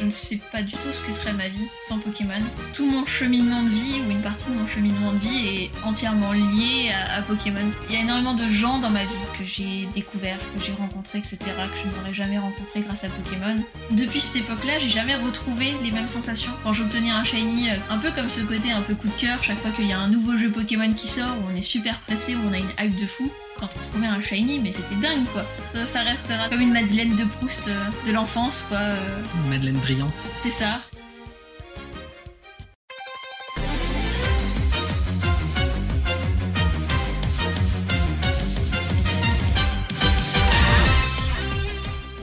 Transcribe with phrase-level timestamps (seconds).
[0.00, 2.40] je ne sais pas du tout ce que serait ma vie sans Pokémon.
[2.72, 6.32] Tout mon cheminement de vie, ou une partie de mon cheminement de vie, est entièrement
[6.32, 7.60] lié à, Pokémon.
[7.88, 11.18] Il y a énormément de gens dans ma vie que j'ai découvert, que j'ai rencontrés,
[11.18, 13.62] etc., que je n'aurais jamais rencontré grâce à Pokémon.
[13.90, 16.52] Depuis cette époque-là, j'ai jamais retrouvé les mêmes sensations.
[16.64, 19.44] Quand j'obtenais un shiny, euh, un peu comme ce côté un peu coup de cœur,
[19.44, 22.00] chaque fois qu'il y a un nouveau jeu Pokémon qui sort, où on est super
[22.00, 23.30] pressé, où on a une hype de fou,
[23.60, 25.44] quand on trouvait un shiny, mais c'était dingue quoi.
[25.74, 28.78] Ça, ça restera comme une Madeleine de Proust euh, de l'enfance quoi.
[28.78, 30.14] euh, Une Madeleine brillante.
[30.42, 30.80] c'est ça.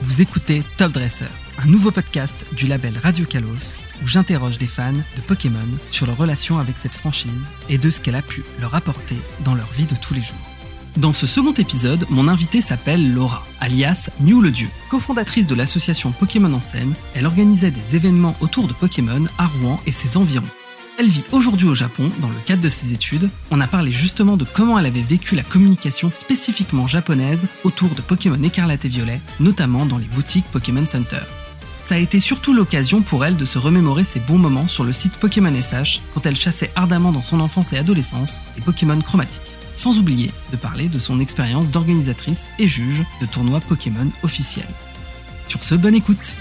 [0.02, 1.26] Vous écoutez Top Dresser,
[1.60, 6.18] un nouveau podcast du label Radio Kalos où j'interroge des fans de Pokémon sur leur
[6.18, 9.86] relation avec cette franchise et de ce qu'elle a pu leur apporter dans leur vie
[9.86, 10.47] de tous les jours.
[10.98, 14.68] Dans ce second épisode, mon invitée s'appelle Laura, alias Mew le Dieu.
[14.90, 19.80] Cofondatrice de l'association Pokémon en scène, elle organisait des événements autour de Pokémon à Rouen
[19.86, 20.48] et ses environs.
[20.98, 23.30] Elle vit aujourd'hui au Japon dans le cadre de ses études.
[23.52, 28.02] On a parlé justement de comment elle avait vécu la communication spécifiquement japonaise autour de
[28.02, 31.22] Pokémon écarlate et violet, notamment dans les boutiques Pokémon Center.
[31.86, 34.94] Ça a été surtout l'occasion pour elle de se remémorer ses bons moments sur le
[34.94, 39.57] site Pokémon SH quand elle chassait ardemment dans son enfance et adolescence les Pokémon chromatiques.
[39.78, 44.66] Sans oublier de parler de son expérience d'organisatrice et juge de tournois Pokémon officiels.
[45.48, 46.36] Sur ce, bonne écoute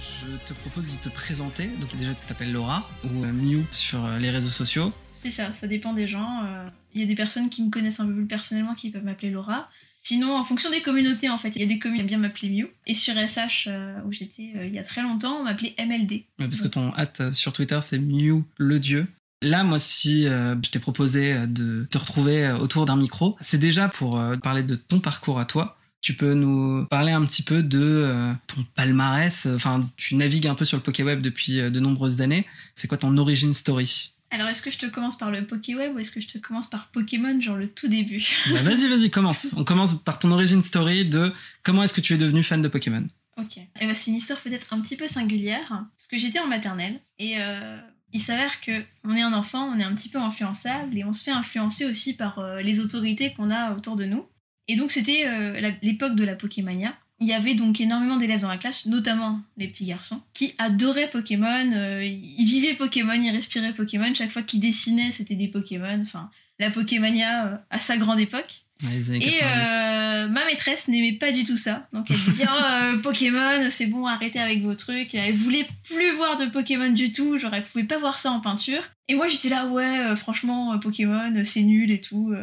[0.00, 1.66] Je te propose de te présenter.
[1.80, 4.92] Donc déjà, tu t'appelles Laura ou euh, Mew sur euh, les réseaux sociaux.
[5.22, 6.40] C'est ça, ça dépend des gens.
[6.44, 9.04] euh, Il y a des personnes qui me connaissent un peu plus personnellement qui peuvent
[9.04, 9.68] m'appeler Laura.
[10.02, 12.48] Sinon, en fonction des communautés, en fait, il y a des communes qui bien m'appeler
[12.48, 12.68] Mew.
[12.88, 16.24] Et sur SH, euh, où j'étais euh, il y a très longtemps, on m'appelait MLD.
[16.38, 19.06] Parce que ton hâte euh, sur Twitter, c'est Mew le dieu.
[19.42, 24.22] Là, moi, si je t'ai proposé de te retrouver autour d'un micro, c'est déjà pour
[24.40, 25.76] parler de ton parcours à toi.
[26.00, 29.46] Tu peux nous parler un petit peu de ton palmarès.
[29.46, 32.46] Enfin, tu navigues un peu sur le Pokéweb depuis de nombreuses années.
[32.76, 34.11] C'est quoi ton origin story?
[34.32, 36.68] Alors, est-ce que je te commence par le Pokéweb ou est-ce que je te commence
[36.68, 38.26] par Pokémon, genre le tout début?
[38.50, 39.48] Bah, Vas-y, vas-y, commence.
[39.56, 42.68] On commence par ton origin story de comment est-ce que tu es devenu fan de
[42.68, 43.06] Pokémon.
[43.36, 43.58] Ok.
[43.58, 47.00] Et bah, c'est une histoire peut-être un petit peu singulière, parce que j'étais en maternelle,
[47.18, 47.76] et euh,
[48.14, 51.12] il s'avère que on est un enfant, on est un petit peu influençable, et on
[51.12, 54.24] se fait influencer aussi par euh, les autorités qu'on a autour de nous.
[54.66, 56.94] Et donc c'était euh, l'époque de la Pokémania.
[57.22, 61.08] Il y avait donc énormément d'élèves dans la classe, notamment les petits garçons, qui adoraient
[61.08, 66.00] Pokémon, euh, ils vivaient Pokémon, ils respiraient Pokémon, chaque fois qu'ils dessinaient c'était des Pokémon,
[66.02, 68.62] enfin la Pokémania euh, à sa grande époque.
[68.82, 69.40] Ouais, Et 90.
[69.42, 71.86] euh, ma maîtresse n'aimait pas du tout ça.
[71.92, 75.14] Donc elle disait oh, euh, Pokémon, c'est bon, arrêtez avec vos trucs.
[75.14, 77.38] Elle voulait plus voir de Pokémon du tout.
[77.38, 78.82] Genre elle pouvait pas voir ça en peinture.
[79.08, 82.34] Et moi j'étais là ouais, franchement Pokémon c'est nul et tout.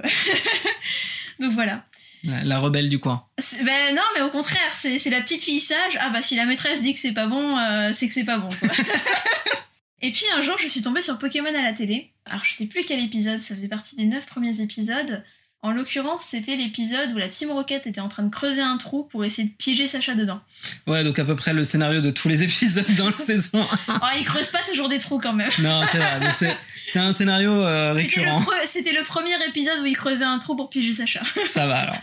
[1.41, 1.85] Donc voilà.
[2.24, 3.25] La, la rebelle du coin.
[3.63, 5.97] Ben non mais au contraire, c'est c'est la petite fille sage.
[6.02, 8.38] Ah bah si la maîtresse dit que c'est pas bon, euh, c'est que c'est pas
[8.38, 8.50] bon.
[8.50, 8.69] quoi.
[10.02, 12.12] Et puis un jour, je suis tombée sur Pokémon à la télé.
[12.25, 15.24] Alors je sais plus quel épisode, ça faisait partie des neuf premiers épisodes.
[15.61, 19.03] En l'occurrence, c'était l'épisode où la Team Rocket était en train de creuser un trou
[19.03, 20.39] pour essayer de piéger Sacha dedans.
[20.87, 23.95] Ouais, donc à peu près le scénario de tous les épisodes dans la saison 1.
[23.95, 25.51] Alors ils creusent pas toujours des trous quand même.
[25.59, 26.55] Non, c'est vrai, mais c'est,
[26.87, 28.51] c'est un scénario euh, C'était le, récurrent.
[28.63, 31.23] c'était le premier épisode où ils creusaient un trou pour piéger Sacha.
[31.49, 31.97] Ça va alors.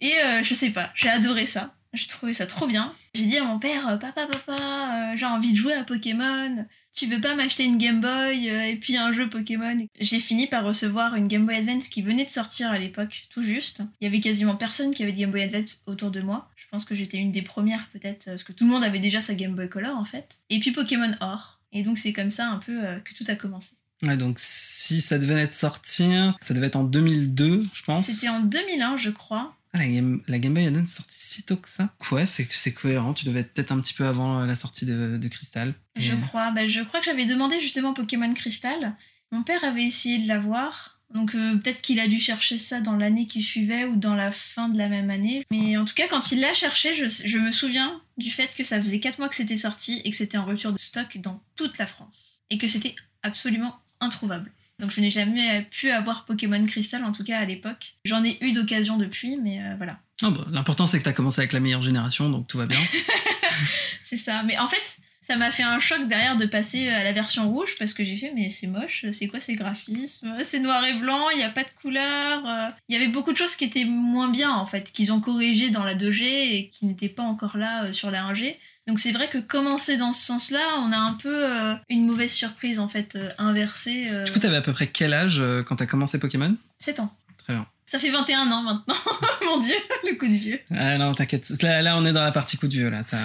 [0.00, 1.74] Et euh, je sais pas, j'ai adoré ça.
[1.94, 2.92] J'ai trouvé ça trop bien.
[3.14, 6.66] J'ai dit à mon père, papa, papa, euh, j'ai envie de jouer à Pokémon.
[6.94, 10.46] Tu veux pas m'acheter une Game Boy euh, et puis un jeu Pokémon J'ai fini
[10.46, 13.82] par recevoir une Game Boy Advance qui venait de sortir à l'époque, tout juste.
[14.00, 16.48] Il y avait quasiment personne qui avait de Game Boy Advance autour de moi.
[16.56, 19.20] Je pense que j'étais une des premières peut-être, parce que tout le monde avait déjà
[19.20, 20.38] sa Game Boy Color en fait.
[20.50, 21.60] Et puis Pokémon Or.
[21.72, 23.70] Et donc c'est comme ça un peu euh, que tout a commencé.
[24.02, 28.06] Ouais, donc si ça devait être sortir, ça devait être en 2002, je pense.
[28.06, 29.56] C'était en 2001 je crois.
[29.74, 32.46] Ah, la, Game, la Game Boy Advance est sortie si tôt que ça Ouais, c'est,
[32.52, 33.12] c'est cohérent.
[33.12, 35.74] Tu devais être peut-être un petit peu avant euh, la sortie de, de Crystal.
[35.96, 36.52] Je crois.
[36.52, 38.94] Bah, je crois que j'avais demandé justement Pokémon Crystal.
[39.32, 41.00] Mon père avait essayé de l'avoir.
[41.12, 44.30] Donc euh, peut-être qu'il a dû chercher ça dans l'année qui suivait ou dans la
[44.30, 45.44] fin de la même année.
[45.50, 48.62] Mais en tout cas, quand il l'a cherché, je, je me souviens du fait que
[48.62, 51.42] ça faisait 4 mois que c'était sorti et que c'était en rupture de stock dans
[51.56, 52.40] toute la France.
[52.50, 52.94] Et que c'était
[53.24, 54.52] absolument introuvable.
[54.80, 57.94] Donc je n'ai jamais pu avoir Pokémon Crystal, en tout cas à l'époque.
[58.04, 59.98] J'en ai eu d'occasion depuis, mais euh, voilà.
[60.22, 62.66] Ah bah, l'important, c'est que tu as commencé avec la meilleure génération, donc tout va
[62.66, 62.78] bien.
[64.04, 64.42] C'est ça.
[64.44, 67.74] Mais en fait, ça m'a fait un choc derrière de passer à la version rouge
[67.78, 70.36] parce que j'ai fait, mais c'est moche, c'est quoi ces graphismes?
[70.42, 72.46] C'est noir et blanc, il n'y a pas de couleur.
[72.46, 72.68] euh.
[72.88, 75.70] Il y avait beaucoup de choses qui étaient moins bien en fait, qu'ils ont corrigé
[75.70, 78.56] dans la 2G et qui n'étaient pas encore là euh, sur la 1G.
[78.86, 82.32] Donc c'est vrai que commencer dans ce sens-là, on a un peu euh, une mauvaise
[82.32, 84.08] surprise en fait, euh, inversée.
[84.10, 86.54] euh, du coup, t'avais à peu près quel âge euh, quand t'as commencé Pokémon?
[86.80, 87.14] 7 ans.
[87.44, 87.66] Très bien.
[87.86, 88.94] Ça fait 21 ans maintenant.
[89.46, 90.60] Mon Dieu, le coup de vieux.
[90.70, 91.62] Ah non, t'inquiète.
[91.62, 93.02] Là, là, on est dans la partie coup de vieux, là.
[93.02, 93.18] Ça...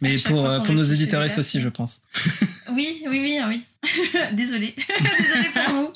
[0.00, 2.02] Mais pour, pour nos c'est aussi, je pense.
[2.70, 3.62] Oui, oui, oui, ah oui.
[4.32, 4.74] Désolée.
[5.18, 5.92] Désolée pour vous.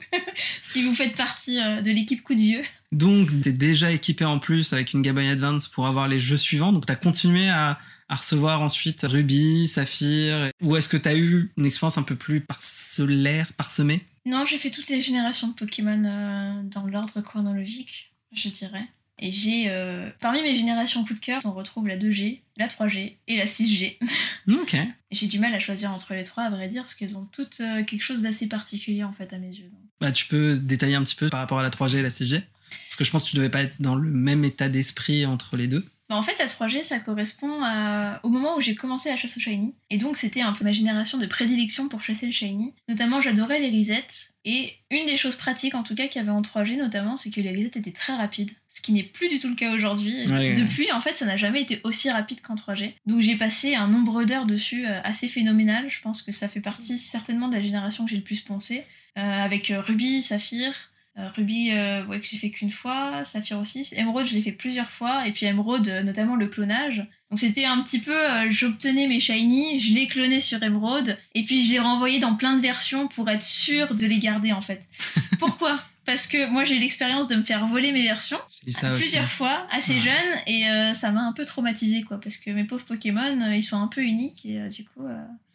[0.63, 2.65] si vous faites partie de l'équipe coup de vieux.
[2.93, 6.37] Donc, t'es déjà équipé en plus avec une Game Boy Advance pour avoir les jeux
[6.37, 6.73] suivants.
[6.73, 10.51] Donc, t'as continué à, à recevoir ensuite Ruby, Saphir.
[10.63, 14.05] Ou est-ce que t'as eu une expérience un peu plus parcellaire, parsemée?
[14.25, 18.89] Non, j'ai fait toutes les générations de Pokémon euh, dans l'ordre chronologique, je dirais.
[19.19, 23.15] Et j'ai, euh, parmi mes générations coup de cœur, on retrouve la 2G, la 3G
[23.29, 23.99] et la 6G.
[24.49, 24.77] Ok.
[25.11, 27.61] J'ai du mal à choisir entre les trois, à vrai dire, parce qu'elles ont toutes
[27.61, 29.69] euh, quelque chose d'assez particulier en fait à mes yeux.
[30.01, 32.43] Bah, tu peux détailler un petit peu par rapport à la 3G et la 6G
[32.71, 35.57] Parce que je pense que tu devais pas être dans le même état d'esprit entre
[35.57, 35.85] les deux.
[36.09, 39.37] Bah, en fait, la 3G, ça correspond à- au moment où j'ai commencé la chasse
[39.37, 39.75] au shiny.
[39.91, 42.75] Et donc, c'était un peu ma génération de prédilection pour chasser le shiny.
[42.89, 44.31] Notamment, j'adorais les risettes.
[44.45, 47.31] Et une des choses pratiques, en tout cas, qu'il y avait en 3G, notamment, c'est
[47.31, 48.53] que les risettes étaient très rapides.
[48.69, 50.31] Ce qui n'est plus du tout le cas aujourd'hui.
[50.31, 50.53] Ouais.
[50.55, 52.95] Depuis, en fait, ça n'a jamais été aussi rapide qu'en 3G.
[53.07, 55.87] Donc, j'ai passé un nombre d'heures dessus euh, assez phénoménal.
[55.91, 58.85] Je pense que ça fait partie certainement de la génération que j'ai le plus poncé.
[59.19, 60.73] Euh, avec euh, Ruby, Saphir,
[61.17, 63.89] Ruby, euh, ouais, que j'ai fait qu'une fois, Saphir aussi.
[63.97, 65.27] Emerald, je l'ai fait plusieurs fois.
[65.27, 67.07] Et puis Emerald, euh, notamment le clonage.
[67.31, 71.43] Donc c'était un petit peu, euh, j'obtenais mes shiny, je les clonais sur Emerald, et
[71.45, 74.61] puis je les renvoyais dans plein de versions pour être sûr de les garder en
[74.61, 74.83] fait.
[75.41, 75.81] Pourquoi?
[76.05, 78.77] Parce que moi j'ai eu l'expérience de me faire voler mes versions aussi.
[78.95, 80.01] plusieurs fois, assez Ouais.
[80.03, 83.57] jeune, et euh, ça m'a un peu traumatisé quoi, parce que mes pauvres Pokémon, euh,
[83.57, 85.03] ils sont un peu uniques, et euh, du coup...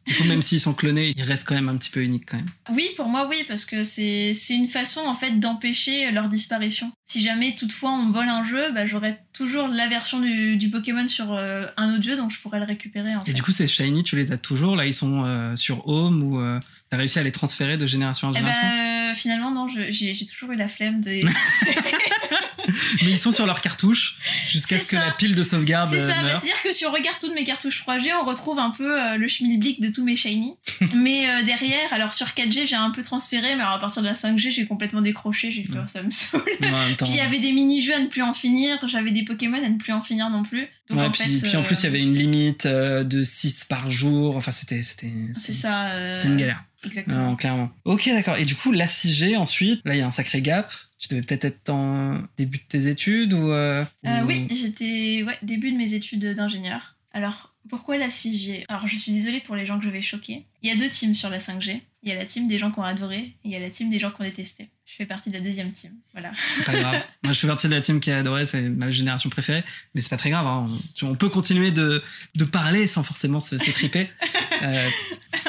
[0.07, 2.37] Du coup, même s'ils sont clonés, ils restent quand même un petit peu uniques quand
[2.37, 2.49] même.
[2.71, 6.91] Oui, pour moi, oui, parce que c'est une façon en fait d'empêcher leur disparition.
[7.05, 11.07] Si jamais toutefois on vole un jeu, bah, j'aurai toujours la version du, du Pokémon
[11.07, 13.33] sur euh, un autre jeu, donc je pourrais le récupérer en Et fait.
[13.33, 14.75] du coup, ces shiny, tu les as toujours?
[14.75, 16.59] Là, ils sont euh, sur Home ou euh,
[16.89, 18.61] t'as réussi à les transférer de génération en Eh génération?
[18.63, 21.19] ben, euh, finalement, non, j'ai toujours eu la flemme de.
[23.03, 24.17] Mais ils sont sur leur cartouche
[24.49, 25.05] jusqu'à ce que ça.
[25.05, 26.37] la pile de sauvegarde C'est ça, euh, bah, meure.
[26.37, 29.27] c'est-à-dire que si on regarde toutes mes cartouches 3G, on retrouve un peu euh, le
[29.27, 30.53] schmilblick de tous mes shiny.
[30.95, 34.07] mais euh, derrière, alors sur 4G, j'ai un peu transféré, mais alors à partir de
[34.07, 35.87] la 5G, j'ai complètement décroché, j'ai fait, Ouais.
[35.87, 36.43] ça me saoule.
[36.59, 39.69] Puis il y avait des mini-jeux à ne plus en finir, j'avais des Pokémon à
[39.69, 40.67] ne plus en finir non plus.
[40.89, 41.47] Donc Ouais, en puis, fait.
[41.47, 44.35] puis en plus, il y avait une limite de 6 par jour.
[44.35, 45.91] Enfin, c'était c'était C'est ça.
[45.91, 46.63] euh, C'était une galère.
[46.85, 47.15] Exactement.
[47.29, 47.71] Non, clairement.
[47.85, 48.37] Ok, d'accord.
[48.37, 50.71] Et du coup, la 6G, ensuite, là, il y a un sacré gap.
[50.97, 53.51] Tu devais peut-être être en début de tes études ou.
[53.51, 56.95] euh, Euh, ou- oui, j'étais ouais, début de mes études d'ingénieur.
[57.13, 60.45] Alors, pourquoi la 6G Alors, je suis désolée pour les gens que je vais choquer.
[60.63, 61.81] Il y a deux teams sur la 5G.
[62.03, 63.69] Il y a la team des gens qui ont adoré et il y a la
[63.69, 64.69] team des gens qui ont détesté.
[64.85, 65.91] Je fais partie de la deuxième team.
[66.13, 66.31] Voilà.
[66.55, 67.05] C'est pas grave.
[67.23, 69.63] Moi, je fais partie de la team qui a adoré, c'est ma génération préférée,
[69.93, 70.47] mais c'est pas très grave.
[70.47, 70.67] hein.
[71.03, 72.01] On, on peut continuer de,
[72.35, 74.09] de parler sans forcément se s'étriper.
[74.63, 74.87] Euh,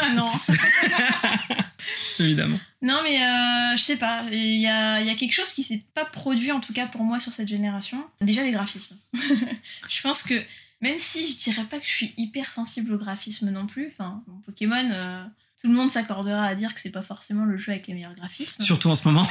[0.01, 0.27] ah non.
[2.19, 2.59] évidemment.
[2.81, 4.25] Non, mais euh, je sais pas.
[4.31, 7.03] Il y a, y a quelque chose qui s'est pas produit, en tout cas pour
[7.03, 8.03] moi, sur cette génération.
[8.21, 8.97] Déjà, les graphismes.
[9.13, 10.35] je pense que
[10.81, 14.23] même si je dirais pas que je suis hyper sensible au graphisme non plus, enfin,
[14.27, 15.25] mon Pokémon, euh,
[15.63, 18.15] tout le monde s'accordera à dire que c'est pas forcément le jeu avec les meilleurs
[18.15, 18.63] graphismes.
[18.65, 19.27] Surtout en ce moment.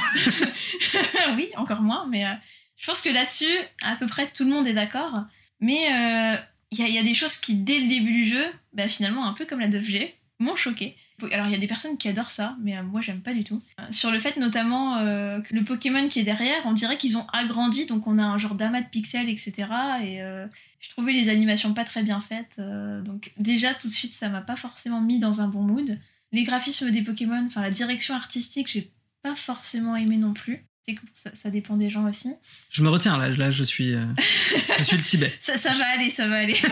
[1.36, 2.30] oui, encore moins, mais euh,
[2.76, 3.52] je pense que là-dessus,
[3.82, 5.22] à peu près tout le monde est d'accord.
[5.60, 6.36] Mais euh,
[6.70, 8.88] il y, a- il y a des choses qui, dès le début du jeu, bah,
[8.88, 10.96] finalement, un peu comme la 2G, m'ont choqué.
[11.30, 13.44] Alors, il y a des personnes qui adorent ça, mais euh, moi, j'aime pas du
[13.44, 13.62] tout.
[13.78, 17.16] Euh, sur le fait, notamment, euh, que le Pokémon qui est derrière, on dirait qu'ils
[17.16, 19.52] ont agrandi, donc on a un genre d'amas de pixels, etc.
[20.02, 20.46] Et euh,
[20.80, 22.50] je trouvais les animations pas très bien faites.
[22.58, 25.96] euh, donc, déjà, tout de suite, ça m'a pas forcément mis dans un bon mood.
[26.32, 28.90] Les graphismes des Pokémon, enfin, la direction artistique, j'ai
[29.22, 30.64] pas forcément aimé non plus.
[30.86, 32.32] C'est que ça, ça dépend des gens aussi.
[32.70, 34.04] Je me retiens là, là je suis, euh,
[34.78, 35.32] je suis le Tibet.
[35.40, 36.56] Ça, ça va aller, ça va aller.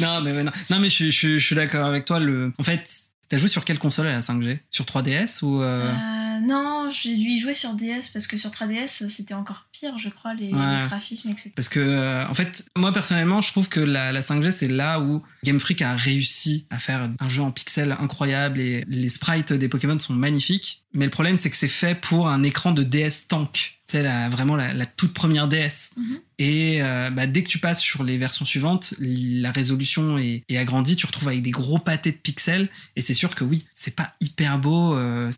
[0.00, 0.52] Non, mais non.
[0.70, 2.18] non, mais je, suis- je, je suis d'accord avec toi.
[2.18, 2.88] Le, en fait,
[3.28, 7.16] t'as joué sur quelle console à la 5G Sur 3DS ou euh, Euh, non, j'ai
[7.16, 10.52] dû y jouer sur DS parce que sur 3DS, c'était encore pire, je crois, les,
[10.52, 10.80] Ouais.
[10.82, 11.50] les graphismes, etc.
[11.56, 15.00] Parce que, euh, en fait, moi personnellement, je trouve que la, la 5G, c'est là
[15.00, 19.52] où Game Freak a réussi à faire un jeu en pixels incroyable et les sprites
[19.52, 20.82] des Pokémon sont magnifiques.
[20.92, 23.75] Mais le problème, c'est que c'est fait pour un écran de DS tank.
[23.88, 25.92] C'est la, vraiment la, la toute première DS.
[25.96, 26.20] Mhm.
[26.38, 30.56] Et euh, bah, dès que tu passes sur les versions suivantes, la résolution est, est
[30.56, 33.94] agrandie, tu retrouves avec des gros pâtés de pixels, et c'est sûr que oui, c'est
[33.94, 34.94] pas hyper beau.
[34.96, 35.30] euh,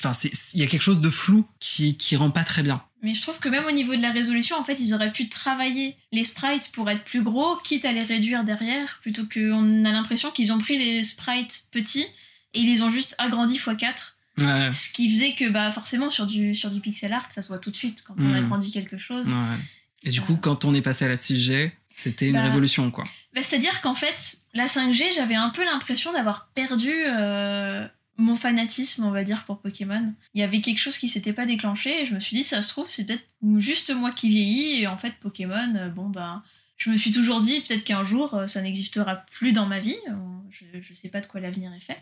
[0.00, 0.12] Enfin,
[0.54, 2.82] il y a quelque chose de flou qui, qui rend pas très bien.
[3.02, 5.28] Mais je trouve que même au niveau de la résolution, en fait, ils auraient pu
[5.28, 9.92] travailler les sprites pour être plus gros, quitte à les réduire derrière, plutôt qu'on a
[9.92, 12.06] l'impression qu'ils ont pris les sprites petits
[12.54, 13.94] et ils les ont juste agrandis x4.
[14.38, 14.70] Ouais.
[14.72, 17.58] Ce qui faisait que bah, forcément sur du, sur du pixel art, ça se voit
[17.58, 18.34] tout de suite quand on Mhm.
[18.44, 19.26] agrandit quelque chose.
[19.28, 19.56] Ouais.
[20.04, 23.04] Et du coup, quand on est passé à la 6G, c'était une Bah, révolution, quoi.
[23.34, 29.04] Bah, C'est-à-dire qu'en fait, la 5G, j'avais un peu l'impression d'avoir perdu euh, mon fanatisme,
[29.04, 30.12] on va dire, pour Pokémon.
[30.34, 32.62] Il y avait quelque chose qui s'était pas déclenché et je me suis dit, ça
[32.62, 33.24] se trouve, c'est peut-être
[33.58, 36.42] juste moi qui vieillis et en fait, Pokémon, euh, bon, ben,
[36.76, 39.96] je me suis toujours dit, peut-être qu'un jour, euh, ça n'existera plus dans ma vie.
[40.08, 40.12] Euh,
[40.50, 41.98] Je, je sais pas de quoi l'avenir est fait.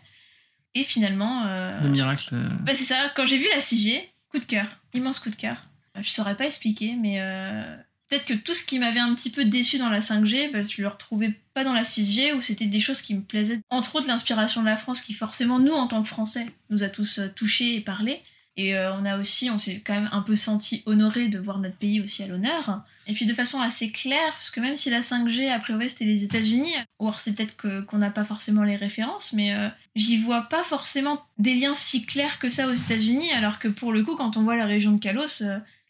[0.75, 1.45] Et finalement.
[1.47, 2.29] euh, Le miracle.
[2.33, 3.99] euh, bah, c'est ça, quand j'ai vu la 6G,
[4.31, 5.57] coup de cœur, immense coup de cœur.
[5.99, 7.75] Je saurais pas expliquer, mais euh,
[8.09, 10.81] peut-être que tout ce qui m'avait un petit peu déçu dans la 5G, bah, je
[10.81, 13.59] le retrouvais pas dans la 6G, où c'était des choses qui me plaisaient.
[13.71, 16.89] Entre autres, l'inspiration de la France, qui forcément, nous, en tant que Français, nous a
[16.89, 18.21] tous touchés et parlé.
[18.57, 21.59] Et euh, on a aussi, on s'est quand même un peu senti honoré de voir
[21.59, 22.81] notre pays aussi à l'honneur.
[23.07, 26.05] Et puis de façon assez claire, parce que même si la 5G, a priori, c'était
[26.05, 30.17] les États-Unis, ou alors c'est peut-être qu'on n'a pas forcément les références, mais euh, j'y
[30.17, 34.03] vois pas forcément des liens si clairs que ça aux États-Unis, alors que pour le
[34.03, 35.41] coup, quand on voit la région de Kalos,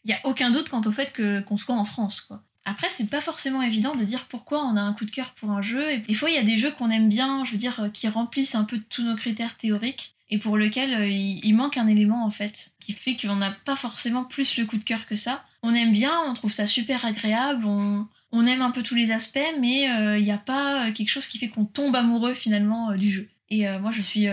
[0.04, 1.12] il y a aucun doute quant au fait
[1.44, 2.42] qu'on soit en France, quoi.
[2.68, 5.50] Après, c'est pas forcément évident de dire pourquoi on a un coup de cœur pour
[5.50, 5.96] un jeu.
[6.06, 8.08] Des fois, il y a des jeux qu'on aime bien, je veux dire, euh, qui
[8.08, 12.26] remplissent un peu tous nos critères théoriques et pour lequel euh, il, manque un élément
[12.26, 15.44] en fait qui fait qu'on n'a pas forcément plus le coup de cœur que ça.
[15.62, 18.06] On aime bien, on trouve ça super agréable, on,
[18.46, 21.38] aime un peu tous les aspects, mais euh, il n'y a pas quelque chose qui
[21.38, 23.28] fait qu'on tombe amoureux finalement du jeu.
[23.50, 24.26] Et moi, je suis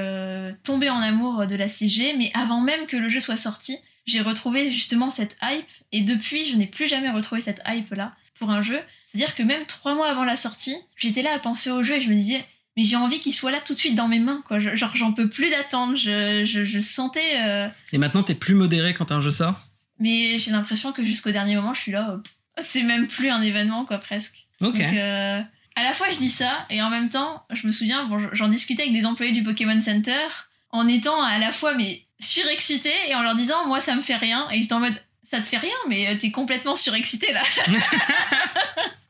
[0.63, 4.19] tombée en amour de la 6G, mais avant même que le jeu soit sorti, j'ai
[4.19, 8.13] retrouvé justement cette hype, et depuis, je n'ai plus jamais retrouvé cette hype-là
[8.45, 8.79] pour un jeu.
[9.07, 12.01] C'est-à-dire que même trois mois avant la sortie, j'étais là à penser au jeu et
[12.01, 12.45] je me disais,
[12.77, 14.59] mais j'ai envie qu'il soit là tout de suite dans mes mains, quoi.
[14.59, 15.95] Je- Genre, j'en peux plus d'attendre.
[15.95, 17.39] Je, je, je sentais.
[17.41, 19.59] euh, Et maintenant, t'es plus modéré quand un jeu sort?
[19.99, 22.11] Mais j'ai l'impression que jusqu'au dernier moment, je suis là.
[22.11, 24.45] euh, pff, c'est même plus un événement, quoi, presque.
[24.61, 24.73] Ok.
[24.77, 25.41] Donc, euh,
[25.77, 28.47] à la fois, je dis ça, et en même temps, je me souviens, bon, j'en
[28.49, 30.27] discutais avec des employés du Pokémon Center,
[30.71, 34.15] en étant à la fois, mais surexcité, et en leur disant, moi, ça me fait
[34.17, 34.47] rien.
[34.51, 37.41] Et j'étais en mode, ça te fait rien, mais euh, t'es complètement surexcité, là.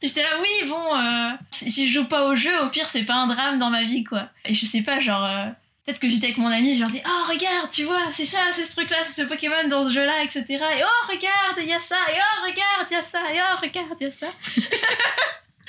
[0.01, 3.15] J'étais là, oui, bon, euh, si, je joue pas au jeu, au pire, c'est pas
[3.15, 4.29] un drame dans ma vie, quoi.
[4.45, 5.45] Et je sais pas, genre, euh,
[5.85, 8.39] peut-être que j'étais avec mon ami, je leur dis, oh, regarde, tu vois, c'est ça,
[8.53, 10.43] c'est ce truc-là, c'est ce Pokémon dans ce jeu-là, etc.
[10.49, 13.39] Et oh, regarde, il y a ça, et oh, regarde, il y a ça, et
[13.39, 14.27] oh, regarde, il y a ça.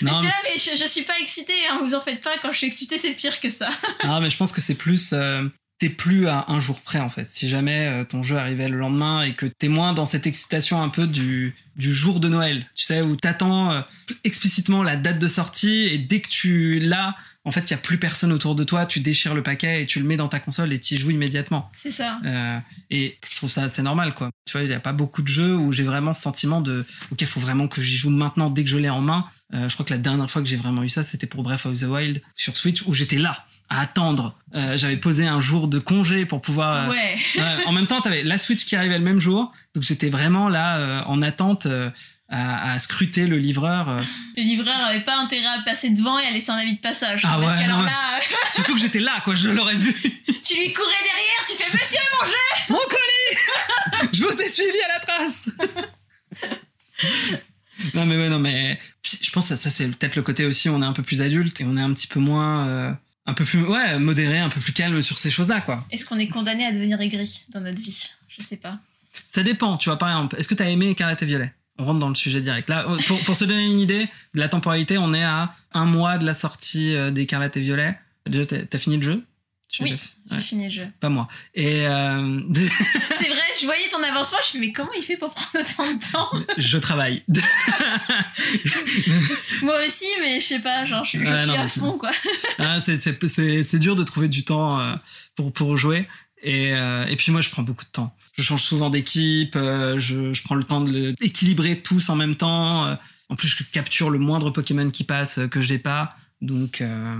[0.02, 2.36] Non, J'étais mais, là, mais je, je suis pas excitée, hein, vous en faites pas,
[2.42, 3.70] quand je suis excitée, c'est pire que ça.
[4.04, 5.14] non, mais je pense que c'est plus.
[5.14, 5.44] euh,
[5.78, 7.28] T'es plus à un jour près en fait.
[7.28, 10.82] Si jamais euh, ton jeu arrivait le lendemain et que t'es moins dans cette excitation
[10.82, 13.82] un peu du, du jour de Noël, tu sais, où t'attends euh,
[14.24, 17.14] explicitement la date de sortie et dès que tu l'as,
[17.44, 19.86] en fait, il y a plus personne autour de toi, tu déchires le paquet et
[19.86, 21.70] tu le mets dans ta console et tu y joues immédiatement.
[21.76, 22.18] C'est ça.
[22.24, 22.58] Euh,
[22.90, 24.30] et je trouve ça assez normal, quoi.
[24.46, 26.84] Tu vois, il n'y a pas beaucoup de jeux où j'ai vraiment ce sentiment de,
[27.12, 29.26] ok, il faut vraiment que j'y joue maintenant dès que je l'ai en main.
[29.54, 31.66] Euh, je crois que la dernière fois que j'ai vraiment eu ça, c'était pour Breath
[31.66, 34.36] of the Wild sur Switch où j'étais là à attendre.
[34.54, 36.88] Euh, J'avais posé un jour de congé pour pouvoir.
[36.88, 37.16] euh, Ouais.
[37.66, 40.76] en même temps, t'avais la Switch qui arrivait le même jour, donc j'étais vraiment là
[40.78, 41.66] euh, en attente.
[41.66, 41.90] euh,
[42.28, 43.88] à, à scruter le livreur.
[43.88, 44.00] euh.
[44.36, 47.20] Le livreur avait pas intérêt à passer devant et à laisser un avis de passage.
[47.24, 48.18] Ah ouais, non, là,
[48.52, 49.92] Surtout que j'étais là, quoi, je l'aurais vu.
[50.44, 52.32] tu lui courais derrière, tu fais monsieur, mon jeu
[52.70, 55.50] Mon colis Je vous ai suivi à la trace
[57.94, 60.82] Non mais ouais, non mais je pense que ça c'est peut-être le côté aussi on
[60.82, 62.92] est un peu plus adulte et on est un petit peu moins euh,
[63.26, 65.84] un peu plus ouais modéré, un peu plus calme sur ces choses-là quoi.
[65.90, 68.08] Est-ce qu'on est condamné à devenir aigri dans notre vie?
[68.28, 68.78] Je sais pas.
[69.28, 71.52] Ça dépend, tu vois par exemple, est-ce que t'as aimé Écarlate et Violet?
[71.78, 72.68] On rentre dans le sujet direct.
[72.68, 76.18] Là pour, pour se donner une idée de la temporalité, on est à un mois
[76.18, 77.98] de la sortie euh, d'Écarlate et Violet.
[78.26, 79.24] Déjà t'as t'as fini le jeu?
[79.68, 79.98] Tu Oui,
[80.30, 80.86] J'ai Ouais, fini le jeu.
[81.00, 81.26] pas moi.
[81.54, 85.34] Et euh, C'est vrai, je voyais ton avancement, je fais mais comment il fait pour
[85.34, 87.24] prendre autant de temps je travaille.
[89.62, 92.12] Moi aussi, mais je sais pas, genre je, je suis non, à fond quoi.
[92.58, 92.98] Ah, c'est-
[93.78, 94.94] dur de trouver du temps euh,
[95.34, 96.08] pour, pour jouer.
[96.42, 98.14] Et, euh, et puis moi, je prends beaucoup de temps.
[98.34, 102.36] Je change souvent d'équipe, euh, je, je prends le temps de d'équilibrer tous en même
[102.36, 102.96] temps.
[103.28, 106.14] en plus, je capture le moindre Pokémon qui passe que j'ai pas.
[106.42, 107.16] Donc, euh...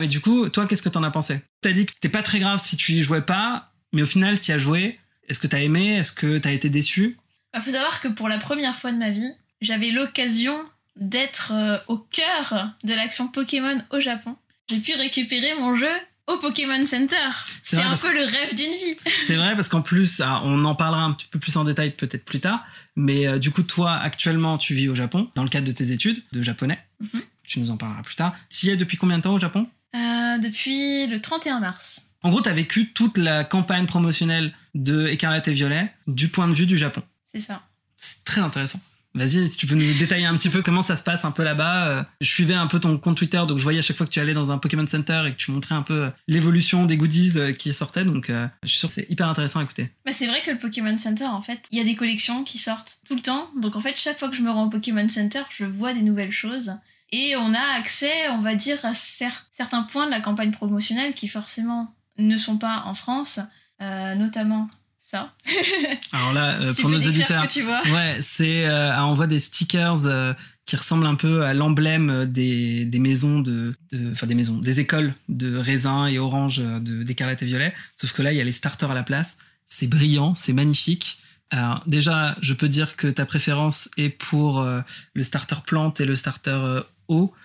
[0.00, 1.40] mais du coup, toi, qu'est-ce que t'en as pensé?
[1.60, 4.38] T'as dit que c'était pas très grave si tu y jouais pas, mais au final,
[4.38, 4.98] t'y as joué.
[5.28, 5.94] Est-ce que t'as aimé?
[5.94, 7.16] Est-ce que t'as été déçu?
[7.54, 10.56] Il faut savoir que pour la première fois de ma vie, j'avais l'occasion
[10.96, 14.36] d'être euh, au cœur de l'action Pokémon au Japon.
[14.68, 15.90] J'ai pu récupérer mon jeu
[16.26, 17.16] au Pokémon Center.
[17.62, 18.96] C'est un peu le rêve d'une vie.
[19.26, 22.24] C'est vrai parce qu'en plus, on en parlera un petit peu plus en détail peut-être
[22.24, 22.64] plus tard,
[22.96, 25.92] mais euh, du coup, toi, actuellement, tu vis au Japon dans le cadre de tes
[25.92, 26.78] études de japonais.
[27.00, 27.22] Mhm.
[27.44, 28.34] Tu nous en parleras plus tard.
[28.50, 32.06] Tu y es depuis combien de temps au Japon Euh, depuis le 31 mars.
[32.22, 36.48] En gros, tu as vécu toute la campagne promotionnelle de Écarlate et Violet du point
[36.48, 37.02] de vue du Japon.
[37.32, 37.62] C'est ça.
[37.96, 38.80] C'est très intéressant.
[39.16, 41.44] Vas-y, si tu peux nous détailler un petit peu comment ça se passe un peu
[41.44, 41.86] là-bas.
[41.86, 44.10] Euh, Je suivais un peu ton compte Twitter, donc je voyais à chaque fois que
[44.10, 46.96] tu allais dans un Pokémon Center et que tu montrais un peu euh, l'évolution des
[46.96, 48.04] goodies qui sortaient.
[48.04, 48.28] Donc,
[48.62, 49.90] je suis sûr que c'est hyper intéressant à écouter.
[50.04, 52.58] Bah, c'est vrai que le Pokémon Center, en fait, il y a des collections qui
[52.58, 53.50] sortent tout le temps.
[53.60, 56.02] Donc en fait, chaque fois que je me rends au Pokémon Center, je vois des
[56.02, 56.72] nouvelles choses.
[57.10, 61.14] Et on a accès, on va dire, à cer- certains points de la campagne promotionnelle
[61.14, 63.38] qui forcément ne sont pas en France,
[63.80, 64.68] euh, notamment
[64.98, 65.32] ça.
[66.12, 67.82] Alors là, euh, Si pour nos auditeurs, ce que tu vois.
[67.88, 70.32] ouais, c'est euh, ah, on voit des stickers euh,
[70.66, 74.80] qui ressemblent un peu à l'emblème des, des maisons de, de- enfin des maisons, des
[74.80, 77.74] écoles de raisin et orange, de d'écarlate et violet.
[77.96, 79.38] Sauf que là, il y a les starters à la place.
[79.66, 81.18] C'est brillant, c'est magnifique.
[81.50, 84.80] Alors déjà, je peux dire que ta préférence est pour euh,
[85.12, 86.80] le starter plante et le starter euh,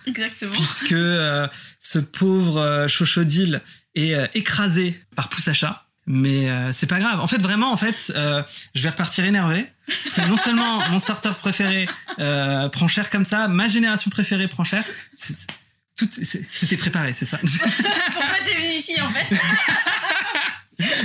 [0.08, 0.52] Exactement.
[0.54, 1.48] puisque euh,
[1.80, 3.62] ce pauvre euh, chochodile
[3.96, 5.86] est euh, écrasé par chat.
[6.12, 7.20] Mais c'est pas grave.
[7.20, 9.68] En fait, vraiment, en fait, je vais repartir énervé.
[9.86, 11.88] Parce que non seulement mon starter préféré
[12.18, 14.84] prend cher comme ça, ma génération préférée prend cher.
[15.14, 15.52] C'est-
[16.52, 17.38] C'était préparé, c'est ça.
[18.14, 19.36] Pourquoi t'es venu ici en fait?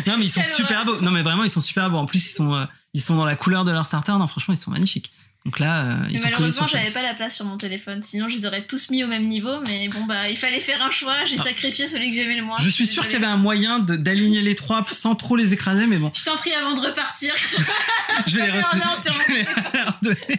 [0.06, 1.00] Non, mais ils sont super beaux.
[1.00, 1.96] Non, mais vraiment, ils sont super beaux.
[1.98, 4.12] En plus, ils sont, euh, ils sont dans la couleur de leur starter.
[4.12, 5.12] Non, franchement, ils sont magnifiques.
[5.44, 8.02] Donc là, euh, ils Mais malheureusement, j'avais pas la place sur mon téléphone.
[8.02, 9.60] Sinon, je les aurais tous mis au même niveau.
[9.66, 11.14] Mais bon, bah, il fallait faire un choix.
[11.28, 12.56] J'ai sacrifié celui que j'aimais le moins.
[12.58, 15.86] Je suis sûr qu'il y avait un moyen d'aligner les trois sans trop les écraser,
[15.86, 17.34] mais bon, Je t'en prie avant de repartir.
[18.26, 18.96] je vais les Non, recevoir.
[18.96, 19.12] non, tiens.
[19.28, 20.16] Je vais les leur donner.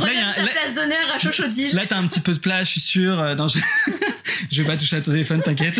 [0.00, 1.74] Là, il y a un- Regarde sa là- place d'honneur à Chochodil.
[1.74, 3.20] Là, t'as un petit peu de place, je suis sûr.
[3.20, 3.58] Euh, non, je...
[4.50, 5.74] je vais pas toucher à ton téléphone, t'inquiète.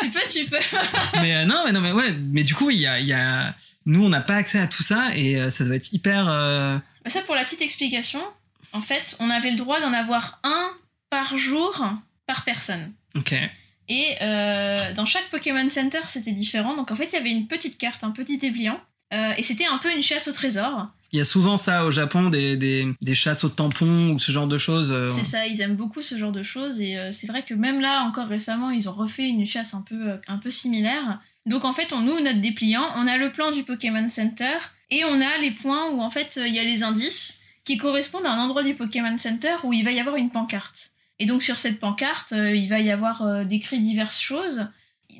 [0.00, 0.56] Tu peux, tu peux.
[1.20, 2.16] mais euh, non, mais non, mais ouais.
[2.32, 3.54] Mais du coup, il y a, il y a...
[3.86, 6.26] nous, on n'a pas accès à tout ça et euh, ça doit être hyper.
[6.28, 8.20] euh, Bah, Ça, pour la petite explication,
[8.72, 10.70] en fait, on avait le droit d'en avoir un
[11.10, 11.84] par jour
[12.26, 12.92] par personne.
[13.14, 13.34] Ok.
[13.88, 16.74] Et euh, dans chaque Pokémon Center, c'était différent.
[16.76, 18.80] Donc en fait, il y avait une petite carte, un petit dépliant.
[19.12, 20.88] Euh, et c'était un peu une chasse au trésor.
[21.12, 24.32] Il y a souvent ça au Japon, des, des, des chasses au tampon ou ce
[24.32, 24.90] genre de choses.
[24.90, 26.80] euh, C'est ça, ils aiment beaucoup ce genre de choses.
[26.80, 30.18] Et c'est vrai que même là, encore récemment, ils ont refait une chasse un peu,
[30.26, 31.20] un peu similaire.
[31.46, 34.56] Donc en fait, on ouvre notre dépliant, on a le plan du Pokémon Center
[34.90, 37.76] et on a les points où en fait euh, il y a les indices qui
[37.76, 40.90] correspondent à un endroit du Pokémon Center où il va y avoir une pancarte.
[41.18, 44.66] Et donc sur cette pancarte, euh, il va y avoir euh, décrit diverses choses.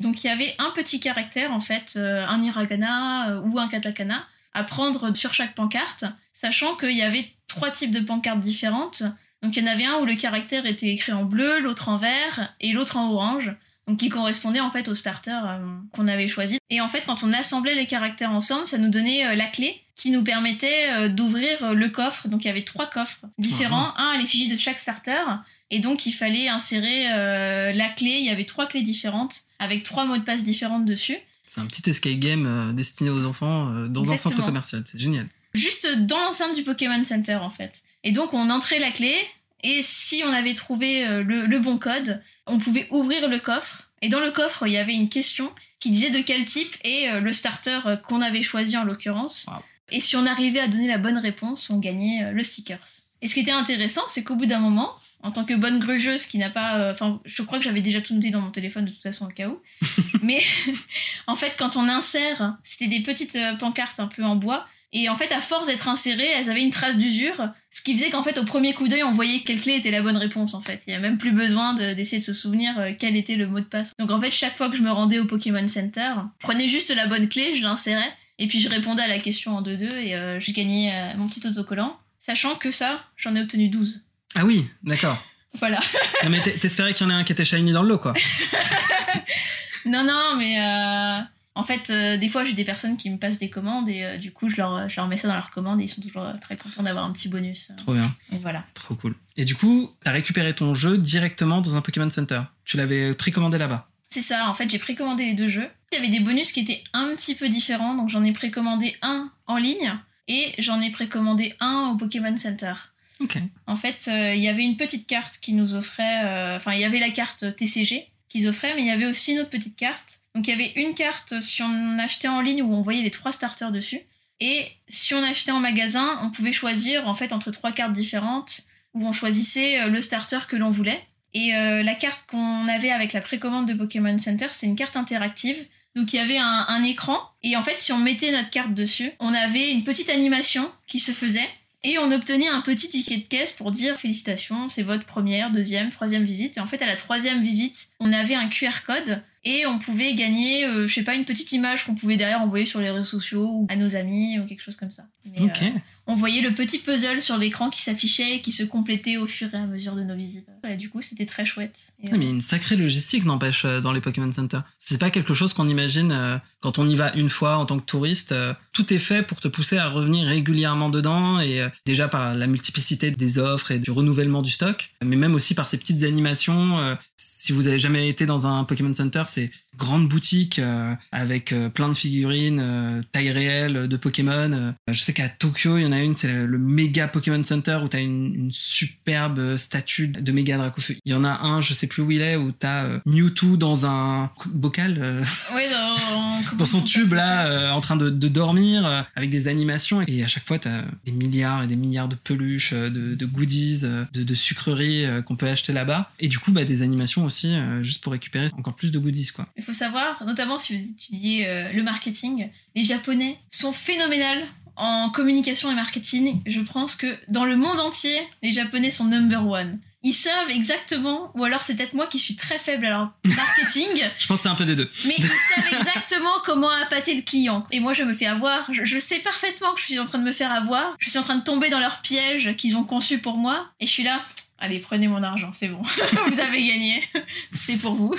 [0.00, 4.64] Donc il y avait un petit caractère en fait, un hiragana ou un katakana à
[4.64, 9.04] prendre sur chaque pancarte, sachant qu'il y avait trois types de pancartes différentes.
[9.42, 11.96] Donc il y en avait un où le caractère était écrit en bleu, l'autre en
[11.96, 13.54] vert et l'autre en orange.
[13.86, 15.58] Donc qui correspondait en fait au starter euh,
[15.92, 16.58] qu'on avait choisi.
[16.70, 19.80] Et en fait quand on assemblait les caractères ensemble, ça nous donnait euh, la clé
[19.96, 22.28] qui nous permettait euh, d'ouvrir le coffre.
[22.28, 25.22] Donc il y avait trois coffres différents, un à l'effigie de chaque starter.
[25.70, 29.82] Et donc il fallait insérer euh, la clé, il y avait trois clés différentes avec
[29.82, 31.16] trois mots de passe différentes dessus.
[31.46, 34.84] C'est un petit escape game euh, destiné aux enfants euh, dans un centre commercial.
[34.86, 35.26] C'est génial.
[35.54, 37.82] juste dans l'enceinte du Pokémon Center en fait.
[38.02, 39.16] Et donc on entrait la clé
[39.62, 43.90] et si on avait trouvé le, le bon code, on pouvait ouvrir le coffre.
[44.02, 47.08] Et dans le coffre, il y avait une question qui disait de quel type est
[47.10, 49.46] euh, le starter euh, qu'on avait choisi en l'occurrence.
[49.48, 49.62] Wow.
[49.90, 52.84] Et si on arrivait à donner la bonne réponse, on gagnait euh, le stickers.
[53.22, 56.26] Et ce qui était intéressant, c'est qu'au bout d'un moment, en tant que bonne grugeuse
[56.26, 56.78] qui n'a pas...
[56.78, 59.26] euh, Enfin, je crois que j'avais déjà tout noté dans mon téléphone de toute façon
[59.26, 59.60] au cas où.
[60.22, 60.42] Mais
[61.26, 64.66] en fait, quand on insère, c'était des petites pancartes un peu en bois.
[64.96, 67.48] Et en fait, à force d'être insérées, elles avaient une trace d'usure.
[67.72, 70.00] Ce qui faisait qu'en fait, au premier coup d'œil, on voyait quelle clé était la
[70.02, 70.82] bonne réponse, en fait.
[70.86, 73.48] Il n'y a même plus besoin de- d'essayer de se souvenir euh, quel était le
[73.48, 73.92] mot de passe.
[73.98, 76.90] Donc en fait, chaque fois que je me rendais au Pokémon Center, je prenais juste
[76.94, 78.12] la bonne clé, je l'insérais.
[78.38, 81.28] Et puis je répondais à la question en 2-2 et euh, j'ai gagné euh, mon
[81.28, 81.96] petit autocollant.
[82.20, 84.04] Sachant que ça, j'en ai obtenu 12.
[84.36, 85.22] Ah oui, d'accord.
[85.60, 85.78] Voilà.
[86.24, 88.12] Non, mais t'espérais qu'il y en ait un qui était shiny dans le lot, quoi.
[89.86, 91.20] Non, non, mais euh,
[91.54, 94.16] en fait, euh, des fois, j'ai des personnes qui me passent des commandes et euh,
[94.18, 96.22] du coup, je leur, je leur mets ça dans leurs commandes et ils sont toujours
[96.22, 97.68] euh, très contents d'avoir un petit bonus.
[97.76, 98.14] Trop bien.
[98.32, 98.64] Et voilà.
[98.74, 99.14] Trop cool.
[99.36, 102.42] Et du coup, t'as récupéré ton jeu directement dans un Pokémon Center.
[102.64, 103.88] Tu l'avais précommandé là-bas.
[104.08, 105.68] C'est ça, en fait, j'ai précommandé les deux jeux.
[105.92, 108.96] Il y avait des bonus qui étaient un petit peu différents, donc j'en ai précommandé
[109.02, 109.92] un en ligne
[110.28, 112.74] et j'en ai précommandé un au Pokémon Center.
[113.20, 113.38] Ok.
[113.68, 116.24] En fait, euh, il y avait une petite carte qui nous offrait.
[116.24, 119.32] euh, Enfin, il y avait la carte TCG qu'ils offraient, mais il y avait aussi
[119.32, 120.18] une autre petite carte.
[120.34, 123.10] Donc, il y avait une carte si on achetait en ligne où on voyait les
[123.10, 124.00] trois starters dessus.
[124.40, 128.62] Et si on achetait en magasin, on pouvait choisir en fait entre trois cartes différentes
[128.92, 131.00] où on choisissait euh, le starter que l'on voulait.
[131.34, 134.96] Et euh, la carte qu'on avait avec la précommande de Pokémon Center, c'est une carte
[134.96, 135.66] interactive.
[135.96, 138.74] Donc il y avait un, un écran et en fait si on mettait notre carte
[138.74, 141.48] dessus, on avait une petite animation qui se faisait
[141.84, 145.90] et on obtenait un petit ticket de caisse pour dire félicitations, c'est votre première, deuxième,
[145.90, 146.56] troisième visite.
[146.56, 150.14] Et en fait, à la troisième visite, on avait un QR code et on pouvait
[150.14, 153.06] gagner, euh, je sais pas, une petite image qu'on pouvait derrière envoyer sur les réseaux
[153.20, 155.04] sociaux ou à nos amis ou quelque chose comme ça.
[155.26, 155.62] Mais, Ok.
[155.62, 155.68] euh,
[156.06, 159.48] on voyait le petit puzzle sur l'écran qui s'affichait et qui se complétait au fur
[159.54, 160.46] et à mesure de nos visites.
[160.68, 161.92] Et du coup, c'était très chouette.
[162.02, 164.60] Et, Ah, mais il y a une sacrée logistique, n'empêche, euh, dans les Pokémon Center.
[164.78, 167.78] C'est pas quelque chose qu'on imagine euh, quand on y va une fois en tant
[167.78, 168.32] que touriste.
[168.32, 172.34] euh, tout est fait pour te pousser à revenir régulièrement dedans, et euh, déjà par
[172.34, 176.02] la multiplicité des offres et du renouvellement du stock, mais même aussi par ces petites
[176.02, 176.96] animations.
[177.14, 181.52] Euh, si vous avez jamais été dans un Pokémon Center, c'est grande boutique euh, avec
[181.52, 184.52] euh, plein de figurines, euh, taille réelle de Pokémon.
[184.52, 187.42] Euh, je sais qu'à Tokyo, il y en a une, c'est le, le méga Pokémon
[187.42, 190.96] Center où t'as une, une superbe statue de méga Dracofeu.
[191.04, 193.56] Il y en a un, je sais plus où il est, où t'as euh, Mewtwo
[193.56, 195.24] dans un bocal, euh,
[195.54, 199.48] Oui, dans, dans son tube là, euh, en train de, de dormir, euh, avec des
[199.48, 200.02] animations.
[200.06, 203.26] Et à chaque fois, t'as des milliards et des milliards de peluches, euh, de, de
[203.26, 206.10] goodies, euh, de, de sucreries euh, qu'on peut acheter là-bas.
[206.20, 209.28] Et du coup, bah, des animations aussi, euh, juste pour récupérer encore plus de goodies,
[209.34, 209.46] quoi.
[209.56, 214.44] Il faut savoir, notamment si vous étudiez euh, le marketing, les Japonais sont phénoménales
[214.76, 216.40] en communication et marketing.
[216.46, 219.78] Je pense que dans le monde entier, les Japonais sont number one.
[220.02, 223.88] Ils savent exactement, ou alors c'est peut-être moi qui suis très faible à leur marketing,
[224.18, 224.90] Je pense que c'est un peu des deux.
[225.06, 227.64] mais ils savent exactement comment appâter le client.
[227.70, 228.70] Et moi, je me fais avoir.
[228.70, 230.94] Je, je sais parfaitement que je suis en train de me faire avoir.
[230.98, 233.66] Je suis en train de tomber dans leur piège qu'ils ont conçu pour moi.
[233.80, 234.20] Et je suis là.
[234.64, 235.82] Allez, prenez mon argent, c'est bon.
[236.26, 237.06] vous avez gagné.
[237.52, 238.14] C'est pour vous.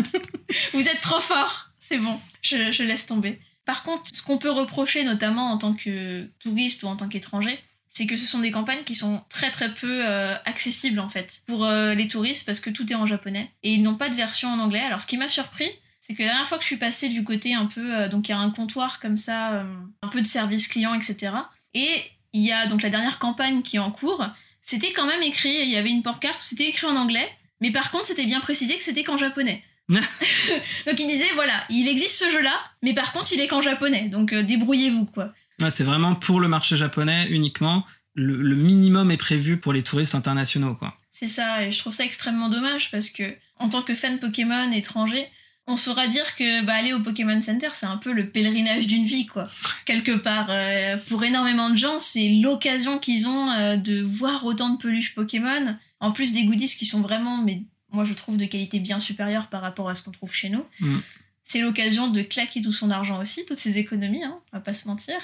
[0.72, 1.68] vous êtes trop fort.
[1.78, 2.18] C'est bon.
[2.40, 3.38] Je, je laisse tomber.
[3.66, 7.58] Par contre, ce qu'on peut reprocher, notamment en tant que touriste ou en tant qu'étranger,
[7.90, 11.42] c'est que ce sont des campagnes qui sont très très peu euh, accessibles en fait
[11.46, 14.14] pour euh, les touristes parce que tout est en japonais et ils n'ont pas de
[14.14, 14.80] version en anglais.
[14.80, 15.68] Alors ce qui m'a surpris,
[16.00, 18.28] c'est que la dernière fois que je suis passée du côté un peu, euh, donc
[18.28, 19.66] il y a un comptoir comme ça,
[20.00, 21.34] un peu de service client, etc.
[21.74, 24.24] Et il y a donc la dernière campagne qui est en cours.
[24.66, 27.28] C'était quand même écrit, il y avait une pancarte, c'était écrit en anglais,
[27.60, 29.62] mais par contre c'était bien précisé que c'était qu'en japonais.
[29.90, 34.08] donc il disait voilà, il existe ce jeu-là, mais par contre il est qu'en japonais,
[34.08, 35.34] donc euh, débrouillez-vous quoi.
[35.60, 37.84] Ouais, c'est vraiment pour le marché japonais uniquement.
[38.14, 40.96] Le, le minimum est prévu pour les touristes internationaux, quoi.
[41.10, 44.72] C'est ça, et je trouve ça extrêmement dommage parce que, en tant que fan Pokémon
[44.72, 45.28] étranger,
[45.66, 49.04] on saura dire que bah, aller au Pokémon Center, c'est un peu le pèlerinage d'une
[49.04, 49.48] vie, quoi.
[49.84, 50.48] Quelque part.
[50.50, 55.14] Euh, pour énormément de gens, c'est l'occasion qu'ils ont euh, de voir autant de peluches
[55.14, 55.76] Pokémon.
[56.00, 59.48] En plus des goodies qui sont vraiment, mais moi je trouve de qualité bien supérieure
[59.48, 60.64] par rapport à ce qu'on trouve chez nous.
[60.80, 60.98] Mm.
[61.44, 64.74] C'est l'occasion de claquer tout son argent aussi, toutes ses économies, hein, on va pas
[64.74, 65.16] se mentir.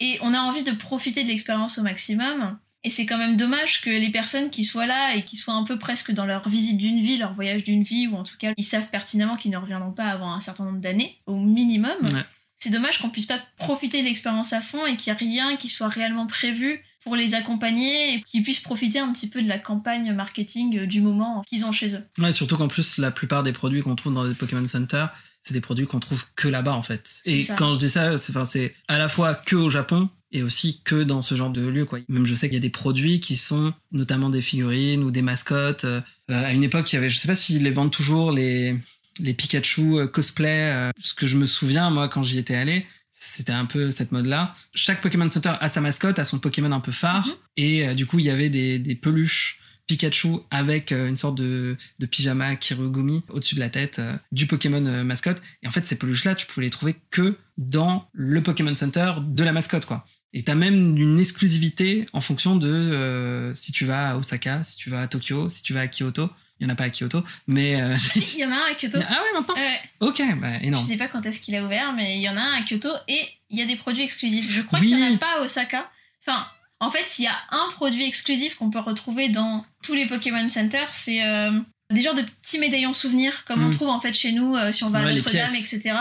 [0.00, 2.58] Et on a envie de profiter de l'expérience au maximum.
[2.86, 5.64] Et c'est quand même dommage que les personnes qui soient là et qui soient un
[5.64, 8.52] peu presque dans leur visite d'une vie, leur voyage d'une vie, ou en tout cas,
[8.56, 11.96] ils savent pertinemment qu'ils ne reviendront pas avant un certain nombre d'années, au minimum.
[12.02, 12.24] Ouais.
[12.54, 15.56] C'est dommage qu'on puisse pas profiter de l'expérience à fond et qu'il n'y ait rien
[15.56, 19.48] qui soit réellement prévu pour les accompagner et qu'ils puissent profiter un petit peu de
[19.48, 22.04] la campagne marketing du moment qu'ils ont chez eux.
[22.18, 25.06] Ouais, surtout qu'en plus, la plupart des produits qu'on trouve dans les Pokémon Center,
[25.38, 27.20] c'est des produits qu'on trouve que là-bas, en fait.
[27.24, 27.56] Et ça.
[27.56, 30.80] quand je dis ça, c'est, enfin, c'est à la fois que au Japon et aussi
[30.84, 32.00] que dans ce genre de lieu, quoi.
[32.08, 35.22] Même je sais qu'il y a des produits qui sont notamment des figurines ou des
[35.22, 35.84] mascottes.
[35.84, 38.76] Euh, à une époque, il y avait, je sais pas s'ils les vendent toujours, les,
[39.20, 40.72] les Pikachu euh, cosplay.
[40.72, 44.12] euh, ce que je me souviens, moi, quand j'y étais allé, c'était un peu cette
[44.12, 44.54] mode-là.
[44.74, 47.26] Chaque Pokémon Center a sa mascotte, a son Pokémon un peu phare.
[47.26, 47.34] Mhm.
[47.56, 51.36] Et euh, du coup, il y avait des, des peluches Pikachu avec euh, une sorte
[51.36, 55.40] de, de pyjama Kirugumi au-dessus de la tête euh, du Pokémon euh, mascotte.
[55.62, 59.44] Et en fait, ces peluches-là, tu pouvais les trouver que dans le Pokémon Center de
[59.44, 60.04] la mascotte, quoi.
[60.38, 64.76] Et t'as même une exclusivité en fonction de euh, si tu vas à Osaka, si
[64.76, 66.28] tu vas à Tokyo, si tu vas à Kyoto.
[66.60, 68.70] Il y en a pas à Kyoto, mais euh, Si, il y en a un
[68.70, 68.98] à Kyoto.
[69.06, 69.54] ah ouais maintenant.
[69.54, 69.78] Ouais.
[70.00, 70.84] Ok, bah Je énorme.
[70.84, 72.88] sais pas quand est-ce qu'il a ouvert, mais il y en a un à Kyoto
[73.08, 73.20] et
[73.50, 74.50] il y a des produits exclusifs.
[74.52, 74.88] Je crois Oui.
[74.88, 75.90] qu'il n'y en a pas à Osaka.
[76.26, 76.46] Enfin,
[76.80, 80.48] en fait, il y a un produit exclusif qu'on peut retrouver dans tous les Pokémon
[80.50, 80.84] Center.
[80.92, 81.50] C'est euh,
[81.90, 83.74] des genres de petits médaillons souvenirs, comme on Mm.
[83.74, 85.94] trouve en fait chez nous euh, si on va Ouais, à Notre-Dame, etc.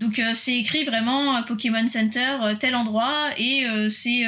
[0.00, 4.22] Donc euh, c'est écrit vraiment euh, Pokémon Center, euh, tel endroit, et c'est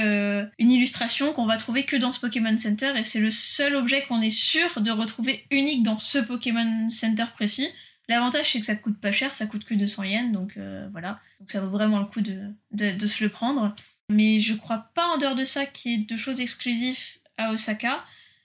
[0.58, 4.04] une illustration qu'on va trouver que dans ce Pokémon Center, et c'est le seul objet
[4.06, 7.68] qu'on est sûr de retrouver unique dans ce Pokémon Center précis.
[8.08, 10.58] L'avantage c'est que ça coûte pas cher, ça coûte que 200 yens, donc
[10.92, 12.38] voilà, donc ça vaut vraiment le coup de,
[12.72, 13.74] de, de se le prendre.
[14.10, 16.98] Mais je crois pas en dehors de ça qu'il y ait de choses exclusives
[17.38, 18.04] à Osaka.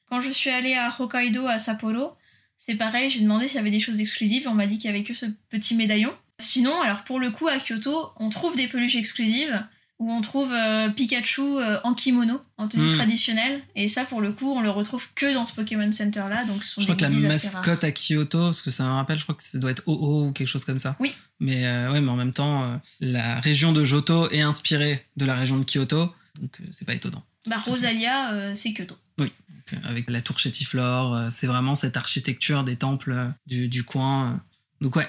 [0.10, 2.14] Quand je suis allée à Hokkaido, à Sapporo,
[2.58, 4.94] c'est pareil, j'ai demandé s'il y avait des choses exclusives, on m'a dit qu'il y
[4.94, 6.14] avait que ce petit médaillon.
[6.40, 9.64] Sinon, alors pour le coup, à Kyoto, on trouve des peluches exclusives
[10.00, 12.96] où on trouve euh, Pikachu euh, en kimono, en tenue Mm.
[12.96, 13.62] traditionnelle.
[13.76, 16.46] Et ça, pour le coup, on le retrouve que dans ce Pokémon Center là.
[16.46, 19.18] Donc, ce sont Je crois que la mascotte à Kyoto, parce que ça me rappelle,
[19.18, 20.96] je crois que ça doit être OO ou quelque chose comme ça.
[21.00, 21.16] Oui.
[21.40, 25.26] Mais euh, ouais, mais en même temps, euh, la région de Johto est inspirée de
[25.26, 27.24] la région de Kyoto, donc c'est pas étonnant.
[27.48, 28.96] Bah, Rosalia, c'est Kyoto.
[29.18, 29.32] Donc,
[29.74, 34.40] euh, avec la tour Chétiflore, c'est vraiment cette architecture des temples du, du coin.
[34.82, 35.08] Donc ouais.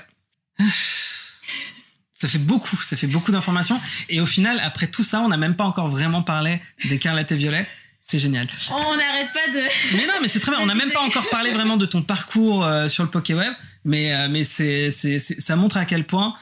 [2.21, 3.81] Ça fait beaucoup, ça fait beaucoup d'informations.
[4.09, 7.37] Et au final, après tout ça, on n'a même pas encore vraiment parlé d'Écarlate et
[7.37, 7.67] Violet.
[8.01, 8.49] C'est génial.
[8.71, 9.61] On n'arrête pas de.
[9.97, 10.61] Mais non, mais c'est très bien.
[10.61, 13.53] On n'a même pas encore parlé vraiment de ton parcours euh, sur le PokéWeb,
[13.85, 16.35] mais euh, mais c'est c'est ça montre à quel point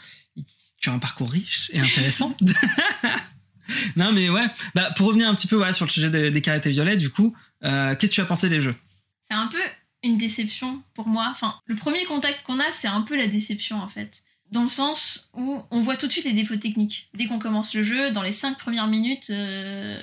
[0.80, 2.36] tu as un parcours riche et intéressant.
[3.96, 4.46] non, mais ouais.
[4.76, 6.96] Bah pour revenir un petit peu ouais, sur le sujet des, des carrettes et violets,
[6.96, 7.34] du coup,
[7.64, 8.76] euh, qu'est-ce que tu as pensé des jeux?
[9.22, 9.58] C'est un peu
[10.04, 11.26] une déception pour moi.
[11.32, 14.22] Enfin, le premier contact qu'on a, c'est un peu la déception en fait.
[14.52, 17.08] Dans le sens où on voit tout de suite les défauts techniques.
[17.14, 19.98] Dès qu'on commence le jeu, dans les cinq premières minutes, euh,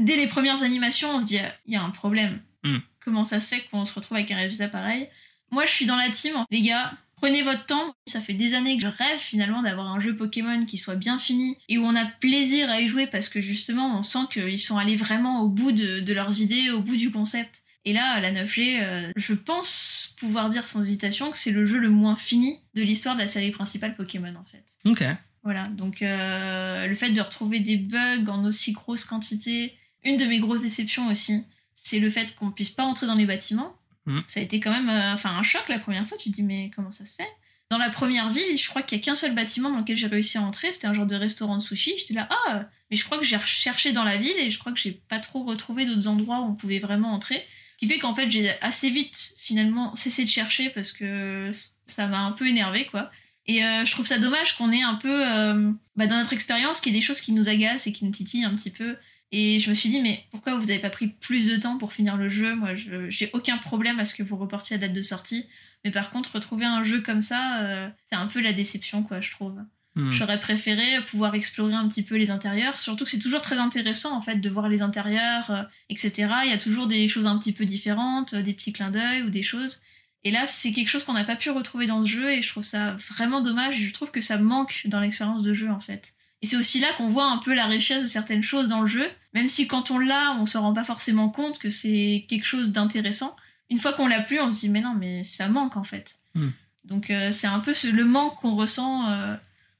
[0.00, 2.40] dès les premières animations, on se dit il y a un problème.
[2.64, 2.78] Mm.
[3.00, 5.08] Comment ça se fait qu'on se retrouve avec un résultat pareil?
[5.50, 6.34] Moi, je suis dans la team.
[6.50, 7.94] Les gars, prenez votre temps.
[8.06, 11.18] Ça fait des années que je rêve finalement d'avoir un jeu Pokémon qui soit bien
[11.18, 14.60] fini et où on a plaisir à y jouer parce que justement, on sent qu'ils
[14.60, 17.62] sont allés vraiment au bout de, de leurs idées, au bout du concept.
[17.86, 21.78] Et là, la 9G, euh, je pense pouvoir dire sans hésitation que c'est le jeu
[21.78, 24.64] le moins fini de l'histoire de la série principale Pokémon en fait.
[24.84, 25.04] Ok.
[25.44, 30.24] Voilà, donc euh, le fait de retrouver des bugs en aussi grosse quantité, une de
[30.24, 31.44] mes grosses déceptions aussi,
[31.76, 33.76] c'est le fait qu'on puisse pas entrer dans les bâtiments.
[34.06, 34.20] Mhm.
[34.26, 36.42] Ça a été quand même euh, enfin un choc la première fois, tu te dis
[36.42, 37.28] mais comment ça se fait?
[37.70, 40.08] Dans la première ville, je crois qu'il y a qu'un seul bâtiment dans lequel j'ai
[40.08, 43.04] réussi à entrer, c'était un genre de restaurant de sushi, j'étais là ah mais je
[43.04, 45.86] crois que j'ai recherché dans la ville et je crois que j'ai pas trop retrouvé
[45.86, 47.44] d'autres endroits où on pouvait vraiment entrer.
[47.78, 51.50] Qui fait qu'en fait, j'ai assez vite, finalement, cessé de chercher parce que
[51.86, 53.10] ça m'a un peu énervé, quoi.
[53.46, 56.80] Et euh, je trouve ça dommage qu'on ait un peu, euh, bah, dans notre expérience,
[56.80, 58.96] qu'il y ait des choses qui nous agacent et qui nous titillent un petit peu.
[59.32, 61.92] Et je me suis dit, mais pourquoi vous n'avez pas pris plus de temps pour
[61.92, 62.54] finir le jeu?
[62.54, 62.70] Moi,
[63.08, 65.46] j'ai aucun problème à ce que vous reportiez la date de sortie.
[65.84, 69.20] Mais par contre, retrouver un jeu comme ça, euh, c'est un peu la déception, quoi,
[69.20, 69.56] je trouve.
[69.96, 70.12] Hmm.
[70.12, 74.14] J'aurais préféré pouvoir explorer un petit peu les intérieurs, surtout que c'est toujours très intéressant
[74.14, 76.12] en fait de voir les intérieurs, euh, etc.
[76.44, 79.22] Il y a toujours des choses un petit peu différentes, euh, des petits clins d'œil
[79.22, 79.80] ou des choses.
[80.22, 82.48] Et là, c'est quelque chose qu'on n'a pas pu retrouver dans ce jeu et je
[82.48, 85.80] trouve ça vraiment dommage et je trouve que ça manque dans l'expérience de jeu en
[85.80, 86.12] fait.
[86.42, 88.86] Et c'est aussi là qu'on voit un peu la richesse de certaines choses dans le
[88.88, 92.44] jeu, même si quand on l'a, on se rend pas forcément compte que c'est quelque
[92.44, 93.34] chose d'intéressant.
[93.70, 96.16] Une fois qu'on l'a plus, on se dit mais non, mais ça manque en fait.
[96.34, 96.50] Hmm.
[96.84, 99.08] Donc euh, c'est un peu ce- le manque qu'on ressent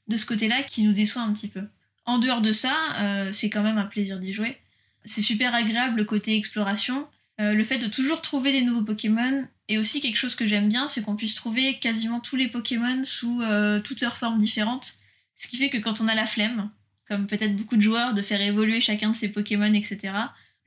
[0.09, 1.62] de ce côté-là qui nous déçoit un petit peu.
[2.07, 4.57] En dehors de ça, euh, c'est quand même un plaisir d'y jouer.
[5.05, 7.07] C'est super agréable le côté exploration.
[7.40, 9.47] Euh, le fait de toujours trouver des nouveaux Pokémon.
[9.69, 13.03] Et aussi quelque chose que j'aime bien, c'est qu'on puisse trouver quasiment tous les Pokémon
[13.03, 14.95] sous euh, toutes leurs formes différentes.
[15.35, 16.71] Ce qui fait que quand on a la flemme,
[17.09, 20.14] comme peut-être beaucoup de joueurs, de faire évoluer chacun de ses Pokémon, etc.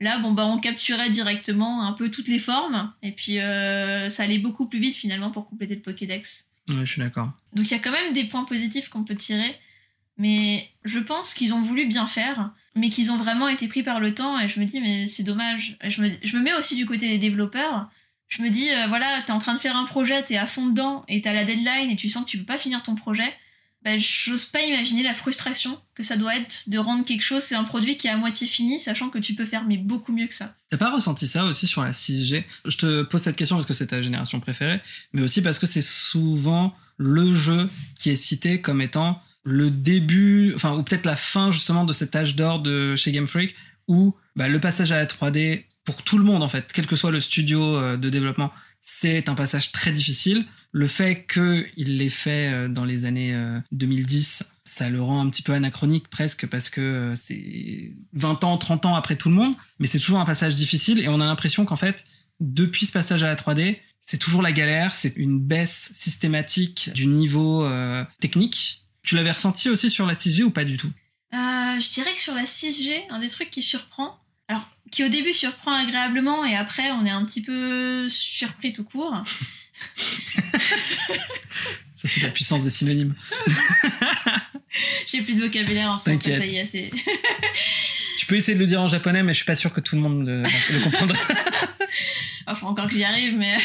[0.00, 2.92] Là, bon, bah, on capturait directement un peu toutes les formes.
[3.02, 6.49] Et puis, ça allait beaucoup plus vite finalement pour compléter le Pokédex.
[6.68, 7.32] Ouais, je suis d'accord.
[7.54, 9.58] Donc il y a quand même des points positifs qu'on peut tirer,
[10.16, 14.00] mais je pense qu'ils ont voulu bien faire, mais qu'ils ont vraiment été pris par
[14.00, 15.76] le temps, et je me dis, mais c'est dommage.
[15.82, 17.90] Et Je me, je me mets aussi du côté des développeurs.
[18.28, 20.66] Je me dis, euh, voilà, t'es en train de faire un projet, t'es à fond
[20.66, 23.34] dedans, et t'as la deadline, et tu sens que tu peux pas finir ton projet.
[23.82, 27.54] Ben, j'ose pas imaginer la frustration que ça doit être de rendre quelque chose, c'est
[27.54, 30.26] un produit qui est à moitié fini, sachant que tu peux faire mais beaucoup mieux
[30.26, 30.54] que ça.
[30.68, 33.72] T'as pas ressenti ça aussi sur la 6G Je te pose cette question parce que
[33.72, 34.80] c'est ta génération préférée,
[35.14, 40.52] mais aussi parce que c'est souvent le jeu qui est cité comme étant le début,
[40.54, 43.54] enfin, ou peut-être la fin justement de cet âge d'or de chez Game Freak,
[43.88, 46.96] où bah, le passage à la 3D, pour tout le monde en fait, quel que
[46.96, 50.46] soit le studio euh, de développement, c'est un passage très difficile.
[50.72, 55.28] Le fait qu'il l'ait fait euh, dans les années euh, 2010, ça le rend un
[55.28, 59.34] petit peu anachronique presque parce que euh, c'est 20 ans, 30 ans après tout le
[59.34, 62.04] monde, mais c'est toujours un passage difficile et on a l'impression qu'en fait,
[62.38, 67.06] depuis ce passage à la 3D, c'est toujours la galère, c'est une baisse systématique du
[67.06, 68.86] niveau euh, technique.
[69.02, 70.90] Tu l'avais ressenti aussi sur la 6G ou pas du tout?
[71.34, 75.08] Euh, je dirais que sur la 6G, un des trucs qui surprend, alors qui au
[75.08, 79.22] début surprend agréablement et après on est un petit peu surpris tout court,
[81.94, 83.14] Ça, c'est la puissance des synonymes.
[85.06, 86.90] j'ai plus de vocabulaire en français, ça y est, c'est...
[88.18, 89.96] Tu peux essayer de le dire en japonais, mais je suis pas sûr que tout
[89.96, 91.18] le monde le, le comprendra.
[92.46, 93.56] Enfin, encore que j'y arrive, mais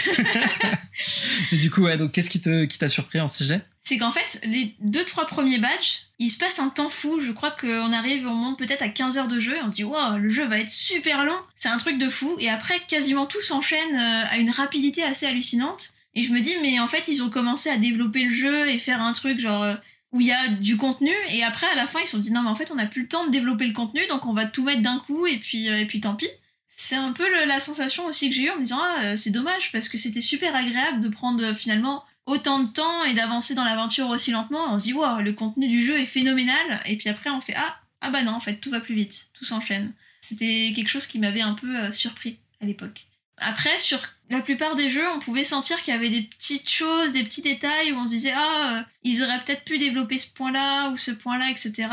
[1.51, 4.09] Et du coup, ouais, donc qu'est-ce qui te qui t'a surpris en 6G c'est qu'en
[4.09, 7.19] fait, les deux, trois premiers badges, il se passe un temps fou.
[7.19, 9.83] Je crois qu'on arrive, on monte peut-être à 15 heures de jeu on se dit,
[9.83, 11.37] wow, le jeu va être super long.
[11.53, 12.35] C'est un truc de fou.
[12.39, 15.89] Et après, quasiment tout s'enchaîne euh, à une rapidité assez hallucinante.
[16.15, 18.77] Et je me dis, mais en fait, ils ont commencé à développer le jeu et
[18.79, 19.75] faire un truc genre euh,
[20.13, 21.11] où il y a du contenu.
[21.31, 22.85] Et après, à la fin, ils se sont dit, non, mais en fait, on n'a
[22.85, 25.37] plus le temps de développer le contenu, donc on va tout mettre d'un coup et
[25.37, 26.29] puis, euh, et puis tant pis.
[26.67, 29.29] C'est un peu la sensation aussi que j'ai eue en me disant, ah, euh, c'est
[29.31, 33.63] dommage parce que c'était super agréable de prendre finalement autant de temps et d'avancer dans
[33.63, 34.73] l'aventure aussi lentement.
[34.73, 36.81] On se dit, wow, le contenu du jeu est phénoménal.
[36.85, 39.27] Et puis après, on fait, ah, ah bah non, en fait, tout va plus vite,
[39.33, 39.93] tout s'enchaîne.
[40.21, 43.05] C'était quelque chose qui m'avait un peu surpris à l'époque.
[43.37, 47.11] Après, sur la plupart des jeux, on pouvait sentir qu'il y avait des petites choses,
[47.13, 50.31] des petits détails où on se disait, ah, euh, ils auraient peut-être pu développer ce
[50.33, 51.89] point-là ou ce point-là, etc.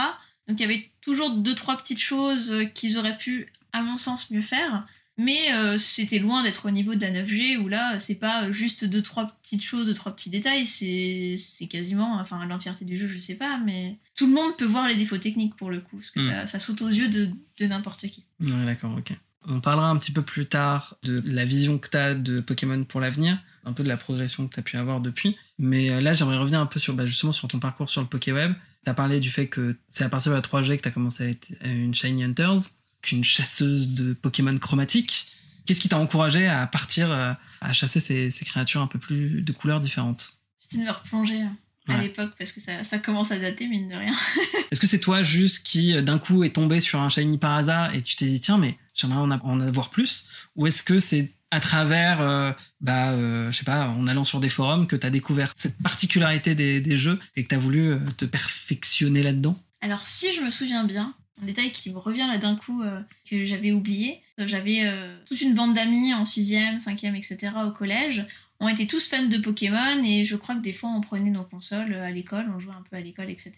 [0.49, 3.99] Donc il y avait toujours deux, trois petites choses euh, qu'ils auraient pu, à mon
[3.99, 4.87] sens, mieux faire.
[5.19, 8.87] Mais euh, c'était loin d'être au niveau de la 9G où là, c'est pas juste
[8.87, 13.07] deux, trois petites choses, deux, trois petits détails, c'est c'est quasiment, enfin, l'entièreté du jeu,
[13.07, 15.99] je sais pas, mais tout le monde peut voir les défauts techniques pour le coup,
[15.99, 16.31] parce que Mm.
[16.31, 17.29] ça, ça saute aux yeux de,
[17.59, 18.25] de n'importe qui.
[18.41, 19.13] Ouais, d'accord, ok.
[19.49, 22.85] On parlera un petit peu plus tard de la vision que tu as de Pokémon
[22.85, 25.37] pour l'avenir, un peu de la progression que tu as pu avoir depuis.
[25.59, 28.07] Mais euh, là, j'aimerais revenir un peu sur, bah, justement sur ton parcours sur le
[28.07, 28.53] PokéWeb.
[28.85, 30.93] Tu as parlé du fait que c'est à partir de la 3G que tu as
[30.93, 32.61] commencé à être une Shiny Hunters,
[33.03, 35.29] qu'une chasseuse de Pokémon chromatiques.
[35.67, 39.53] Qu'est-ce qui t'a encouragé à partir euh, à chasser ces, créatures un peu plus de
[39.53, 40.35] couleurs différentes?
[40.61, 41.43] C'est de me replonger
[41.89, 42.03] à Ouais.
[42.03, 44.15] l'époque parce que ça, ça commence à dater, mine de rien.
[44.71, 47.57] Est-ce que c'est toi juste qui euh, d'un coup est tombé sur un shiny par
[47.57, 50.27] hasard et tu t'es dit tiens mais j'aimerais en, avoir plus?
[50.57, 54.39] Ou est-ce que c'est à travers euh, bah euh, je sais pas en allant sur
[54.41, 57.59] des forums que tu as découvert cette particularité des, des jeux et que tu as
[57.59, 59.59] voulu te perfectionner là-dedans?
[59.81, 63.01] Alors, si je me souviens bien, un détail qui me revient là d'un coup euh,
[63.29, 64.83] que j'avais oublié, j'avais
[65.27, 67.53] toute une bande d'amis en 6e, 5e, etc.
[67.67, 68.25] au collège.
[68.65, 71.43] On était tous fans de Pokémon et je crois que des fois on prenait nos
[71.43, 73.53] consoles euh, à l'école, on jouait un peu à l'école, etc.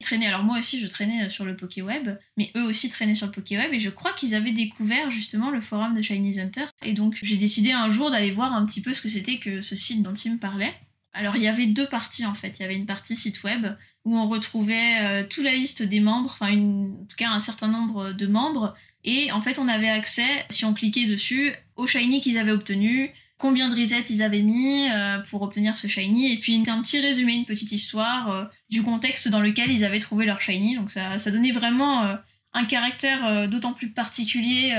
[0.00, 3.14] Ils traînaient, alors moi aussi je traînais euh, sur le PokéWeb, mais eux aussi traînaient
[3.14, 6.64] sur le PokéWeb et je crois qu'ils avaient découvert justement le forum de Shiny Hunter.
[6.84, 9.60] Et donc j'ai décidé un jour d'aller voir un petit peu ce que c'était que
[9.60, 10.74] ce site dont il me parlait.
[11.12, 13.68] Alors il y avait deux parties en fait, il y avait une partie site web
[14.04, 17.68] où on retrouvait euh, toute la liste des membres, enfin en tout cas un certain
[17.68, 22.20] nombre de membres, et en fait on avait accès, si on cliquait dessus, aux shiny
[22.20, 23.10] qu'ils avaient obtenus,
[23.40, 27.00] combien de resets ils avaient mis euh, pour obtenir ce shiny, et puis un petit
[27.00, 30.90] résumé, une petite histoire euh, du contexte dans lequel ils avaient trouvé leur shiny, donc
[30.90, 32.14] ça, ça donnait vraiment euh,
[32.52, 34.76] un caractère d'autant plus particulier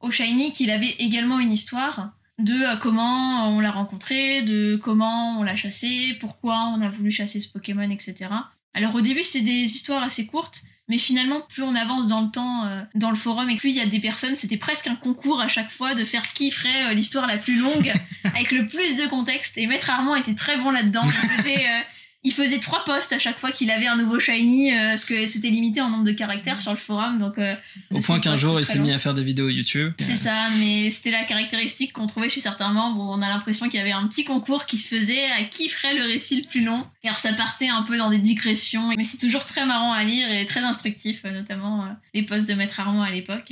[0.00, 5.42] au shiny qu'il avait également une histoire de comment on l'a rencontré, de comment on
[5.42, 8.30] l'a chassé, pourquoi on a voulu chasser ce Pokémon, etc.
[8.72, 12.30] Alors au début c'était des histoires assez courtes, mais finalement plus on avance dans le
[12.30, 14.96] temps euh, dans le forum et plus il y a des personnes, c'était presque un
[14.96, 18.66] concours à chaque fois de faire qui ferait euh, l'histoire la plus longue avec le
[18.66, 19.56] plus de contexte.
[19.56, 21.02] Et Maître Armand était très bon là-dedans.
[21.04, 21.80] Il faisait, euh,
[22.22, 25.24] il faisait trois posts à chaque fois qu'il avait un nouveau shiny, euh, parce que
[25.24, 27.54] c'était limité en nombre de caractères sur le forum, donc euh,
[27.90, 29.94] Au point qu'un jour il s'est mis à faire des vidéos YouTube.
[29.98, 33.70] C'est ça, mais c'était la caractéristique qu'on trouvait chez certains membres où on a l'impression
[33.70, 36.46] qu'il y avait un petit concours qui se faisait à qui ferait le récit le
[36.46, 36.86] plus long.
[37.02, 40.04] Et alors ça partait un peu dans des digressions, mais c'est toujours très marrant à
[40.04, 43.48] lire et très instructif, euh, notamment euh, les posts de Maître Armand à l'époque.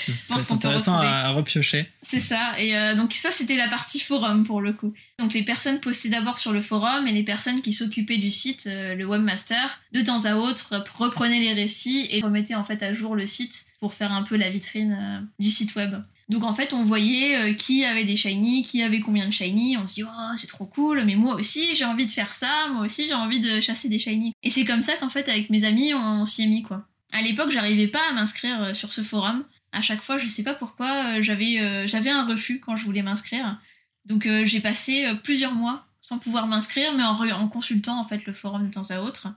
[0.00, 1.88] C'est peut intéressant à, repiocher.
[2.02, 4.92] C'est ça, et donc ça c'était la partie forum pour le coup.
[5.20, 8.64] Donc les personnes postaient d'abord sur le forum et les personnes qui s'occupaient du site,
[8.66, 12.82] euh, le webmaster, de temps à autre rep- reprenaient les récits et remettaient en fait
[12.82, 15.94] à jour le site pour faire un peu la vitrine euh, du site web.
[16.28, 19.76] Donc en fait on voyait euh, qui avait des shiny, qui avait combien de shiny,
[19.76, 22.68] on se dit oh c'est trop cool, mais moi aussi j'ai envie de faire ça,
[22.72, 24.32] moi aussi j'ai envie de chasser des shiny.
[24.42, 26.88] Et c'est comme ça qu'en fait avec mes amis on s'y est mis quoi.
[27.12, 30.54] À l'époque j'arrivais pas à m'inscrire sur ce forum à chaque fois, je sais pas
[30.54, 33.58] pourquoi, j'avais j'avais un refus quand je voulais m'inscrire.
[34.04, 38.26] Donc euh, j'ai passé euh, plusieurs mois sans pouvoir m'inscrire, mais en, consultant en fait
[38.26, 39.28] le forum de temps à autre.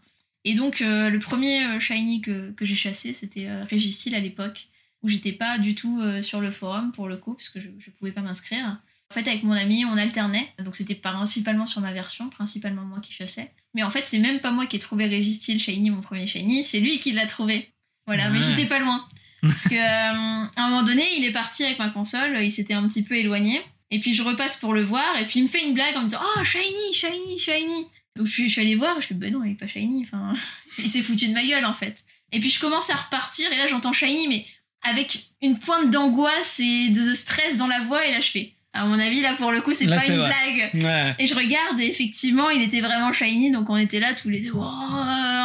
[0.43, 4.67] Et donc euh, le premier shiny que, que j'ai chassé, c'était euh, Régistil à l'époque,
[5.01, 7.91] où j'étais pas du tout sur le forum pour le coup, parce que je, je
[7.91, 8.80] pouvais pas m'inscrire.
[9.10, 12.99] En fait, avec mon ami, on alternait, donc c'était principalement sur ma version, principalement moi
[12.99, 13.53] qui chassais.
[13.73, 16.63] Mais en fait, c'est même pas moi qui ai trouvé Régistil Shiny, mon premier Shiny,
[16.63, 17.71] c'est lui qui l'a trouvé.
[18.06, 19.08] Voilà, mais j'étais pas loin.
[19.41, 22.73] Parce que euh, à un moment donné, il est parti avec ma console, il s'était
[22.73, 23.62] un petit peu éloigné.
[23.91, 26.02] Et puis je repasse pour le voir, et puis il me fait une blague en
[26.02, 27.88] me disant Oh, shiny, shiny, shiny.
[28.15, 30.04] Donc je, suis- je suis allée voir, je fais Ben non, il est pas shiny.
[30.04, 30.34] Enfin,
[30.80, 32.04] il s'est foutu de ma gueule en fait.
[32.34, 34.45] Et puis je commence à repartir, et là j'entends shiny, mais
[34.84, 38.85] avec une pointe d'angoisse et de stress dans la voix, et là je fais À
[38.85, 40.27] mon avis, là pour le coup, c'est pas une vrai.
[40.71, 40.83] blague.
[40.83, 41.15] Ouais.
[41.19, 44.39] Et je regarde, et effectivement, il était vraiment shiny, donc on était là tous les
[44.41, 44.61] deux, oh,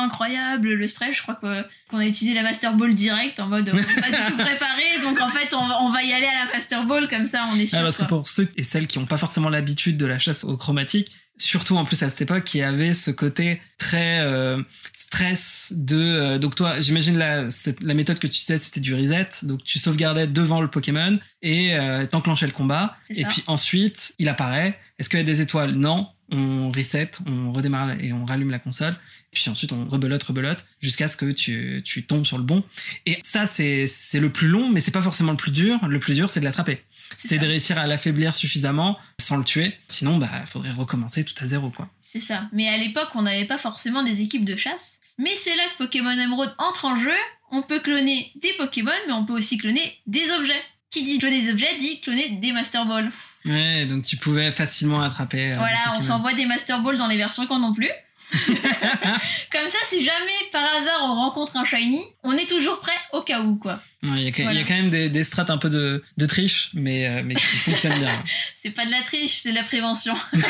[0.04, 3.76] incroyable, le stress, je crois qu'on a utilisé la Master Ball direct, en mode, on
[3.76, 6.44] n'est pas du tout préparé, donc en fait, on, va- on va y aller à
[6.46, 7.78] la Master Ball, comme ça, on est sûr.
[7.78, 10.44] Ouais, parce que pour ceux et celles qui n'ont pas forcément l'habitude de la chasse
[10.44, 14.62] au chromatique, surtout en plus à cette époque, qui avait ce côté très euh,
[14.96, 15.96] stress de.
[15.96, 17.48] euh, donc toi, j'imagine la,
[17.82, 19.28] la méthode que tu sais, c'était du reset.
[19.42, 22.96] Donc tu sauvegardais devant le Pokémon et euh, t'enclenchais le combat.
[23.10, 24.78] Et puis ensuite, il apparaît.
[24.98, 25.72] Est-ce qu'il y a des étoiles?
[25.72, 26.08] Non.
[26.34, 28.94] On reset, on redémarre et on rallume la console.
[28.94, 32.64] Et puis ensuite, on rebelote, rebelote, jusqu'à ce que tu, tu tombes sur le bon.
[33.04, 35.86] Et ça, c'est c'est le plus long, mais c'est pas forcément le plus dur.
[35.86, 36.82] Le plus dur, c'est de l'attraper
[37.16, 39.74] c'est de réussir à l'affaiblir suffisamment sans le tuer.
[39.88, 41.88] Sinon, bah, faudrait recommencer tout à zéro, quoi.
[42.00, 42.48] C'est ça.
[42.52, 45.00] Mais à l'époque, on n'avait pas forcément des équipes de chasse.
[45.18, 47.14] Mais c'est là que Pokémon Emerald entre en jeu.
[47.50, 50.62] On peut cloner des Pokémon, mais on peut aussi cloner des objets.
[50.90, 53.10] Qui dit cloner des objets dit cloner des Master Ball.
[53.46, 55.52] Ouais, donc tu pouvais facilement attraper.
[55.52, 57.88] euh, Voilà, on s'envoie des Master Ball dans les versions qu'on n'en plus.
[59.52, 63.20] Comme ça, si jamais par hasard on rencontre un shiny, on est toujours prêt au
[63.22, 63.80] cas où, quoi.
[64.02, 64.60] Ouais, Il y, a quand- il y Voilà.
[64.60, 67.42] a quand même des, des strates un peu de, de triche, mais, euh, mais qui
[67.44, 68.24] fonctionnent bien.
[68.56, 70.14] C'est pas de la triche, c'est de la prévention.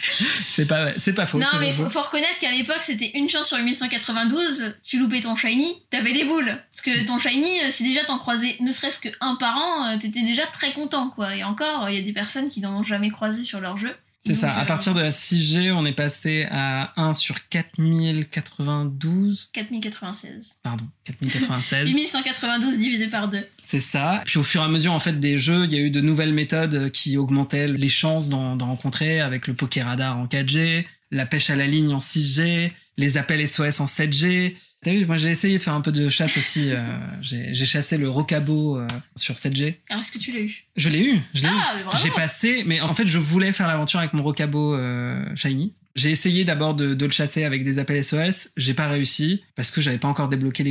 [0.00, 1.38] C'est pas, c'est pas faux.
[1.38, 4.74] Non, mais faut, faut reconnaître qu'à l'époque, c'était une chance sur 1192.
[4.84, 6.56] Tu loupais ton shiny, t'avais des boules.
[6.72, 9.88] Parce que ton shiny, euh, si déjà t'en croisais ne serait-ce que un par an,
[9.88, 11.34] euh, t'étais déjà très content, quoi.
[11.34, 13.94] Et encore, il y a des personnes qui n'en ont jamais croisé sur leur jeu.
[14.26, 14.54] C'est ça.
[14.54, 19.50] À partir de la 6G, on est passé à 1 sur 4092.
[19.52, 20.56] 4096.
[20.62, 21.90] Pardon, 4096.
[21.90, 23.46] 8192 divisé par 2.
[23.64, 24.22] C'est ça.
[24.26, 26.00] Puis au fur et à mesure en fait des jeux, il y a eu de
[26.00, 30.84] nouvelles méthodes qui augmentaient les chances d'en d'en rencontrer avec le poké radar en 4G,
[31.10, 34.56] la pêche à la ligne en 6G, les appels SOS en 7G.
[34.82, 36.70] T'as vu, moi j'ai essayé de faire un peu de chasse aussi.
[36.70, 36.78] euh,
[37.20, 39.74] j'ai chassé le rocabo euh, sur 7G.
[39.90, 40.64] Alors, est-ce que tu l'as eu?
[40.76, 41.48] Je l'ai eu, je l'ai.
[41.50, 45.74] Ah, J'ai passé, mais en fait, je voulais faire l'aventure avec mon rocabo euh, shiny.
[45.96, 48.50] J'ai essayé d'abord de, de le chasser avec des appels SOS.
[48.56, 50.70] J'ai pas réussi parce que j'avais pas encore débloqué les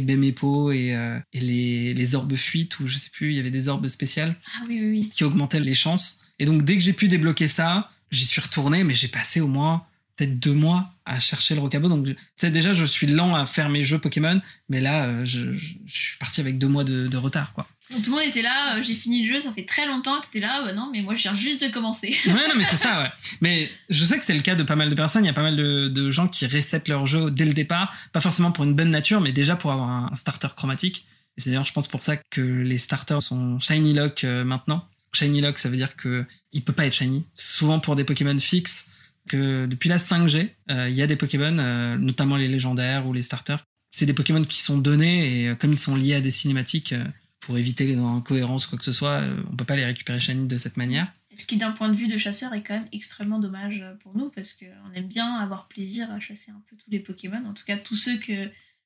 [0.72, 3.68] et, euh, et les, les orbes fuites ou je sais plus, il y avait des
[3.68, 5.12] orbes spéciales Ah oui, oui, oui.
[5.14, 6.22] qui augmentaient les chances.
[6.40, 9.48] Et donc, dès que j'ai pu débloquer ça, j'y suis retourné, mais j'ai passé au
[9.50, 9.84] moins
[10.18, 11.88] peut-être deux mois à chercher le rocabo.
[11.88, 15.26] Donc, tu sais, déjà, je suis lent à faire mes jeux Pokémon, mais là, euh,
[15.26, 17.68] je, je- je suis parti avec deux mois de, de retard, quoi.
[17.92, 20.20] Donc, tout le monde était là, euh, j'ai fini le jeu, ça fait très longtemps
[20.20, 20.62] que t'étais là.
[20.66, 22.14] Bah non, mais moi, je viens juste de commencer.
[22.26, 23.10] Ouais, non, mais c'est ça, ouais.
[23.40, 25.24] Mais je sais que c'est le cas de pas mal de personnes.
[25.24, 27.94] Il y a pas mal de, de gens qui resettent leur jeu dès le départ.
[28.12, 31.06] Pas forcément pour une bonne nature, mais déjà pour avoir un starter chromatique.
[31.38, 34.86] Et c'est d'ailleurs, je pense, pour ça que les starters sont Shiny Lock euh, maintenant.
[35.14, 37.24] Shiny Lock, ça veut dire que il peut pas être shiny.
[37.36, 38.90] Souvent pour des Pokémon fixes,
[39.28, 43.14] que depuis la 5G, euh, il y a des Pokémon, euh, notamment les légendaires ou
[43.14, 43.64] les starters.
[43.92, 46.94] C'est des Pokémon qui sont donnés et euh, comme ils sont liés à des cinématiques,
[47.40, 50.48] pour éviter les incohérences ou quoi que ce soit, on peut pas les récupérer shiny
[50.48, 51.14] de cette manière.
[51.34, 54.30] Ce qui, d'un point de vue de chasseur, est quand même extrêmement dommage pour nous
[54.30, 57.64] parce qu'on aime bien avoir plaisir à chasser un peu tous les Pokémon, en tout
[57.64, 58.20] cas tous ceux